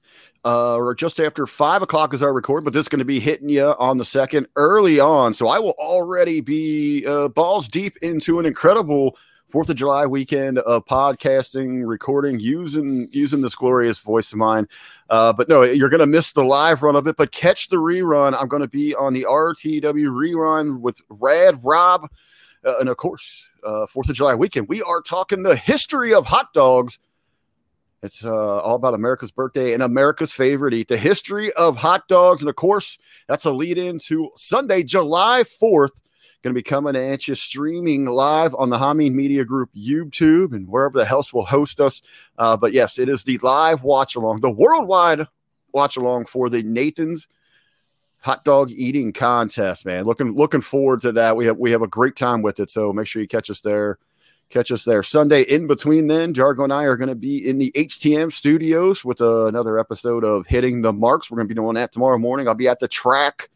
Uh, 0.43 0.77
or 0.77 0.95
just 0.95 1.21
after 1.21 1.47
five 1.47 1.83
o'clock 1.83 2.15
is 2.15 2.23
our 2.23 2.33
record, 2.33 2.65
but 2.65 2.73
this 2.73 2.85
is 2.85 2.89
going 2.89 3.01
to 3.01 3.05
be 3.05 3.21
hitting 3.21 3.51
you 3.51 3.75
on 3.79 3.99
the 3.99 4.05
second 4.05 4.47
early 4.57 4.99
on. 4.99 5.35
So 5.35 5.49
I 5.49 5.59
will 5.59 5.75
already 5.79 6.41
be 6.41 7.05
uh, 7.07 7.29
balls 7.29 7.69
deep 7.69 7.99
into 7.99 8.39
an 8.39 8.47
incredible 8.47 9.19
Fourth 9.51 9.69
of 9.69 9.77
July 9.77 10.07
weekend 10.07 10.61
of 10.61 10.87
podcasting, 10.87 11.87
recording, 11.87 12.39
using 12.39 13.09
using 13.11 13.41
this 13.41 13.57
glorious 13.57 13.99
voice 13.99 14.31
of 14.33 14.39
mine. 14.39 14.69
Uh, 15.09 15.33
but 15.33 15.49
no, 15.49 15.63
you're 15.63 15.89
going 15.89 15.99
to 15.99 16.07
miss 16.07 16.31
the 16.31 16.45
live 16.45 16.83
run 16.83 16.95
of 16.95 17.09
it, 17.09 17.17
but 17.17 17.33
catch 17.33 17.69
the 17.69 17.77
rerun. 17.77 18.41
I'm 18.41 18.47
going 18.47 18.63
to 18.63 18.69
be 18.69 18.95
on 18.95 19.13
the 19.13 19.27
RTW 19.29 19.83
rerun 19.83 20.81
with 20.81 21.01
Rad 21.09 21.59
Rob, 21.65 22.09
uh, 22.65 22.79
and 22.79 22.89
of 22.89 22.97
course, 22.97 23.47
uh, 23.65 23.87
Fourth 23.87 24.09
of 24.11 24.17
July 24.17 24.35
weekend. 24.35 24.69
We 24.69 24.83
are 24.83 25.01
talking 25.03 25.43
the 25.43 25.57
history 25.57 26.15
of 26.15 26.27
hot 26.27 26.53
dogs 26.55 26.99
It's 28.03 28.25
uh, 28.25 28.59
all 28.61 28.77
about 28.77 28.95
America's 28.95 29.31
birthday 29.31 29.75
and 29.75 29.83
America's 29.83 30.33
favorite 30.33 30.73
eat, 30.73 30.89
the 30.89 30.97
history 30.97 31.53
of 31.53 31.77
hot 31.77 32.09
dogs. 32.09 32.41
And 32.41 32.49
of 32.49 32.57
course, 32.57 32.99
that's 33.29 33.45
a 33.45 33.51
lead 33.51 33.77
in 33.77 33.99
to 34.07 34.31
Sunday, 34.37 34.83
July 34.83 35.45
4th. 35.45 35.91
Going 36.43 36.55
to 36.55 36.59
be 36.59 36.63
coming 36.63 36.97
at 36.97 37.29
you 37.29 37.35
streaming 37.35 38.07
live 38.07 38.55
on 38.55 38.71
the 38.71 38.79
Hameen 38.79 39.13
Media 39.13 39.45
Group 39.45 39.69
YouTube 39.77 40.55
and 40.55 40.69
wherever 40.69 40.99
the 40.99 41.07
else 41.11 41.35
will 41.35 41.45
host 41.45 41.81
us. 41.81 42.01
Uh, 42.39 42.57
but 42.57 42.73
yes, 42.73 42.99
it 42.99 43.11
is 43.11 43.25
the 43.25 43.37
live 43.39 43.83
watch 43.83 44.15
along, 44.17 44.41
the 44.41 44.51
worldwide 44.51 45.27
watch 45.73 45.99
along 45.99 46.25
for 46.25 46.49
the 46.49 46.63
Nathan's 46.63 47.29
hot 48.21 48.45
dog 48.45 48.71
eating 48.71 49.13
contest, 49.13 49.85
man. 49.85 50.05
Looking 50.05 50.35
looking 50.35 50.61
forward 50.61 51.03
to 51.03 51.13
that. 51.13 51.37
We 51.37 51.47
have 51.47 51.59
we 51.59 51.73
have 51.73 51.83
a 51.83 51.89
great 51.89 52.17
time 52.17 52.43
with 52.43 52.61
it. 52.61 52.71
So 52.71 52.93
make 52.93 53.07
sure 53.07 53.23
you 53.23 53.29
catch 53.29 53.51
us 53.51 53.61
there. 53.61 53.99
Catch 54.51 54.73
us 54.73 54.85
there 54.85 55.05
Sunday. 55.05 55.43
In 55.43 55.69
between 55.69 56.09
then, 56.09 56.35
Jargo 56.35 56.65
and 56.65 56.73
I 56.73 56.83
are 56.85 56.97
going 56.97 57.09
to 57.09 57.15
be 57.15 57.49
in 57.49 57.59
the 57.59 57.71
HTM 57.77 58.33
studios 58.33 59.05
with 59.05 59.21
uh, 59.21 59.47
another 59.47 59.79
episode 59.79 60.25
of 60.25 60.45
Hitting 60.47 60.83
the 60.83 60.93
Marks. 60.93 61.31
We're 61.31 61.37
going 61.37 61.47
to 61.47 61.55
be 61.55 61.59
doing 61.61 61.77
that 61.77 61.93
tomorrow 61.93 62.19
morning. 62.19 62.49
I'll 62.49 62.55
be 62.55 62.67
at 62.67 62.81
the 62.81 62.89
track 62.89 63.49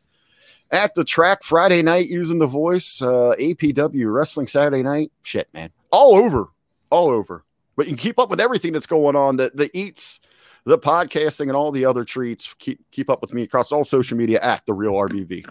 at 0.70 0.94
the 0.94 1.04
track 1.04 1.42
Friday 1.42 1.82
night 1.82 2.08
using 2.08 2.38
the 2.38 2.46
voice. 2.46 3.02
Uh, 3.02 3.34
APW 3.38 4.12
Wrestling 4.12 4.46
Saturday 4.46 4.84
night. 4.84 5.10
Shit, 5.24 5.48
man. 5.52 5.70
All 5.90 6.14
over. 6.14 6.48
All 6.90 7.10
over. 7.10 7.44
But 7.76 7.86
you 7.86 7.92
can 7.92 7.98
keep 7.98 8.20
up 8.20 8.30
with 8.30 8.40
everything 8.40 8.72
that's 8.72 8.86
going 8.86 9.16
on. 9.16 9.36
The 9.36 9.50
the 9.52 9.76
eats, 9.76 10.20
the 10.64 10.78
podcasting, 10.78 11.48
and 11.48 11.52
all 11.52 11.70
the 11.70 11.84
other 11.84 12.04
treats. 12.04 12.54
Keep 12.58 12.90
keep 12.90 13.10
up 13.10 13.20
with 13.20 13.32
me 13.32 13.42
across 13.42 13.72
all 13.72 13.84
social 13.84 14.16
media 14.16 14.40
at 14.40 14.64
the 14.66 14.72
real 14.72 14.92
RBV. 14.92 15.46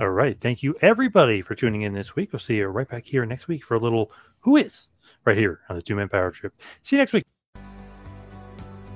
All 0.00 0.08
right. 0.08 0.40
Thank 0.40 0.62
you, 0.62 0.74
everybody, 0.80 1.42
for 1.42 1.54
tuning 1.54 1.82
in 1.82 1.92
this 1.92 2.16
week. 2.16 2.32
We'll 2.32 2.40
see 2.40 2.56
you 2.56 2.66
right 2.68 2.88
back 2.88 3.04
here 3.04 3.26
next 3.26 3.46
week 3.46 3.62
for 3.62 3.74
a 3.74 3.78
little 3.78 4.10
Who 4.40 4.56
Is 4.56 4.88
right 5.26 5.36
here 5.36 5.60
on 5.68 5.76
the 5.76 5.82
Two 5.82 5.94
Man 5.94 6.08
Power 6.08 6.30
Trip. 6.30 6.54
See 6.82 6.96
you 6.96 7.02
next 7.02 7.12
week. 7.12 7.24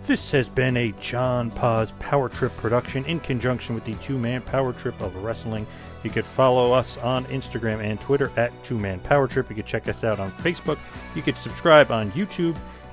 This 0.06 0.30
has 0.30 0.48
been 0.48 0.76
a 0.76 0.92
John 1.00 1.50
Paz 1.50 1.92
Power 1.98 2.28
Trip 2.28 2.56
production 2.58 3.04
in 3.06 3.18
conjunction 3.18 3.74
with 3.74 3.84
the 3.84 3.94
Two 3.94 4.16
Man 4.16 4.40
Power 4.40 4.72
Trip 4.72 4.98
of 5.00 5.16
Wrestling. 5.16 5.66
You 6.04 6.10
could 6.10 6.24
follow 6.24 6.72
us 6.72 6.96
on 6.98 7.24
Instagram 7.24 7.80
and 7.80 8.00
Twitter 8.00 8.30
at 8.36 8.52
Two 8.62 8.78
Man 8.78 9.00
Power 9.00 9.26
Trip. 9.26 9.50
You 9.50 9.56
could 9.56 9.66
check 9.66 9.88
us 9.88 10.04
out 10.04 10.20
on 10.20 10.30
Facebook. 10.30 10.78
You 11.14 11.22
could 11.22 11.36
subscribe 11.36 11.90
on 11.90 12.12
YouTube. 12.12 12.56